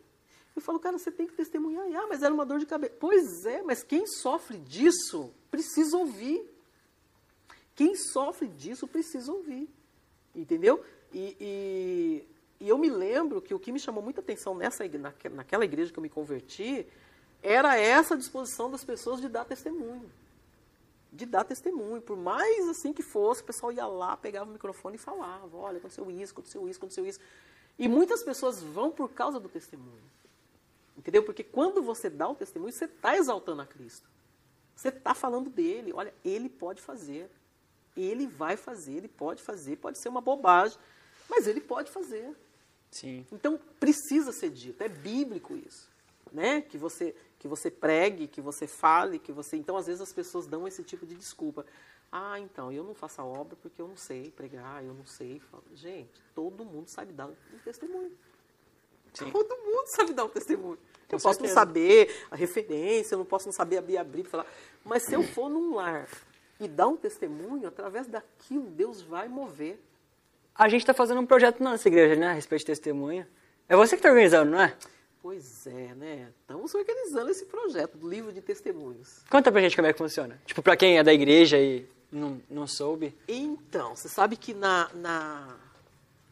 Eu 0.56 0.62
falo, 0.62 0.80
cara, 0.80 0.98
você 0.98 1.12
tem 1.12 1.28
que 1.28 1.34
testemunhar. 1.34 1.86
Ah, 1.96 2.08
mas 2.08 2.24
era 2.24 2.34
uma 2.34 2.46
dor 2.46 2.60
de 2.60 2.66
cabeça. 2.66 2.94
Pois 3.00 3.46
é, 3.46 3.62
mas 3.62 3.84
quem 3.84 4.08
sofre 4.08 4.58
disso 4.58 5.32
precisa 5.52 5.98
ouvir. 5.98 6.50
Quem 7.76 7.96
sofre 7.96 8.48
disso 8.48 8.88
precisa 8.88 9.32
ouvir. 9.32 9.70
Entendeu? 10.34 10.84
E, 11.14 11.36
e, 11.40 12.28
e 12.66 12.70
eu 12.70 12.78
me 12.78 12.90
lembro 12.90 13.42
que 13.42 13.54
o 13.54 13.60
que 13.60 13.72
me 13.72 13.80
chamou 13.80 14.02
muita 14.02 14.22
atenção 14.22 14.56
nessa, 14.56 14.84
naquela 15.32 15.66
igreja 15.66 15.92
que 15.92 16.00
eu 16.00 16.04
me 16.04 16.10
converti 16.10 16.88
era 17.44 17.78
essa 17.78 18.18
disposição 18.18 18.72
das 18.72 18.84
pessoas 18.84 19.20
de 19.20 19.28
dar 19.28 19.46
testemunho. 19.46 20.10
De 21.16 21.26
dar 21.26 21.44
testemunho. 21.44 22.02
Por 22.02 22.18
mais 22.18 22.68
assim 22.68 22.92
que 22.92 23.02
fosse, 23.02 23.42
o 23.42 23.46
pessoal 23.46 23.72
ia 23.72 23.88
lá, 23.88 24.18
pegava 24.18 24.50
o 24.50 24.54
microfone 24.54 24.96
e 24.96 25.00
falava: 25.00 25.56
olha, 25.56 25.78
aconteceu 25.78 26.10
isso, 26.12 26.34
aconteceu 26.34 26.68
isso, 26.68 26.78
aconteceu 26.78 27.06
isso. 27.06 27.20
E 27.80 27.88
muitas 27.88 28.24
pessoas 28.24 28.62
vão 28.62 28.92
por 28.92 29.10
causa 29.10 29.40
do 29.40 29.50
testemunho. 29.50 30.04
Entendeu? 30.98 31.24
Porque 31.24 31.44
quando 31.44 31.82
você 31.82 32.10
dá 32.10 32.28
o 32.28 32.36
testemunho, 32.36 32.72
você 32.72 32.86
está 32.86 33.18
exaltando 33.18 33.62
a 33.62 33.66
Cristo. 33.66 34.10
Você 34.76 34.90
está 34.90 35.14
falando 35.14 35.50
dele. 35.50 35.94
Olha, 35.94 36.14
ele 36.24 36.50
pode 36.50 36.82
fazer. 36.82 37.30
Ele 37.96 38.28
vai 38.28 38.58
fazer, 38.58 38.94
ele 38.94 39.08
pode 39.08 39.42
fazer. 39.42 39.78
Pode 39.78 39.98
ser 39.98 40.10
uma 40.10 40.22
bobagem, 40.22 40.78
mas 41.30 41.48
ele 41.48 41.62
pode 41.62 41.92
fazer. 41.92 42.36
Sim. 42.92 43.26
Então 43.32 43.60
precisa 43.80 44.32
ser 44.32 44.50
dito, 44.50 44.82
é 44.82 44.88
bíblico 44.88 45.54
isso, 45.56 45.90
né? 46.32 46.62
Que 46.62 46.78
você 46.78 47.14
que 47.46 47.48
você 47.48 47.70
pregue, 47.70 48.28
que 48.28 48.42
você 48.42 48.66
fale, 48.66 49.20
que 49.20 49.32
você. 49.32 49.56
Então 49.56 49.78
às 49.78 49.86
vezes 49.86 50.02
as 50.02 50.12
pessoas 50.12 50.48
dão 50.48 50.68
esse 50.68 50.84
tipo 50.84 51.06
de 51.06 51.14
desculpa. 51.14 51.64
Ah, 52.12 52.40
então 52.40 52.72
eu 52.72 52.84
não 52.84 52.96
faço 52.96 53.22
a 53.22 53.24
obra 53.24 53.56
porque 53.62 53.80
eu 53.80 53.88
não 53.88 53.96
sei 53.96 54.32
pregar, 54.32 54.84
eu 54.84 54.96
não 54.96 55.06
sei. 55.06 55.40
falar. 55.40 55.62
Gente, 55.76 56.10
todo 56.34 56.66
mundo 56.66 56.88
sabe 56.88 57.14
dar 57.14 57.28
um 57.28 57.36
testemunho. 57.64 58.12
Todo 59.14 59.58
mundo 59.58 59.86
sabe 59.86 60.14
dar 60.14 60.26
um 60.26 60.30
testemunho. 60.30 60.80
Com 61.08 61.18
eu 61.18 61.20
posso 61.20 61.40
não 61.40 61.48
certeza. 61.48 61.54
saber 61.54 62.26
a 62.32 62.36
referência, 62.36 63.14
eu 63.14 63.20
não 63.20 63.26
posso 63.26 63.46
não 63.46 63.54
saber 63.54 63.78
abrir 63.78 64.00
a 64.00 64.04
Bíblia 64.04 64.26
e 64.26 64.28
falar. 64.28 64.48
Mas 64.84 65.04
se 65.04 65.14
eu 65.14 65.22
for 65.22 65.48
num 65.48 65.76
lar 65.76 66.10
e 66.60 66.68
dar 66.68 66.88
um 66.88 66.98
testemunho, 66.98 67.68
através 67.68 68.08
daquilo 68.08 68.72
Deus 68.72 69.04
vai 69.04 69.28
mover. 69.28 69.80
A 70.56 70.68
gente 70.68 70.84
tá 70.84 70.96
fazendo 70.96 71.22
um 71.22 71.28
projeto 71.28 71.62
na 71.62 71.74
nossa 71.74 71.88
igreja, 71.88 72.16
né? 72.16 72.30
A 72.30 72.34
respeito 72.34 72.62
de 72.62 72.66
testemunha. 72.66 73.30
É 73.70 73.76
você 73.76 73.96
que 73.96 74.02
tá 74.02 74.10
organizando, 74.10 74.50
não 74.50 74.62
é? 74.62 74.76
Pois 75.26 75.66
é, 75.66 75.96
né? 75.96 76.32
Estamos 76.42 76.76
organizando 76.76 77.32
esse 77.32 77.48
projeto 77.48 77.98
do 77.98 78.08
livro 78.08 78.32
de 78.32 78.42
testemunhos. 78.42 79.24
Conta 79.28 79.52
pra 79.52 79.60
gente 79.60 79.76
como 79.76 79.88
é 79.88 79.92
que 79.92 79.98
funciona. 79.98 80.40
Tipo, 80.46 80.62
pra 80.62 80.78
quem 80.78 81.00
é 81.00 81.04
da 81.04 81.12
igreja 81.12 81.58
e 81.58 81.84
não, 82.12 82.40
não 82.48 82.68
soube. 82.68 83.12
Então, 83.28 83.96
você 83.96 84.08
sabe 84.08 84.38
que 84.38 84.54
na, 84.54 84.88
na- 84.94 85.58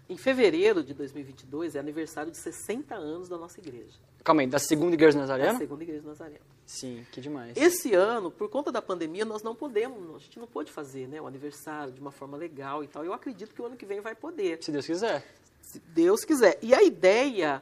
em 0.07 0.15
fevereiro 0.15 0.83
de 0.83 0.93
2022 0.93 1.75
é 1.75 1.79
aniversário 1.79 2.31
de 2.31 2.37
60 2.37 2.93
anos 2.93 3.27
da 3.27 3.35
nossa 3.35 3.59
igreja. 3.59 3.97
Calma 4.23 4.41
aí, 4.41 4.47
da 4.47 4.59
segunda 4.59 4.93
igreja 4.93 5.13
Da 5.17 5.21
nazarena? 5.21 5.57
segunda 5.57 5.81
igreja 5.83 6.03
nazarena. 6.05 6.41
Sim, 6.67 7.03
que 7.11 7.19
demais. 7.19 7.57
Esse 7.57 7.95
ano, 7.95 8.29
por 8.29 8.47
conta 8.47 8.71
da 8.71 8.79
pandemia, 8.79 9.25
nós 9.25 9.41
não 9.41 9.55
podemos, 9.55 10.17
a 10.17 10.19
gente 10.19 10.37
não 10.37 10.45
pôde 10.45 10.71
fazer 10.71 11.07
né, 11.07 11.19
o 11.19 11.25
aniversário 11.25 11.91
de 11.91 11.99
uma 11.99 12.11
forma 12.11 12.37
legal 12.37 12.83
e 12.83 12.87
tal. 12.87 13.03
Eu 13.03 13.11
acredito 13.11 13.55
que 13.55 13.61
o 13.63 13.65
ano 13.65 13.75
que 13.75 13.87
vem 13.87 14.01
vai 14.01 14.13
poder. 14.13 14.59
Se 14.63 14.71
Deus 14.71 14.85
quiser. 14.85 15.25
se 15.63 15.79
Deus 15.79 16.23
quiser. 16.23 16.59
E 16.61 16.75
a 16.75 16.83
ideia 16.83 17.59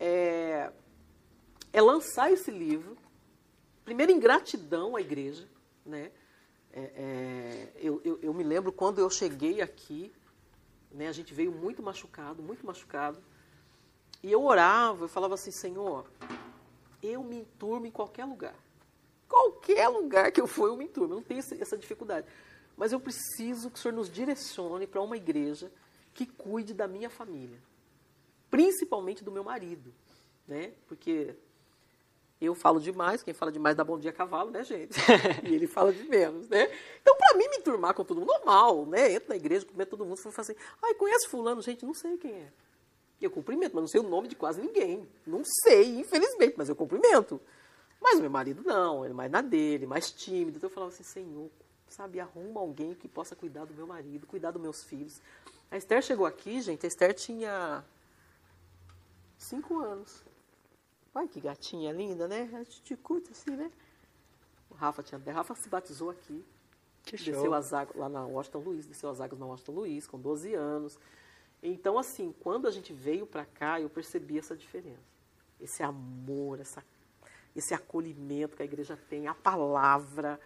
é, 0.00 0.72
é 1.72 1.80
lançar 1.80 2.32
esse 2.32 2.50
livro, 2.50 2.96
primeiro 3.84 4.10
em 4.10 4.18
gratidão 4.18 4.96
à 4.96 5.00
igreja. 5.00 5.46
Né? 5.84 6.10
É, 6.72 6.80
é, 6.80 7.72
eu, 7.76 8.00
eu, 8.04 8.18
eu 8.22 8.34
me 8.34 8.42
lembro 8.42 8.72
quando 8.72 8.98
eu 8.98 9.10
cheguei 9.10 9.60
aqui, 9.60 10.12
né, 10.90 11.06
a 11.06 11.12
gente 11.12 11.32
veio 11.32 11.52
muito 11.52 11.82
machucado, 11.82 12.42
muito 12.42 12.66
machucado. 12.66 13.22
E 14.22 14.32
eu 14.32 14.42
orava, 14.42 15.04
eu 15.04 15.08
falava 15.08 15.34
assim, 15.34 15.50
Senhor, 15.50 16.10
eu 17.02 17.22
me 17.22 17.40
enturmo 17.40 17.86
em 17.86 17.90
qualquer 17.90 18.24
lugar. 18.24 18.54
Qualquer 19.28 19.88
lugar 19.88 20.32
que 20.32 20.40
eu 20.40 20.46
for, 20.46 20.66
eu 20.66 20.76
me 20.76 20.84
enturmo. 20.84 21.14
Eu 21.14 21.16
não 21.18 21.22
tenho 21.22 21.38
essa- 21.38 21.78
dificuldade. 21.78 22.26
Mas 22.76 22.92
eu 22.92 23.00
preciso 23.00 23.70
que 23.70 23.78
o 23.78 23.82
Senhor 23.82 23.94
nos 23.94 24.10
direcione 24.10 24.86
para 24.86 25.00
uma 25.00 25.16
igreja 25.16 25.70
que 26.12 26.26
cuide 26.26 26.74
da 26.74 26.88
minha 26.88 27.08
família. 27.08 27.58
Principalmente 28.50 29.22
do 29.22 29.30
meu 29.30 29.44
marido. 29.44 29.92
Né? 30.46 30.72
Porque 30.88 31.34
eu 32.40 32.54
falo 32.54 32.80
demais, 32.80 33.22
quem 33.22 33.34
fala 33.34 33.52
demais 33.52 33.76
dá 33.76 33.84
bom 33.84 33.98
dia 33.98 34.10
a 34.10 34.14
cavalo, 34.14 34.50
né, 34.50 34.64
gente? 34.64 34.98
e 35.44 35.54
ele 35.54 35.66
fala 35.66 35.92
de 35.92 36.02
menos, 36.04 36.48
né? 36.48 36.70
Então, 37.02 37.14
para 37.16 37.36
mim, 37.36 37.46
me 37.48 37.58
enturmar 37.58 37.92
com 37.92 38.02
todo 38.02 38.18
mundo, 38.18 38.28
normal, 38.28 38.86
né? 38.86 39.12
Entro 39.12 39.28
na 39.28 39.36
igreja, 39.36 39.66
cumprimento 39.66 39.90
todo 39.90 40.06
mundo, 40.06 40.16
fala 40.16 40.34
assim, 40.38 40.54
ai, 40.82 40.94
conhece 40.94 41.28
fulano? 41.28 41.60
Gente, 41.60 41.84
não 41.84 41.92
sei 41.92 42.16
quem 42.16 42.32
é. 42.32 42.52
Eu 43.20 43.30
cumprimento, 43.30 43.74
mas 43.74 43.82
não 43.82 43.88
sei 43.88 44.00
o 44.00 44.08
nome 44.08 44.26
de 44.26 44.34
quase 44.34 44.60
ninguém. 44.62 45.06
Não 45.26 45.42
sei, 45.44 46.00
infelizmente, 46.00 46.54
mas 46.56 46.70
eu 46.70 46.74
cumprimento. 46.74 47.38
Mas 48.00 48.18
o 48.18 48.22
meu 48.22 48.30
marido 48.30 48.62
não, 48.64 49.04
ele 49.04 49.12
é 49.12 49.16
mais 49.16 49.30
na 49.30 49.42
dele, 49.42 49.86
mais 49.86 50.10
tímido. 50.10 50.56
Então 50.56 50.70
eu 50.70 50.74
falava 50.74 50.90
assim, 50.90 51.02
Senhor, 51.02 51.50
sabe, 51.86 52.18
arruma 52.18 52.60
alguém 52.60 52.94
que 52.94 53.06
possa 53.06 53.36
cuidar 53.36 53.66
do 53.66 53.74
meu 53.74 53.86
marido, 53.86 54.26
cuidar 54.26 54.52
dos 54.52 54.62
meus 54.62 54.82
filhos. 54.84 55.20
A 55.70 55.76
Esther 55.76 56.02
chegou 56.02 56.24
aqui, 56.24 56.62
gente, 56.62 56.86
a 56.86 56.88
Esther 56.88 57.12
tinha 57.12 57.84
cinco 59.40 59.80
anos. 59.80 60.24
Olha 61.14 61.26
que 61.26 61.40
gatinha 61.40 61.92
linda, 61.92 62.28
né? 62.28 62.48
A 62.54 62.62
gente 62.62 62.96
curta 62.96 63.32
assim, 63.32 63.50
né? 63.50 63.70
O 64.68 64.74
Rafa 64.74 65.02
tinha. 65.02 65.20
A 65.26 65.32
Rafa 65.32 65.54
se 65.54 65.68
batizou 65.68 66.10
aqui. 66.10 66.44
Que 67.02 67.16
Desceu 67.16 67.44
show. 67.44 67.54
as 67.54 67.72
águas 67.72 67.96
lá 67.96 68.08
na 68.08 68.26
Washington 68.26 68.58
Luiz, 68.58 68.86
desceu 68.86 69.08
as 69.08 69.20
águas 69.20 69.40
na 69.40 69.46
Washington 69.46 69.72
Luiz, 69.72 70.06
com 70.06 70.20
12 70.20 70.54
anos. 70.54 70.98
Então, 71.62 71.98
assim, 71.98 72.34
quando 72.40 72.68
a 72.68 72.70
gente 72.70 72.92
veio 72.92 73.26
para 73.26 73.44
cá, 73.44 73.80
eu 73.80 73.88
percebi 73.88 74.38
essa 74.38 74.56
diferença. 74.56 75.02
esse 75.58 75.82
amor, 75.82 76.60
essa, 76.60 76.84
esse 77.56 77.74
acolhimento 77.74 78.56
que 78.56 78.62
a 78.62 78.64
igreja 78.64 78.98
tem, 79.08 79.26
a 79.26 79.34
palavra. 79.34 80.38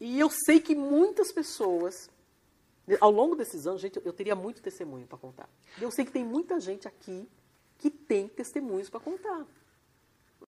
E 0.00 0.18
eu 0.18 0.30
sei 0.30 0.60
que 0.60 0.74
muitas 0.74 1.30
pessoas, 1.30 2.10
ao 3.00 3.10
longo 3.10 3.36
desses 3.36 3.66
anos, 3.66 3.80
gente, 3.80 4.00
eu 4.04 4.12
teria 4.12 4.34
muito 4.34 4.62
testemunho 4.62 5.06
para 5.06 5.18
contar. 5.18 5.48
Eu 5.80 5.90
sei 5.90 6.04
que 6.04 6.10
tem 6.10 6.24
muita 6.24 6.58
gente 6.58 6.88
aqui 6.88 7.28
que 7.80 7.88
tem 7.90 8.28
testemunhos 8.28 8.90
para 8.90 9.00
contar. 9.00 9.46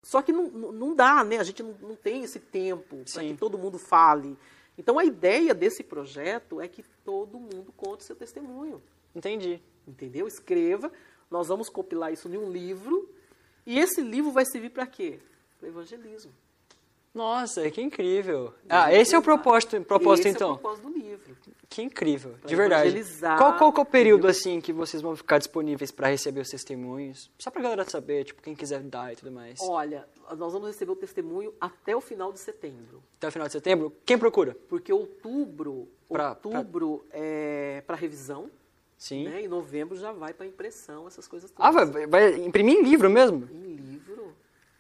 Só 0.03 0.21
que 0.21 0.33
não, 0.33 0.49
não- 0.51 0.95
dá, 0.95 1.25
né? 1.25 1.38
A 1.38 1.42
gente 1.42 1.62
não, 1.62 1.75
não 1.81 1.97
tem 1.97 2.23
esse 2.23 2.38
tempo 2.38 3.05
para 3.12 3.23
que 3.23 3.35
todo 3.35 3.57
mundo 3.57 3.79
fale. 3.79 4.37
Então 4.77 4.99
a 4.99 5.05
ideia 5.05 5.55
desse 5.55 5.83
projeto 5.83 6.61
é 6.61 6.68
que 6.68 6.85
todo 7.05 7.38
mundo 7.38 7.73
conte 7.77 8.05
seu 8.05 8.14
testemunho. 8.14 8.83
Entendi. 9.14 9.61
Entendeu? 9.87 10.27
Escreva. 10.27 10.92
Nós 11.31 11.49
vamos 11.49 11.68
compilar 11.68 12.12
isso 12.12 12.29
em 12.29 12.37
um 12.37 12.51
livro. 12.51 13.09
E 13.64 13.79
esse 13.79 14.01
livro 14.03 14.31
vai 14.31 14.45
servir 14.45 14.71
para 14.71 14.87
quê? 14.87 15.18
Para 15.59 15.68
evangelismo. 15.68 16.33
Nossa, 17.14 17.71
que 17.71 17.81
incrível. 17.81 18.55
Ah, 18.68 18.92
esse 18.92 19.14
é 19.14 19.18
o 19.18 19.23
propósito, 19.23 19.81
propósito 19.83 20.29
esse 20.29 20.37
então. 20.37 20.51
É 20.51 20.53
o 20.53 20.59
propósito 20.59 20.83
do 20.83 20.88
livro. 20.88 20.91
Que 21.68 21.83
incrível, 21.83 22.33
Pra 22.40 22.49
de 22.49 22.55
verdade. 22.57 22.88
evangelizar, 22.88 23.38
Qual, 23.38 23.57
qual 23.57 23.73
que 23.73 23.81
é 23.81 23.83
o 23.83 23.87
período 23.87 24.27
assim 24.27 24.61
que 24.61 24.73
vocês 24.73 25.03
vão 25.03 25.16
ficar 25.16 25.38
disponíveis 25.38 25.90
para 25.90 26.09
receber 26.09 26.40
os 26.40 26.49
testemunhos? 26.51 27.31
Só 27.38 27.51
pra 27.51 27.62
galera 27.62 27.85
saber, 27.88 28.25
tipo, 28.25 28.42
quem 28.42 28.55
quiser 28.55 28.81
dar 28.83 29.12
e 29.12 29.16
tudo 29.16 29.33
mais. 29.33 29.59
Olha, 29.62 30.07
nós 30.37 30.53
vamos 30.53 30.68
receber 30.68 30.92
o 30.92 30.97
testemunho 30.97 31.55
até 31.61 31.97
o 31.97 32.01
final 32.01 32.33
de 32.33 32.38
setembro. 32.40 33.03
Até 33.18 33.29
o 33.29 33.33
final 33.33 33.47
de 33.49 33.53
setembro, 33.53 33.92
quem 34.05 34.18
procura? 34.18 34.57
Porque 34.68 34.92
outubro, 34.92 35.88
Pra- 36.09 36.31
outubro 36.31 37.05
é 37.11 37.83
para 37.87 37.97
revisão. 37.97 38.51
Sim. 38.99 39.25
Né? 39.29 39.42
E 39.42 39.49
novembro 39.49 39.97
já 39.97 40.12
vai 40.12 40.33
para 40.33 40.47
impressão, 40.47 41.09
essas 41.09 41.27
coisas 41.27 41.51
todas. 41.51 41.75
Ah, 41.77 41.85
vai, 41.85 42.07
vai 42.07 42.35
imprimir 42.45 42.77
em 42.79 42.83
livro 42.85 43.11
mesmo? 43.11 43.49
Em 43.51 43.75
livro. 43.75 44.33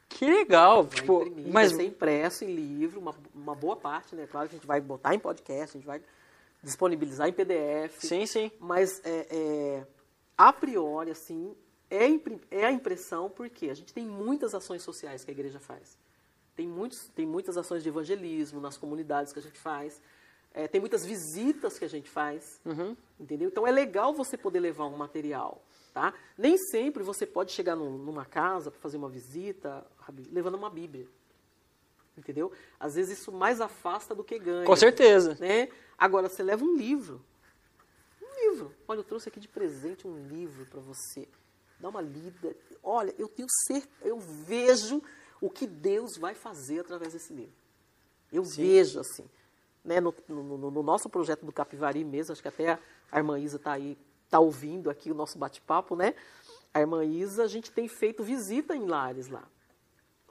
Que 0.08 0.26
legal. 0.26 0.84
Vai 0.84 0.94
tipo, 0.94 1.22
imprimir, 1.22 1.52
mas 1.52 1.72
vai 1.72 1.80
ser 1.80 1.86
impresso 1.88 2.44
em 2.44 2.54
livro, 2.54 3.00
uma, 3.00 3.14
uma 3.34 3.54
boa 3.54 3.74
parte, 3.74 4.14
né? 4.14 4.28
Claro 4.30 4.48
que 4.48 4.54
a 4.54 4.58
gente 4.58 4.66
vai 4.66 4.80
botar 4.80 5.12
em 5.14 5.18
podcast, 5.18 5.76
a 5.76 5.80
gente 5.80 5.86
vai 5.86 6.00
disponibilizar 6.62 7.28
em 7.28 7.32
PDF. 7.32 8.00
sim, 8.00 8.24
sim. 8.26 8.50
Mas 8.58 9.00
é, 9.04 9.26
é, 9.30 9.86
a 10.36 10.52
priori, 10.52 11.10
assim, 11.10 11.54
é, 11.90 12.06
é 12.50 12.64
a 12.66 12.72
impressão 12.72 13.28
porque 13.28 13.68
a 13.68 13.74
gente 13.74 13.92
tem 13.92 14.06
muitas 14.06 14.54
ações 14.54 14.82
sociais 14.82 15.24
que 15.24 15.30
a 15.30 15.34
igreja 15.34 15.58
faz. 15.58 15.98
Tem, 16.54 16.66
muitos, 16.68 17.08
tem 17.14 17.26
muitas 17.26 17.56
ações 17.56 17.82
de 17.82 17.88
evangelismo 17.88 18.60
nas 18.60 18.76
comunidades 18.76 19.32
que 19.32 19.38
a 19.38 19.42
gente 19.42 19.58
faz. 19.58 20.00
É, 20.54 20.68
tem 20.68 20.80
muitas 20.80 21.04
visitas 21.04 21.78
que 21.78 21.84
a 21.84 21.88
gente 21.88 22.08
faz. 22.10 22.60
Uhum. 22.64 22.94
Entendeu? 23.18 23.48
Então 23.48 23.66
é 23.66 23.70
legal 23.70 24.12
você 24.12 24.36
poder 24.36 24.60
levar 24.60 24.86
um 24.86 24.96
material. 24.96 25.62
Tá? 25.94 26.14
Nem 26.38 26.56
sempre 26.56 27.02
você 27.02 27.26
pode 27.26 27.52
chegar 27.52 27.76
num- 27.76 27.98
numa 27.98 28.24
casa 28.24 28.70
para 28.70 28.80
fazer 28.80 28.96
uma 28.96 29.10
visita 29.10 29.86
levando 30.30 30.54
uma 30.54 30.70
Bíblia. 30.70 31.06
Entendeu? 32.16 32.52
Às 32.78 32.94
vezes 32.94 33.18
isso 33.18 33.32
mais 33.32 33.60
afasta 33.60 34.14
do 34.14 34.22
que 34.22 34.38
ganha. 34.38 34.66
Com 34.66 34.76
certeza. 34.76 35.36
Né? 35.40 35.68
Agora, 35.96 36.28
você 36.28 36.42
leva 36.42 36.62
um 36.64 36.76
livro. 36.76 37.24
Um 38.20 38.50
livro. 38.50 38.74
Olha, 38.86 38.98
eu 38.98 39.04
trouxe 39.04 39.28
aqui 39.28 39.40
de 39.40 39.48
presente 39.48 40.06
um 40.06 40.26
livro 40.28 40.66
para 40.66 40.80
você. 40.80 41.26
Dá 41.80 41.88
uma 41.88 42.00
lida. 42.02 42.54
Olha, 42.82 43.14
eu 43.18 43.28
tenho 43.28 43.48
certeza, 43.66 43.88
eu 44.02 44.18
vejo 44.18 45.02
o 45.40 45.48
que 45.50 45.66
Deus 45.66 46.16
vai 46.18 46.34
fazer 46.34 46.80
através 46.80 47.12
desse 47.14 47.32
livro. 47.32 47.54
Eu 48.32 48.44
vejo 48.44 49.00
assim. 49.00 49.24
Né? 49.84 50.00
No, 50.00 50.14
no- 50.28 50.58
no- 50.58 50.70
no 50.70 50.82
nosso 50.82 51.08
projeto 51.08 51.44
do 51.44 51.52
Capivari 51.52 52.04
mesmo, 52.04 52.32
acho 52.32 52.42
que 52.42 52.48
até 52.48 52.78
a 53.10 53.18
irmã 53.18 53.38
Isa 53.38 53.56
está 53.56 53.72
aí, 53.72 53.98
está 54.26 54.38
ouvindo 54.38 54.88
aqui 54.90 55.10
o 55.10 55.14
nosso 55.14 55.38
bate-papo, 55.38 55.96
né? 55.96 56.14
A 56.72 56.80
irmã 56.80 57.04
Isa, 57.04 57.42
a 57.44 57.48
gente 57.48 57.70
tem 57.72 57.88
feito 57.88 58.22
visita 58.22 58.76
em 58.76 58.86
lares 58.86 59.28
lá. 59.28 59.42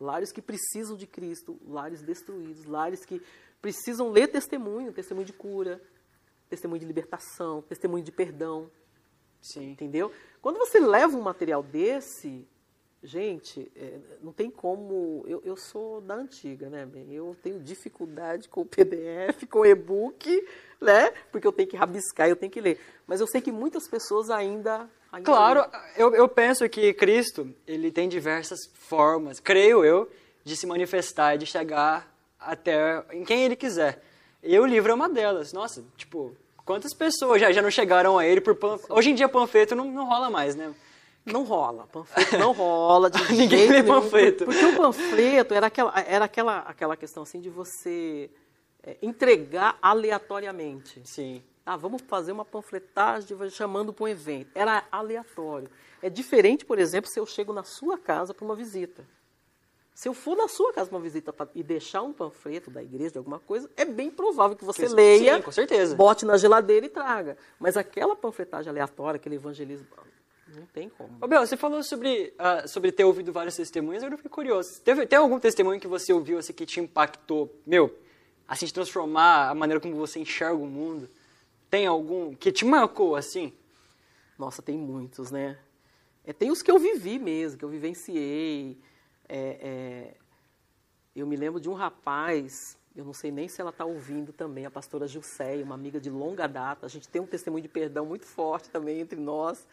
Lares 0.02 0.32
que 0.32 0.42
precisam 0.42 0.98
de 0.98 1.06
Cristo, 1.06 1.60
lares 1.66 2.02
destruídos, 2.02 2.66
lares 2.66 3.06
que 3.06 3.22
precisam 3.62 4.10
ler 4.10 4.28
testemunho, 4.28 4.92
testemunho 4.92 5.28
de 5.28 5.34
cura, 5.34 5.80
testemunho 6.50 6.80
de 6.80 6.86
libertação, 6.86 7.62
testemunho 7.62 8.04
de 8.04 8.12
perdão, 8.12 8.70
Sim. 9.42 9.72
entendeu? 9.72 10.12
Quando 10.42 10.58
você 10.58 10.80
leva 10.80 11.16
um 11.16 11.22
material 11.22 11.62
desse, 11.62 12.48
gente, 13.04 13.72
é, 13.76 14.00
não 14.22 14.34
tem 14.34 14.50
como. 14.50 15.24
Eu, 15.28 15.42
eu 15.46 15.56
sou 15.56 16.02
da 16.02 16.16
antiga, 16.16 16.70
né? 16.70 16.88
Eu 17.10 17.36
tenho 17.42 17.60
dificuldade 17.60 18.50
com 18.50 18.62
o 18.62 18.66
PDF, 18.66 19.46
com 19.50 19.60
o 19.60 19.66
e-book, 19.66 20.28
né? 20.80 21.12
Porque 21.32 21.46
eu 21.46 21.52
tenho 21.52 21.70
que 21.70 21.78
rabiscar, 21.78 22.28
eu 22.28 22.36
tenho 22.36 22.52
que 22.52 22.62
ler. 22.62 22.80
Mas 23.06 23.22
eu 23.22 23.28
sei 23.28 23.40
que 23.40 23.52
muitas 23.52 23.88
pessoas 23.88 24.30
ainda. 24.30 24.90
Claro, 25.24 25.66
eu, 25.98 26.16
eu 26.16 26.28
penso 26.28 26.68
que 26.70 26.94
Cristo, 26.94 27.54
ele 27.68 27.92
tem 27.92 28.08
diversas 28.08 28.60
formas, 28.74 29.40
creio 29.40 29.84
eu, 29.84 30.10
de 30.44 30.56
se 30.56 30.66
manifestar 30.66 31.36
e 31.36 31.38
de 31.38 31.46
chegar 31.46 32.10
até 32.40 33.04
em 33.12 33.24
quem 33.24 33.44
ele 33.44 33.56
quiser. 33.56 34.02
E 34.42 34.58
o 34.58 34.66
livro 34.66 34.92
é 34.92 34.96
uma 34.96 35.10
delas. 35.10 35.52
Nossa, 35.52 35.84
tipo, 35.98 36.36
quantas 36.66 36.94
pessoas 36.94 37.42
já, 37.42 37.52
já 37.52 37.62
não 37.62 37.70
chegaram 37.70 38.18
a 38.18 38.26
ele 38.26 38.42
por 38.42 38.56
panfleto? 38.56 38.94
Hoje 38.94 39.12
em 39.12 39.16
dia 39.16 39.28
panfleto 39.28 39.76
não, 39.76 39.86
não 39.86 40.08
rola 40.08 40.30
mais, 40.30 40.56
né? 40.56 40.74
Não 41.26 41.44
rola, 41.44 41.86
panfleto 41.88 42.38
não 42.38 42.52
rola. 42.52 43.10
De 43.10 43.20
Ninguém 43.36 43.68
lê 43.68 43.84
panfleto. 43.84 44.46
Porque 44.46 44.66
o 44.66 44.76
panfleto 44.76 45.54
era 45.54 45.68
aquela, 45.68 45.94
era 46.08 46.26
aquela, 46.26 46.60
aquela 46.60 46.98
questão 46.98 47.24
assim 47.24 47.40
de 47.40 47.50
você 47.50 48.32
é, 48.82 48.98
entregar 49.02 49.78
aleatoriamente. 49.82 51.02
Sim. 51.06 51.44
Ah, 51.66 51.78
vamos 51.78 52.02
fazer 52.02 52.32
uma 52.32 52.46
panfletagem 52.46 53.38
chamando 53.52 53.94
para 53.94 54.06
um 54.06 54.08
evento. 54.08 54.50
Era 54.56 54.84
aleatório. 54.92 55.70
É 56.02 56.10
diferente, 56.10 56.66
por 56.66 56.80
exemplo, 56.80 57.10
se 57.10 57.20
eu 57.20 57.26
chego 57.26 57.54
na 57.54 57.64
sua 57.64 57.98
casa 57.98 58.34
para 58.34 58.44
uma 58.44 58.56
visita. 58.56 59.06
Se 59.94 60.08
eu 60.10 60.14
for 60.14 60.36
na 60.36 60.48
sua 60.48 60.74
casa 60.74 60.90
para 60.90 60.98
uma 60.98 61.04
visita 61.04 61.34
e 61.54 61.62
deixar 61.62 62.02
um 62.02 62.12
panfleto 62.12 62.72
da 62.72 62.82
igreja, 62.82 63.12
de 63.12 63.18
alguma 63.20 63.40
coisa, 63.40 63.70
é 63.78 63.86
bem 63.86 64.10
provável 64.10 64.58
que 64.58 64.66
você 64.66 64.88
Sim, 64.88 64.96
leia, 64.96 65.42
com 65.42 65.52
certeza. 65.52 65.96
bote 65.96 66.26
na 66.26 66.38
geladeira 66.38 66.86
e 66.86 66.90
traga. 66.90 67.38
Mas 67.60 67.78
aquela 67.78 68.16
panfletagem 68.16 68.70
aleatória, 68.70 69.18
aquele 69.18 69.36
evangelismo, 69.36 69.86
não 70.56 70.66
tem 70.66 70.90
como. 70.90 71.18
Ô, 71.22 71.28
Bel, 71.28 71.46
você 71.46 71.56
falou 71.56 71.84
sobre, 71.84 72.34
ah, 72.40 72.68
sobre 72.68 72.92
ter 72.92 73.04
ouvido 73.04 73.32
vários 73.32 73.56
testemunhos, 73.56 74.02
agora 74.02 74.16
eu 74.16 74.18
fiquei 74.18 74.32
curioso. 74.32 74.82
Teve, 74.82 75.06
tem 75.06 75.20
algum 75.20 75.40
testemunho 75.40 75.80
que 75.80 75.88
você 75.88 76.12
ouviu 76.12 76.40
assim, 76.40 76.54
que 76.54 76.66
te 76.66 76.80
impactou? 76.80 77.54
Meu, 77.66 77.94
assim, 78.48 78.66
de 78.66 78.74
transformar 78.74 79.50
a 79.50 79.54
maneira 79.56 79.80
como 79.80 79.96
você 79.96 80.20
enxerga 80.20 80.56
o 80.56 80.66
mundo? 80.66 81.10
Tem 81.72 81.88
algum 81.88 82.36
que 82.36 82.52
te 82.52 82.66
marcou, 82.66 83.16
assim? 83.16 83.54
Nossa, 84.38 84.62
tem 84.62 84.78
muitos, 84.78 85.32
né? 85.32 85.58
É, 86.26 86.34
tem 86.34 86.52
os 86.52 86.62
que 86.62 86.70
eu 86.70 86.78
vivi 86.78 87.18
mesmo, 87.18 87.58
que 87.58 87.64
eu 87.64 87.70
vivenciei. 87.70 88.78
É, 89.30 89.40
é, 89.40 90.18
eu 91.16 91.26
me 91.26 91.38
lembro 91.38 91.62
de 91.62 91.70
um 91.70 91.74
rapaz, 91.74 92.78
eu 92.94 93.06
não 93.06 93.14
sei 93.14 93.32
nem 93.32 93.48
se 93.48 93.62
ela 93.62 93.70
está 93.70 93.86
ouvindo 93.86 94.34
também, 94.34 94.66
a 94.66 94.70
pastora 94.70 95.08
Gilceia, 95.08 95.64
uma 95.64 95.76
amiga 95.76 95.98
de 95.98 96.10
longa 96.10 96.46
data. 96.46 96.86
A 96.86 96.90
gente 96.90 97.08
tem 97.08 97.22
um 97.22 97.26
testemunho 97.26 97.62
de 97.64 97.70
perdão 97.70 98.06
muito 98.06 98.26
forte 98.26 98.70
também 98.70 99.00
entre 99.00 99.18
nós. 99.18 99.66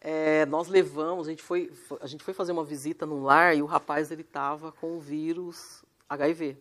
É, 0.00 0.46
nós 0.46 0.68
levamos, 0.68 1.26
a 1.26 1.30
gente, 1.32 1.42
foi, 1.42 1.72
a 2.00 2.06
gente 2.06 2.22
foi 2.22 2.32
fazer 2.32 2.52
uma 2.52 2.64
visita 2.64 3.04
num 3.04 3.24
lar 3.24 3.56
e 3.56 3.62
o 3.62 3.66
rapaz 3.66 4.12
ele 4.12 4.22
estava 4.22 4.70
com 4.70 4.96
o 4.96 5.00
vírus 5.00 5.84
HIV. 6.08 6.56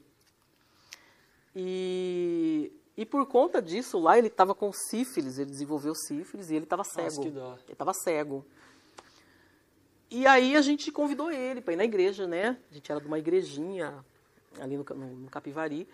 E, 1.56 2.74
e 3.00 3.06
por 3.06 3.26
conta 3.26 3.62
disso, 3.62 3.98
lá 3.98 4.18
ele 4.18 4.28
estava 4.28 4.54
com 4.54 4.74
sífilis, 4.74 5.40
ele 5.40 5.50
desenvolveu 5.50 5.96
sífilis 5.96 6.50
e 6.50 6.56
ele 6.56 6.66
estava 6.66 6.84
cego. 6.84 7.22
que 7.22 7.30
dó. 7.30 7.54
Ele 7.64 7.72
estava 7.72 7.94
cego. 7.94 8.46
E 10.12 10.28
aí 10.28 10.54
a 10.58 10.62
gente 10.62 10.92
convidou 10.92 11.32
ele 11.32 11.62
para 11.62 11.72
ir 11.72 11.78
na 11.78 11.86
igreja, 11.86 12.28
né? 12.28 12.58
A 12.70 12.74
gente 12.74 12.92
era 12.92 13.00
de 13.00 13.08
uma 13.08 13.18
igrejinha 13.18 14.04
ali 14.60 14.76
no, 14.76 14.84
no, 14.84 15.08
no 15.16 15.30
Capivari. 15.30 15.88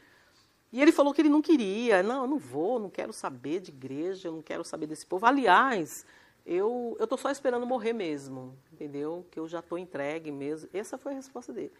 E 0.74 0.82
ele 0.82 0.92
falou 0.92 1.14
que 1.14 1.22
ele 1.22 1.30
não 1.30 1.44
queria. 1.44 2.02
Não, 2.02 2.24
eu 2.24 2.28
não 2.28 2.40
vou, 2.40 2.80
não 2.80 2.90
quero 2.90 3.14
saber 3.14 3.60
de 3.60 3.70
igreja, 3.70 4.30
eu 4.30 4.32
não 4.32 4.42
quero 4.42 4.64
saber 4.66 4.88
desse 4.88 5.06
povo. 5.06 5.28
Aliás, 5.28 6.08
eu 6.44 6.98
eu 7.00 7.06
tô 7.06 7.18
só 7.18 7.30
esperando 7.30 7.68
morrer 7.68 7.94
mesmo, 7.94 8.58
entendeu? 8.74 9.24
Que 9.30 9.40
eu 9.40 9.48
já 9.48 9.62
tô 9.62 9.78
entregue 9.78 10.32
mesmo. 10.32 10.68
Essa 10.74 10.98
foi 10.98 11.12
a 11.12 11.16
resposta 11.18 11.54
dele. 11.54 11.72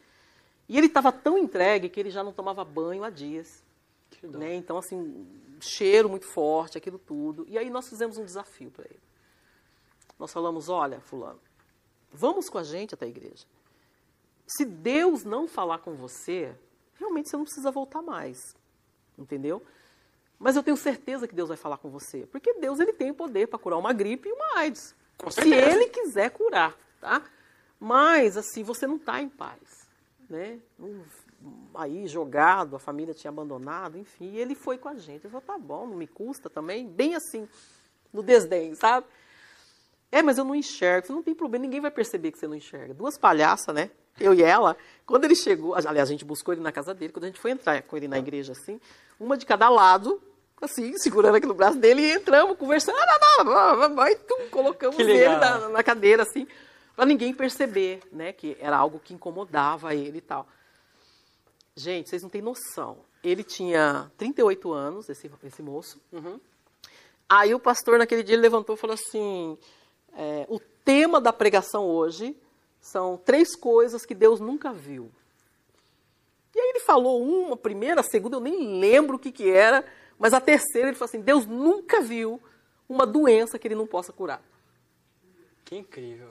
E 0.70 0.78
ele 0.78 0.86
estava 0.86 1.12
tão 1.12 1.36
entregue 1.36 1.90
que 1.90 2.00
ele 2.00 2.12
já 2.12 2.24
não 2.24 2.32
tomava 2.32 2.64
banho 2.64 3.04
há 3.04 3.10
dias. 3.10 3.65
Né? 4.24 4.56
Então, 4.56 4.78
assim, 4.78 5.28
cheiro 5.60 6.10
muito 6.10 6.26
forte, 6.34 6.78
aquilo 6.78 6.98
tudo. 7.00 7.46
E 7.48 7.58
aí 7.58 7.70
nós 7.70 7.88
fizemos 7.88 8.18
um 8.18 8.26
desafio 8.26 8.72
para 8.72 8.86
ele. 8.86 9.00
Nós 10.18 10.32
falamos, 10.32 10.70
olha, 10.70 11.00
fulano, 11.02 11.40
vamos 12.12 12.50
com 12.50 12.58
a 12.58 12.64
gente 12.64 12.94
até 12.94 13.06
a 13.06 13.10
igreja. 13.10 13.46
Se 14.48 14.64
Deus 14.64 15.24
não 15.24 15.48
falar 15.48 15.80
com 15.80 15.96
você, 15.96 16.56
realmente 16.96 17.30
você 17.30 17.38
não 17.38 17.44
precisa 17.44 17.72
voltar 17.72 18.02
mais. 18.02 18.56
Entendeu? 19.18 19.62
Mas 20.38 20.56
eu 20.56 20.64
tenho 20.64 20.78
certeza 20.78 21.28
que 21.28 21.36
Deus 21.36 21.48
vai 21.50 21.58
falar 21.58 21.78
com 21.78 21.90
você. 21.90 22.26
Porque 22.28 22.54
Deus 22.56 22.80
ele 22.80 22.94
tem 22.94 23.12
o 23.12 23.16
poder 23.16 23.48
para 23.48 23.58
curar 23.60 23.78
uma 23.78 23.94
gripe 23.94 24.28
e 24.30 24.32
uma 24.32 24.60
AIDS. 24.60 24.94
Se 25.32 25.42
ele 25.54 25.88
quiser 25.88 26.30
curar, 26.32 26.78
tá? 27.00 27.24
Mas, 27.80 28.38
assim, 28.38 28.64
você 28.64 28.86
não 28.86 28.98
está 28.98 29.22
em 29.22 29.30
paz. 29.30 29.88
Né? 30.30 30.60
Não- 30.78 31.04
Aí, 31.74 32.08
jogado, 32.08 32.76
a 32.76 32.80
família 32.80 33.14
tinha 33.14 33.30
abandonado, 33.30 33.98
enfim. 33.98 34.32
E 34.32 34.40
ele 34.40 34.56
foi 34.56 34.78
com 34.78 34.90
a 34.90 34.96
gente. 34.96 35.26
Eu 35.26 35.32
falei, 35.32 35.46
tá 35.46 35.58
bom, 35.58 35.88
não 35.88 35.96
me 35.96 36.08
custa 36.08 36.50
também. 36.50 36.88
Bem 36.88 37.16
assim, 37.16 37.48
no 38.14 38.24
desdém, 38.24 38.74
sabe? 38.76 39.06
É, 40.12 40.22
mas 40.22 40.38
eu 40.38 40.46
não 40.46 40.56
enxergo. 40.56 41.12
Não 41.12 41.22
tem 41.22 41.36
problema, 41.36 41.64
ninguém 41.64 41.82
vai 41.82 41.92
perceber 41.92 42.32
que 42.32 42.40
você 42.40 42.48
não 42.48 42.56
enxerga. 42.56 42.94
Duas 42.94 43.18
palhaças, 43.18 43.74
né? 43.76 43.92
Eu 44.20 44.34
e 44.34 44.42
ela. 44.42 44.78
Quando 45.06 45.26
ele 45.26 45.36
chegou, 45.36 45.76
aliás, 45.76 46.08
a 46.08 46.12
gente 46.12 46.24
buscou 46.24 46.54
ele 46.54 46.62
na 46.62 46.72
casa 46.72 46.94
dele, 46.94 47.12
quando 47.12 47.26
a 47.26 47.28
gente 47.28 47.40
foi 47.40 47.52
entrar 47.52 47.82
com 47.84 47.98
ele 47.98 48.08
na 48.08 48.18
igreja, 48.18 48.54
assim, 48.54 48.80
uma 49.20 49.38
de 49.38 49.46
cada 49.46 49.68
lado, 49.68 50.22
assim, 50.62 50.98
segurando 50.98 51.36
aqui 51.36 51.46
no 51.46 51.54
braço 51.54 51.78
dele, 51.78 52.02
e 52.02 52.14
entramos 52.14 52.58
conversando, 52.58 52.98
e 52.98 54.16
tum, 54.16 54.50
colocamos 54.50 54.98
ele 54.98 55.28
na, 55.28 55.68
na 55.68 55.84
cadeira, 55.84 56.24
assim, 56.24 56.48
para 56.96 57.06
ninguém 57.06 57.34
perceber, 57.34 58.00
né, 58.10 58.32
que 58.32 58.56
era 58.62 58.78
algo 58.78 59.02
que 59.04 59.14
incomodava 59.14 59.94
ele 59.94 60.20
e 60.20 60.22
tal. 60.22 60.48
Gente, 61.76 62.10
vocês 62.10 62.24
não 62.24 62.30
têm 62.30 62.42
noção. 62.42 63.00
Ele 63.24 63.44
tinha 63.44 64.10
38 64.18 64.72
anos, 64.72 65.10
esse, 65.10 65.30
esse 65.44 65.62
moço. 65.62 66.00
Aí 67.28 67.54
o 67.54 67.60
pastor, 67.60 67.98
naquele 67.98 68.24
dia, 68.24 68.36
ele 68.36 68.42
levantou 68.42 68.76
e 68.76 68.80
falou 68.80 68.94
assim: 68.94 69.58
é, 70.14 70.46
o 70.48 70.60
tema 70.60 71.20
da 71.20 71.34
pregação 71.34 71.86
hoje 71.86 72.38
são 72.80 73.18
três 73.18 73.56
coisas 73.56 74.06
que 74.06 74.16
Deus 74.16 74.40
nunca 74.40 74.72
viu. 74.72 75.12
E 76.54 76.60
aí 76.60 76.70
ele 76.70 76.80
falou 76.80 77.22
uma, 77.22 77.56
a 77.56 77.58
primeira, 77.58 78.00
a 78.00 78.04
segunda, 78.04 78.38
eu 78.38 78.42
nem 78.42 78.80
lembro 78.80 79.18
o 79.18 79.20
que, 79.20 79.32
que 79.32 79.50
era, 79.50 79.84
mas 80.18 80.34
a 80.34 80.40
terceira 80.40 80.88
ele 80.88 80.96
falou 80.96 81.10
assim: 81.10 81.22
Deus 81.22 81.46
nunca 81.46 82.00
viu 82.00 82.42
uma 82.88 83.06
doença 83.06 83.60
que 83.60 83.68
ele 83.68 83.76
não 83.76 83.88
possa 83.88 84.14
curar. 84.14 84.42
Que 85.66 85.76
incrível. 85.76 86.30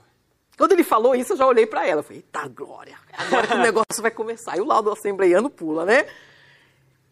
Quando 0.56 0.72
ele 0.72 0.84
falou 0.84 1.14
isso, 1.14 1.32
eu 1.32 1.36
já 1.36 1.46
olhei 1.46 1.66
para 1.66 1.86
ela. 1.86 2.00
Eu 2.00 2.04
falei, 2.04 2.18
eita 2.18 2.48
glória, 2.48 2.96
agora 3.12 3.46
que 3.46 3.54
o 3.54 3.58
negócio 3.58 4.00
vai 4.02 4.10
começar. 4.10 4.56
E 4.56 4.60
o 4.60 4.64
laudo 4.64 4.90
assembleiano 4.90 5.50
pula, 5.50 5.84
né? 5.84 6.06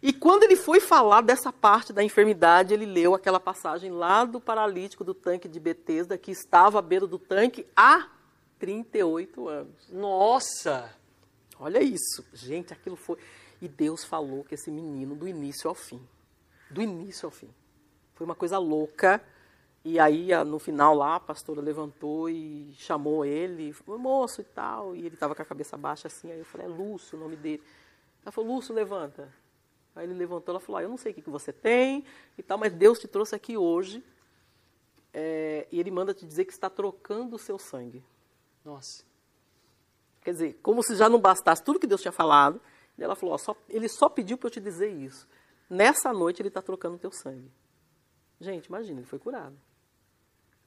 E 0.03 0.13
quando 0.13 0.43
ele 0.43 0.57
foi 0.57 0.81
falar 0.81 1.21
dessa 1.21 1.53
parte 1.53 1.93
da 1.93 2.03
enfermidade, 2.03 2.75
ele 2.75 2.87
leu 2.87 3.15
aquela 3.15 3.39
passagem 3.39 3.91
lá 3.91 4.25
do 4.25 4.41
paralítico 4.41 5.05
do 5.05 5.15
tanque 5.15 5.49
de 5.49 5.61
Betesda, 5.61 6.19
que 6.19 6.33
estava 6.33 6.81
à 6.81 6.83
beira 6.83 7.07
do 7.07 7.19
tanque 7.19 7.65
há 7.77 8.09
38 8.59 9.49
anos. 9.49 9.89
Nossa! 9.91 10.93
Olha 11.59 11.81
isso. 11.81 12.25
Gente, 12.33 12.73
aquilo 12.73 12.97
foi. 12.97 13.17
E 13.61 13.69
Deus 13.69 14.05
falou 14.05 14.43
que 14.43 14.57
esse 14.57 14.73
menino, 14.73 15.15
do 15.15 15.29
início 15.29 15.69
ao 15.69 15.75
fim, 15.75 16.01
do 16.69 16.83
início 16.83 17.27
ao 17.27 17.31
fim, 17.31 17.49
foi 18.15 18.25
uma 18.25 18.35
coisa 18.35 18.59
louca. 18.59 19.23
E 19.85 19.99
aí, 19.99 20.29
no 20.45 20.59
final 20.61 20.95
lá, 20.95 21.17
a 21.17 21.21
pastora 21.21 21.61
levantou 21.61 22.31
e 22.31 22.73
chamou 22.75 23.25
ele, 23.25 23.73
falou, 23.73 23.99
moço 24.01 24.41
e 24.41 24.45
tal. 24.45 24.95
E 24.95 25.01
ele 25.01 25.15
estava 25.15 25.35
com 25.35 25.43
a 25.43 25.45
cabeça 25.45 25.77
baixa 25.77 26.07
assim. 26.07 26.31
Aí 26.31 26.39
eu 26.39 26.45
falei, 26.45 26.67
é 26.67 26.71
Lúcio 26.71 27.19
o 27.19 27.21
nome 27.21 27.35
dele. 27.37 27.63
Ela 28.25 28.31
falou, 28.31 28.55
Lúcio, 28.55 28.73
levanta. 28.75 29.33
Aí 29.97 30.07
ele 30.07 30.15
levantou, 30.15 30.53
ela 30.53 30.61
falou, 30.61 30.79
ah, 30.79 30.83
eu 30.85 30.89
não 30.89 30.97
sei 30.97 31.11
o 31.13 31.15
que, 31.15 31.21
que 31.23 31.29
você 31.31 31.53
tem 31.53 32.05
e 32.39 32.43
tal, 32.43 32.57
mas 32.59 32.73
Deus 32.73 32.99
te 32.99 33.09
trouxe 33.09 33.35
aqui 33.35 33.57
hoje. 33.57 34.03
é, 35.13 35.67
e 35.71 35.79
ele 35.79 35.91
manda 35.91 36.15
te 36.15 36.25
dizer 36.25 36.45
que 36.47 36.53
está 36.53 36.71
trocando 36.71 37.37
o 37.37 37.39
seu 37.39 37.59
sangue. 37.59 38.03
Nossa. 38.65 39.05
Quer 40.23 40.31
dizer, 40.33 40.59
como 40.63 40.83
se 40.83 40.95
já 40.97 41.09
não 41.09 41.21
bastasse 41.21 41.63
tudo 41.63 41.79
que 41.81 41.87
Deus 41.87 42.01
tinha 42.01 42.13
falado. 42.13 42.61
E 42.97 43.03
ela 43.03 43.15
falou, 43.17 43.35
ó, 43.35 43.39
só- 43.39 43.57
ele 43.69 43.89
só 43.89 44.09
pediu 44.09 44.39
para 44.39 44.47
eu 44.47 44.51
te 44.53 44.61
dizer 44.61 44.91
isso. 44.91 45.27
Nessa 45.69 46.13
noite 46.13 46.41
ele 46.41 46.49
está 46.49 46.63
trocando 46.63 46.95
o 46.95 46.99
teu 46.99 47.11
sangue. 47.11 47.51
Gente, 48.41 48.67
imagina, 48.67 49.01
ele 49.01 49.07
foi 49.07 49.19
curado. 49.19 49.57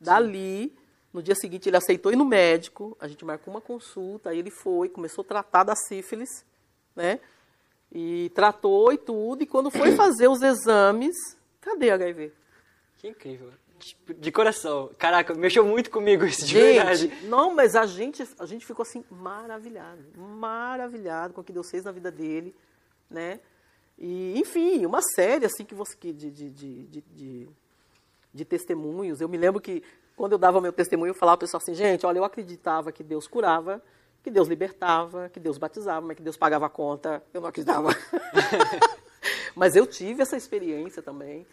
Dali, 0.05 0.75
no 1.11 1.21
dia 1.23 1.35
seguinte 1.35 1.67
ele 1.67 1.77
aceitou 1.77 2.11
ir 2.11 2.15
no 2.15 2.25
médico, 2.25 2.95
a 2.99 3.07
gente 3.07 3.25
marcou 3.25 3.53
uma 3.53 3.61
consulta, 3.61 4.29
aí 4.29 4.39
ele 4.39 4.51
foi, 4.51 4.89
começou 4.89 5.23
a 5.23 5.27
tratar 5.27 5.63
da 5.63 5.75
sífilis, 5.75 6.45
né? 6.95 7.19
E 7.91 8.29
tratou 8.35 8.91
e 8.91 8.97
tudo, 8.97 9.43
e 9.43 9.45
quando 9.45 9.71
foi 9.71 9.95
fazer 9.95 10.27
os 10.27 10.41
exames, 10.41 11.15
cadê 11.61 11.91
HIV? 11.91 12.33
Que 12.97 13.07
incrível. 13.07 13.51
Tipo, 13.79 14.13
De 14.13 14.31
coração. 14.31 14.89
Caraca, 14.97 15.33
mexeu 15.33 15.65
muito 15.65 15.91
comigo 15.91 16.25
isso, 16.25 16.45
de 16.45 16.55
verdade. 16.55 17.07
Gente, 17.07 17.25
não, 17.25 17.53
mas 17.53 17.75
a 17.75 17.85
gente, 17.85 18.27
a 18.39 18.45
gente 18.45 18.65
ficou 18.65 18.83
assim, 18.83 19.03
maravilhado. 19.09 20.01
Maravilhado 20.17 21.33
com 21.33 21.41
o 21.41 21.43
que 21.43 21.53
Deus 21.53 21.69
fez 21.69 21.83
na 21.83 21.91
vida 21.91 22.11
dele, 22.11 22.55
né? 23.09 23.39
E, 23.97 24.37
enfim, 24.39 24.85
uma 24.85 25.01
série, 25.01 25.45
assim, 25.45 25.63
que 25.63 25.75
você, 25.75 25.95
que 25.95 26.11
de, 26.11 26.31
de, 26.31 26.49
de, 26.49 27.01
de, 27.01 27.49
de, 28.35 28.45
testemunhos. 28.45 29.21
Eu 29.21 29.29
me 29.29 29.37
lembro 29.37 29.61
que, 29.61 29.81
quando 30.15 30.33
eu 30.33 30.37
dava 30.37 30.59
meu 30.59 30.73
testemunho, 30.73 31.11
eu 31.11 31.15
falava 31.15 31.37
para 31.37 31.45
o 31.45 31.47
pessoal 31.47 31.61
assim, 31.61 31.73
gente, 31.73 32.05
olha, 32.05 32.19
eu 32.19 32.23
acreditava 32.23 32.91
que 32.91 33.03
Deus 33.03 33.27
curava, 33.27 33.81
que 34.21 34.29
Deus 34.29 34.47
libertava, 34.47 35.29
que 35.29 35.39
Deus 35.39 35.57
batizava, 35.57 36.05
mas 36.05 36.17
que 36.17 36.23
Deus 36.23 36.37
pagava 36.37 36.65
a 36.65 36.69
conta. 36.69 37.23
Eu 37.33 37.41
não 37.41 37.47
acreditava. 37.47 37.89
mas 39.55 39.75
eu 39.75 39.87
tive 39.87 40.21
essa 40.21 40.35
experiência 40.35 41.01
também 41.01 41.45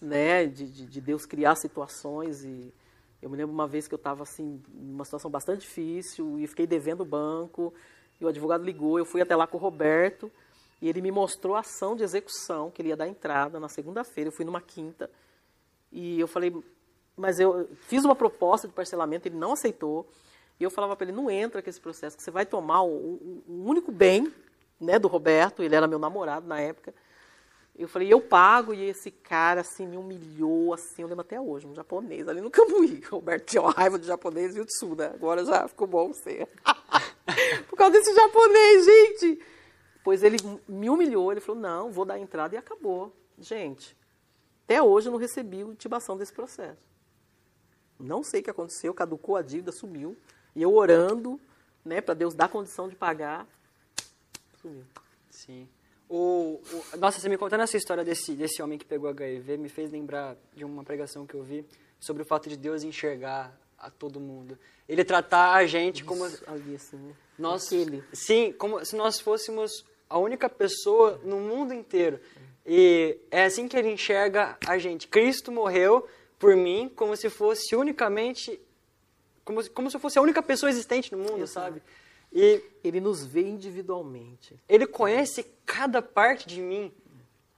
né, 0.00 0.46
de, 0.46 0.66
de, 0.66 0.86
de 0.86 1.00
Deus 1.00 1.26
criar 1.26 1.54
situações 1.56 2.44
e 2.44 2.72
eu 3.20 3.30
me 3.30 3.36
lembro 3.36 3.52
uma 3.52 3.66
vez 3.66 3.86
que 3.86 3.94
eu 3.94 3.96
estava 3.96 4.22
assim 4.22 4.60
numa 4.72 5.04
situação 5.04 5.30
bastante 5.30 5.60
difícil 5.60 6.38
e 6.38 6.46
fiquei 6.46 6.66
devendo 6.66 7.02
o 7.02 7.04
banco 7.04 7.72
e 8.20 8.24
o 8.24 8.28
advogado 8.28 8.64
ligou, 8.64 8.98
eu 8.98 9.04
fui 9.04 9.20
até 9.20 9.34
lá 9.34 9.46
com 9.46 9.56
o 9.56 9.60
Roberto 9.60 10.30
e 10.80 10.88
ele 10.88 11.00
me 11.00 11.10
mostrou 11.10 11.54
a 11.56 11.60
ação 11.60 11.94
de 11.96 12.02
execução 12.02 12.70
que 12.70 12.82
ele 12.82 12.88
ia 12.88 12.96
dar 12.96 13.08
entrada 13.08 13.58
na 13.58 13.68
segunda-feira, 13.68 14.28
eu 14.28 14.32
fui 14.32 14.44
numa 14.44 14.60
quinta 14.60 15.10
e 15.92 16.18
eu 16.18 16.26
falei, 16.26 16.54
mas 17.16 17.38
eu 17.38 17.68
fiz 17.82 18.04
uma 18.04 18.14
proposta 18.16 18.66
de 18.66 18.74
parcelamento, 18.74 19.28
ele 19.28 19.36
não 19.36 19.52
aceitou 19.52 20.08
e 20.58 20.64
eu 20.64 20.70
falava 20.70 20.96
para 20.96 21.06
ele, 21.06 21.16
não 21.16 21.30
entra 21.30 21.62
com 21.62 21.68
esse 21.70 21.80
processo, 21.80 22.16
que 22.16 22.22
você 22.22 22.30
vai 22.30 22.46
tomar 22.46 22.82
o, 22.82 22.88
o- 22.90 23.44
único 23.48 23.92
bem 23.92 24.32
né, 24.80 24.98
do 24.98 25.08
Roberto, 25.08 25.62
ele 25.62 25.74
era 25.74 25.86
meu 25.86 25.98
namorado 25.98 26.46
na 26.46 26.60
época, 26.60 26.94
eu 27.74 27.88
falei, 27.88 28.12
eu 28.12 28.20
pago, 28.20 28.74
e 28.74 28.84
esse 28.84 29.10
cara, 29.10 29.62
assim, 29.62 29.86
me 29.86 29.96
humilhou, 29.96 30.74
assim, 30.74 31.02
eu 31.02 31.08
lembro 31.08 31.22
até 31.22 31.40
hoje, 31.40 31.66
um 31.66 31.74
japonês 31.74 32.28
ali 32.28 32.40
no 32.42 32.50
Cambuí. 32.50 33.00
Roberto 33.10 33.46
tinha 33.46 33.62
uma 33.62 33.70
raiva 33.70 33.98
de 33.98 34.06
japonês 34.06 34.54
e 34.54 34.60
o 34.60 34.64
Tsu, 34.66 34.94
né? 34.94 35.06
Agora 35.14 35.42
já 35.42 35.66
ficou 35.66 35.86
bom 35.86 36.12
ser. 36.12 36.46
Por 37.68 37.76
causa 37.76 37.92
desse 37.92 38.14
japonês, 38.14 38.84
gente. 38.84 39.40
Pois 40.04 40.22
ele 40.22 40.36
me 40.68 40.90
humilhou, 40.90 41.32
ele 41.32 41.40
falou, 41.40 41.60
não, 41.62 41.90
vou 41.90 42.04
dar 42.04 42.18
entrada 42.18 42.54
e 42.54 42.58
acabou. 42.58 43.10
Gente, 43.38 43.96
até 44.72 44.82
hoje 44.82 45.08
eu 45.08 45.12
não 45.12 45.18
recebi 45.18 45.60
intimação 45.60 46.16
desse 46.16 46.32
processo. 46.32 46.80
Não 48.00 48.22
sei 48.22 48.40
o 48.40 48.44
que 48.44 48.50
aconteceu, 48.50 48.92
caducou 48.94 49.36
a 49.36 49.42
dívida, 49.42 49.70
sumiu. 49.70 50.16
E 50.56 50.62
eu 50.62 50.74
orando, 50.74 51.38
né, 51.84 52.00
para 52.00 52.14
Deus 52.14 52.34
dar 52.34 52.48
condição 52.48 52.88
de 52.88 52.96
pagar, 52.96 53.46
sumiu. 54.60 54.84
Sim. 55.30 55.68
O, 56.08 56.60
o- 56.92 56.96
nossa, 56.98 57.20
você 57.20 57.28
me 57.28 57.38
contando 57.38 57.62
essa 57.62 57.76
história 57.76 58.04
desse, 58.04 58.34
desse 58.34 58.62
homem 58.62 58.78
que 58.78 58.84
pegou 58.84 59.08
HIV 59.10 59.56
me 59.56 59.68
fez 59.68 59.90
lembrar 59.90 60.36
de 60.54 60.64
uma 60.64 60.82
pregação 60.84 61.26
que 61.26 61.34
eu 61.34 61.42
vi 61.42 61.66
sobre 62.00 62.22
o 62.22 62.26
fato 62.26 62.48
de 62.48 62.56
Deus 62.56 62.82
enxergar 62.82 63.56
a 63.78 63.90
todo 63.90 64.20
mundo. 64.20 64.58
Ele 64.88 65.04
tratar 65.04 65.52
a 65.54 65.66
gente 65.66 66.04
como 66.04 66.26
Isso, 66.74 66.96
né? 66.96 67.14
nós, 67.38 67.66
Aquele. 67.66 68.02
sim, 68.12 68.52
como 68.52 68.84
se 68.84 68.94
nós 68.96 69.20
fôssemos 69.20 69.84
a 70.08 70.18
única 70.18 70.48
pessoa 70.50 71.18
no 71.24 71.40
mundo 71.40 71.72
inteiro. 71.72 72.20
E 72.66 73.18
é 73.30 73.44
assim 73.44 73.66
que 73.68 73.76
ele 73.76 73.90
enxerga 73.90 74.56
a 74.66 74.78
gente. 74.78 75.08
Cristo 75.08 75.50
morreu 75.50 76.06
por 76.38 76.54
mim 76.56 76.90
como 76.94 77.16
se 77.16 77.28
fosse 77.30 77.74
unicamente 77.74 78.60
como, 79.44 79.62
se- 79.62 79.70
como 79.70 79.90
se 79.90 79.98
fosse 79.98 80.18
a 80.18 80.22
única 80.22 80.40
pessoa 80.42 80.70
existente 80.70 81.10
no 81.12 81.18
mundo, 81.18 81.46
sabe? 81.46 81.82
E 82.32 82.62
Ele 82.84 83.00
nos 83.00 83.24
vê 83.24 83.42
individualmente. 83.42 84.56
ele 84.68 84.86
conhece 84.86 85.44
cada 85.66 86.00
parte 86.00 86.46
de 86.46 86.60
mim. 86.60 86.92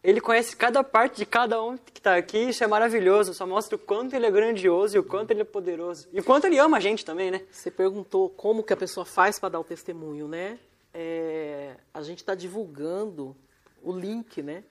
Ele 0.03 0.21
conhece 0.21 0.55
cada 0.57 0.83
parte 0.85 1.17
de 1.17 1.25
cada 1.27 1.63
um 1.63 1.77
que 1.79 1.99
está 1.99 2.17
aqui. 2.17 2.37
Isso 2.39 2.63
é 2.63 2.67
maravilhoso. 2.67 3.33
Só 3.33 3.47
mostra 3.47 3.77
o 3.77 3.79
quanto 3.79 4.15
ele 4.15 4.27
é 4.27 4.31
grandioso 4.31 4.97
e 4.97 4.99
o 4.99 5.05
quanto 5.05 5.31
ele 5.31 5.41
é 5.43 5.45
poderoso. 5.45 6.09
E 6.13 6.21
o 6.21 6.25
quanto 6.25 6.47
ele 6.47 6.59
ama 6.59 6.77
a 6.77 6.81
gente 6.81 7.05
também, 7.05 7.31
né? 7.31 7.43
Você 7.51 7.71
perguntou 7.71 8.29
como 8.31 8.63
que 8.63 8.73
a 8.73 8.77
pessoa 8.77 9.07
faz 9.07 9.39
para 9.39 9.51
dar 9.51 9.61
o 9.61 9.65
testemunho, 9.65 10.29
né? 10.29 10.59
É, 10.93 11.77
a 11.93 12.03
gente 12.03 12.19
está 12.19 12.35
divulgando 12.35 13.35
o 13.83 13.93
link, 13.93 14.43
né? 14.43 14.63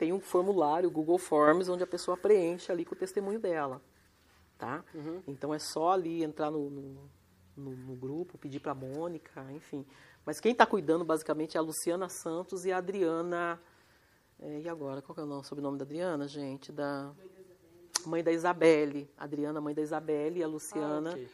Tem 0.00 0.14
um 0.14 0.18
formulário, 0.18 0.88
o 0.88 0.90
Google 0.90 1.18
Forms, 1.18 1.68
onde 1.68 1.82
a 1.84 1.86
pessoa 1.86 2.16
preenche 2.16 2.72
ali 2.72 2.86
com 2.86 2.94
o 2.94 2.98
testemunho 2.98 3.38
dela, 3.38 3.82
tá? 4.56 4.82
Então 5.26 5.52
é 5.52 5.58
só 5.58 5.90
ali 5.92 6.24
entrar 6.24 6.50
no, 6.50 6.70
no, 6.70 7.10
no- 7.54 7.76
no 7.76 7.94
grupo, 7.94 8.38
pedir 8.38 8.60
para 8.60 8.72
a 8.72 8.74
Mônica, 8.74 9.44
enfim. 9.52 9.84
Mas 10.24 10.40
quem 10.40 10.52
está 10.52 10.64
cuidando 10.64 11.04
basicamente 11.04 11.58
é 11.58 11.60
a 11.60 11.62
Luciana 11.62 12.08
Santos 12.08 12.64
e 12.64 12.72
a 12.72 12.78
Adriana. 12.78 13.60
é, 14.40 14.60
e 14.60 14.68
agora, 14.70 15.02
qual 15.02 15.14
que 15.14 15.20
é 15.20 15.24
o 15.24 15.26
nome, 15.26 15.44
sobrenome 15.44 15.76
da 15.76 15.84
Adriana, 15.84 16.26
gente? 16.26 16.72
Da 16.72 17.12
mãe 18.06 18.24
da 18.24 18.32
Isabelle. 18.32 19.06
Adriana, 19.18 19.60
mãe 19.60 19.74
da 19.74 19.82
Isabelle, 19.82 20.40
e 20.40 20.42
a 20.42 20.48
Luciana. 20.48 21.10
Ah, 21.10 21.12
ok. 21.12 21.28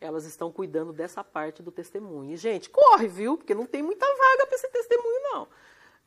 Elas 0.00 0.24
estão 0.24 0.50
cuidando 0.50 0.90
dessa 0.90 1.22
parte 1.22 1.62
do 1.62 1.70
testemunho. 1.70 2.32
E, 2.32 2.36
gente, 2.38 2.70
corre, 2.70 3.08
viu? 3.08 3.36
Porque 3.36 3.54
não 3.54 3.66
tem 3.66 3.82
muita 3.82 4.06
vaga 4.06 4.46
para 4.46 4.56
esse 4.56 4.68
testemunho, 4.70 5.20
não. 5.24 5.48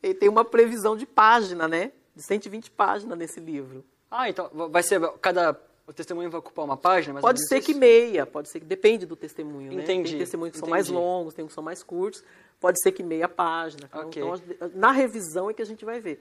E 0.02 0.12
tem 0.14 0.28
uma 0.28 0.44
previsão 0.44 0.96
de 0.96 1.06
página, 1.06 1.68
né? 1.68 1.92
De 2.14 2.22
120 2.22 2.70
páginas 2.70 3.16
nesse 3.18 3.40
livro. 3.40 3.84
Ah, 4.10 4.28
então 4.28 4.50
vai 4.70 4.82
ser 4.82 5.00
cada 5.20 5.58
o 5.90 5.92
testemunho 5.92 6.30
vai 6.30 6.38
ocupar 6.38 6.64
uma 6.64 6.76
página, 6.76 7.14
mas 7.14 7.20
Pode 7.22 7.44
ser 7.48 7.60
que 7.60 7.74
meia, 7.74 8.24
pode 8.24 8.48
ser 8.48 8.60
que 8.60 8.66
depende 8.66 9.04
do 9.06 9.16
testemunho, 9.16 9.72
né? 9.72 9.82
Entendi, 9.82 10.10
Tem 10.10 10.18
testemunhos 10.20 10.52
que 10.52 10.58
são 10.60 10.68
mais 10.68 10.86
entendi. 10.86 11.00
longos, 11.00 11.34
tem 11.34 11.44
uns 11.44 11.48
que 11.48 11.54
são 11.54 11.64
mais 11.64 11.82
curtos. 11.82 12.22
Pode 12.60 12.80
ser 12.80 12.92
que 12.92 13.02
meia 13.02 13.28
página. 13.28 13.88
Então, 13.88 14.06
Ok. 14.06 14.22
então, 14.22 14.70
na 14.74 14.92
revisão 14.92 15.50
é 15.50 15.54
que 15.54 15.60
a 15.60 15.64
gente 15.64 15.84
vai 15.84 15.98
ver. 16.00 16.20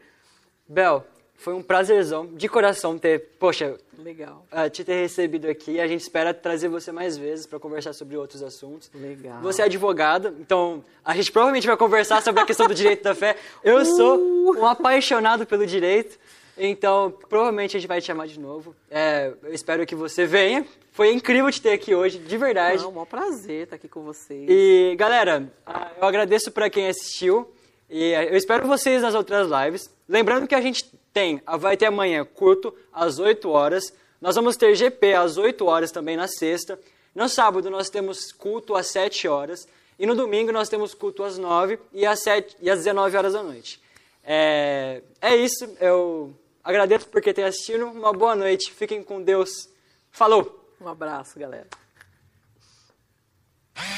Bel, 0.68 1.06
Foi 1.40 1.54
um 1.54 1.62
prazerzão, 1.62 2.28
de 2.28 2.50
coração, 2.50 2.98
ter, 2.98 3.30
poxa, 3.40 3.78
Legal. 3.98 4.46
uh, 4.52 4.70
te 4.70 4.84
ter 4.84 5.02
recebido 5.02 5.48
aqui. 5.48 5.80
A 5.80 5.88
gente 5.88 6.02
espera 6.02 6.34
trazer 6.34 6.68
você 6.68 6.92
mais 6.92 7.18
vezes 7.18 7.46
para 7.46 7.58
conversar 7.58 7.94
sobre 7.94 8.18
outros 8.18 8.44
assuntos. 8.44 8.92
Legal. 8.94 9.40
Você 9.42 9.62
é 9.62 9.66
advogada, 9.66 10.36
então 10.38 10.84
a 11.04 11.16
gente 11.16 11.32
provavelmente 11.32 11.66
vai 11.66 11.78
conversar 11.78 12.22
sobre 12.22 12.42
a 12.42 12.46
questão 12.46 12.68
do 12.68 12.76
direito 12.76 13.04
da 13.04 13.16
fé. 13.16 13.38
Eu 13.64 13.86
sou 13.86 14.20
um 14.58 14.66
apaixonado 14.66 15.46
pelo 15.46 15.66
direito, 15.66 16.20
então 16.58 17.10
provavelmente 17.30 17.78
a 17.78 17.80
gente 17.80 17.88
vai 17.88 18.02
te 18.02 18.08
chamar 18.08 18.28
de 18.28 18.38
novo. 18.38 18.76
É, 18.92 19.32
eu 19.42 19.54
espero 19.54 19.86
que 19.86 19.96
você 19.96 20.26
venha. 20.26 20.66
Foi 20.92 21.14
incrível 21.14 21.50
te 21.50 21.62
ter 21.62 21.72
aqui 21.72 21.96
hoje, 21.96 22.20
de 22.20 22.38
verdade. 22.38 22.84
Não, 22.84 22.90
um 22.90 22.96
maior 22.96 23.06
prazer 23.06 23.64
estar 23.64 23.78
aqui 23.78 23.88
com 23.88 24.04
vocês. 24.04 24.46
E 24.50 24.94
galera, 24.98 25.50
ah, 25.66 25.90
eu 26.02 26.06
agradeço 26.06 26.52
para 26.52 26.70
quem 26.70 26.90
assistiu 26.90 27.50
e 27.90 28.14
ah, 28.14 28.26
eu 28.26 28.36
espero 28.36 28.68
vocês 28.68 29.02
nas 29.02 29.16
outras 29.16 29.48
lives. 29.50 29.90
Lembrando 30.06 30.46
que 30.46 30.56
a 30.56 30.60
gente 30.60 30.99
tem, 31.14 31.42
vai 31.58 31.76
ter 31.76 31.86
amanhã 31.86 32.26
culto 32.26 32.74
às 32.94 33.20
8 33.20 33.50
horas. 33.50 33.94
Nós 34.22 34.36
vamos 34.36 34.58
ter 34.58 34.76
GP 34.76 35.14
às 35.14 35.38
8 35.38 35.66
horas 35.66 35.92
também 35.92 36.16
na 36.16 36.28
sexta. 36.28 36.80
No 37.16 37.28
sábado 37.28 37.70
nós 37.70 37.90
temos 37.90 38.32
culto 38.32 38.76
às 38.76 38.88
7 38.88 39.28
horas. 39.28 39.68
E 39.98 40.06
no 40.06 40.16
domingo 40.16 40.52
nós 40.52 40.70
temos 40.70 40.94
culto 40.94 41.24
às 41.24 41.38
9 41.38 41.80
e 41.92 42.06
às, 42.06 42.22
7, 42.22 42.56
e 42.62 42.70
às 42.70 42.80
19 42.80 43.18
horas 43.18 43.34
da 43.34 43.44
noite. 43.44 43.82
É, 44.24 45.02
é 45.22 45.36
isso, 45.36 45.68
eu 45.82 46.34
agradeço 46.64 47.08
por 47.08 47.22
ter 47.22 47.44
assistido. 47.44 47.86
Uma 47.88 48.14
boa 48.14 48.36
noite, 48.36 48.72
fiquem 48.72 49.04
com 49.04 49.22
Deus. 49.22 49.68
Falou! 50.12 50.58
Um 50.80 50.88
abraço, 50.88 51.38
galera. 51.38 51.68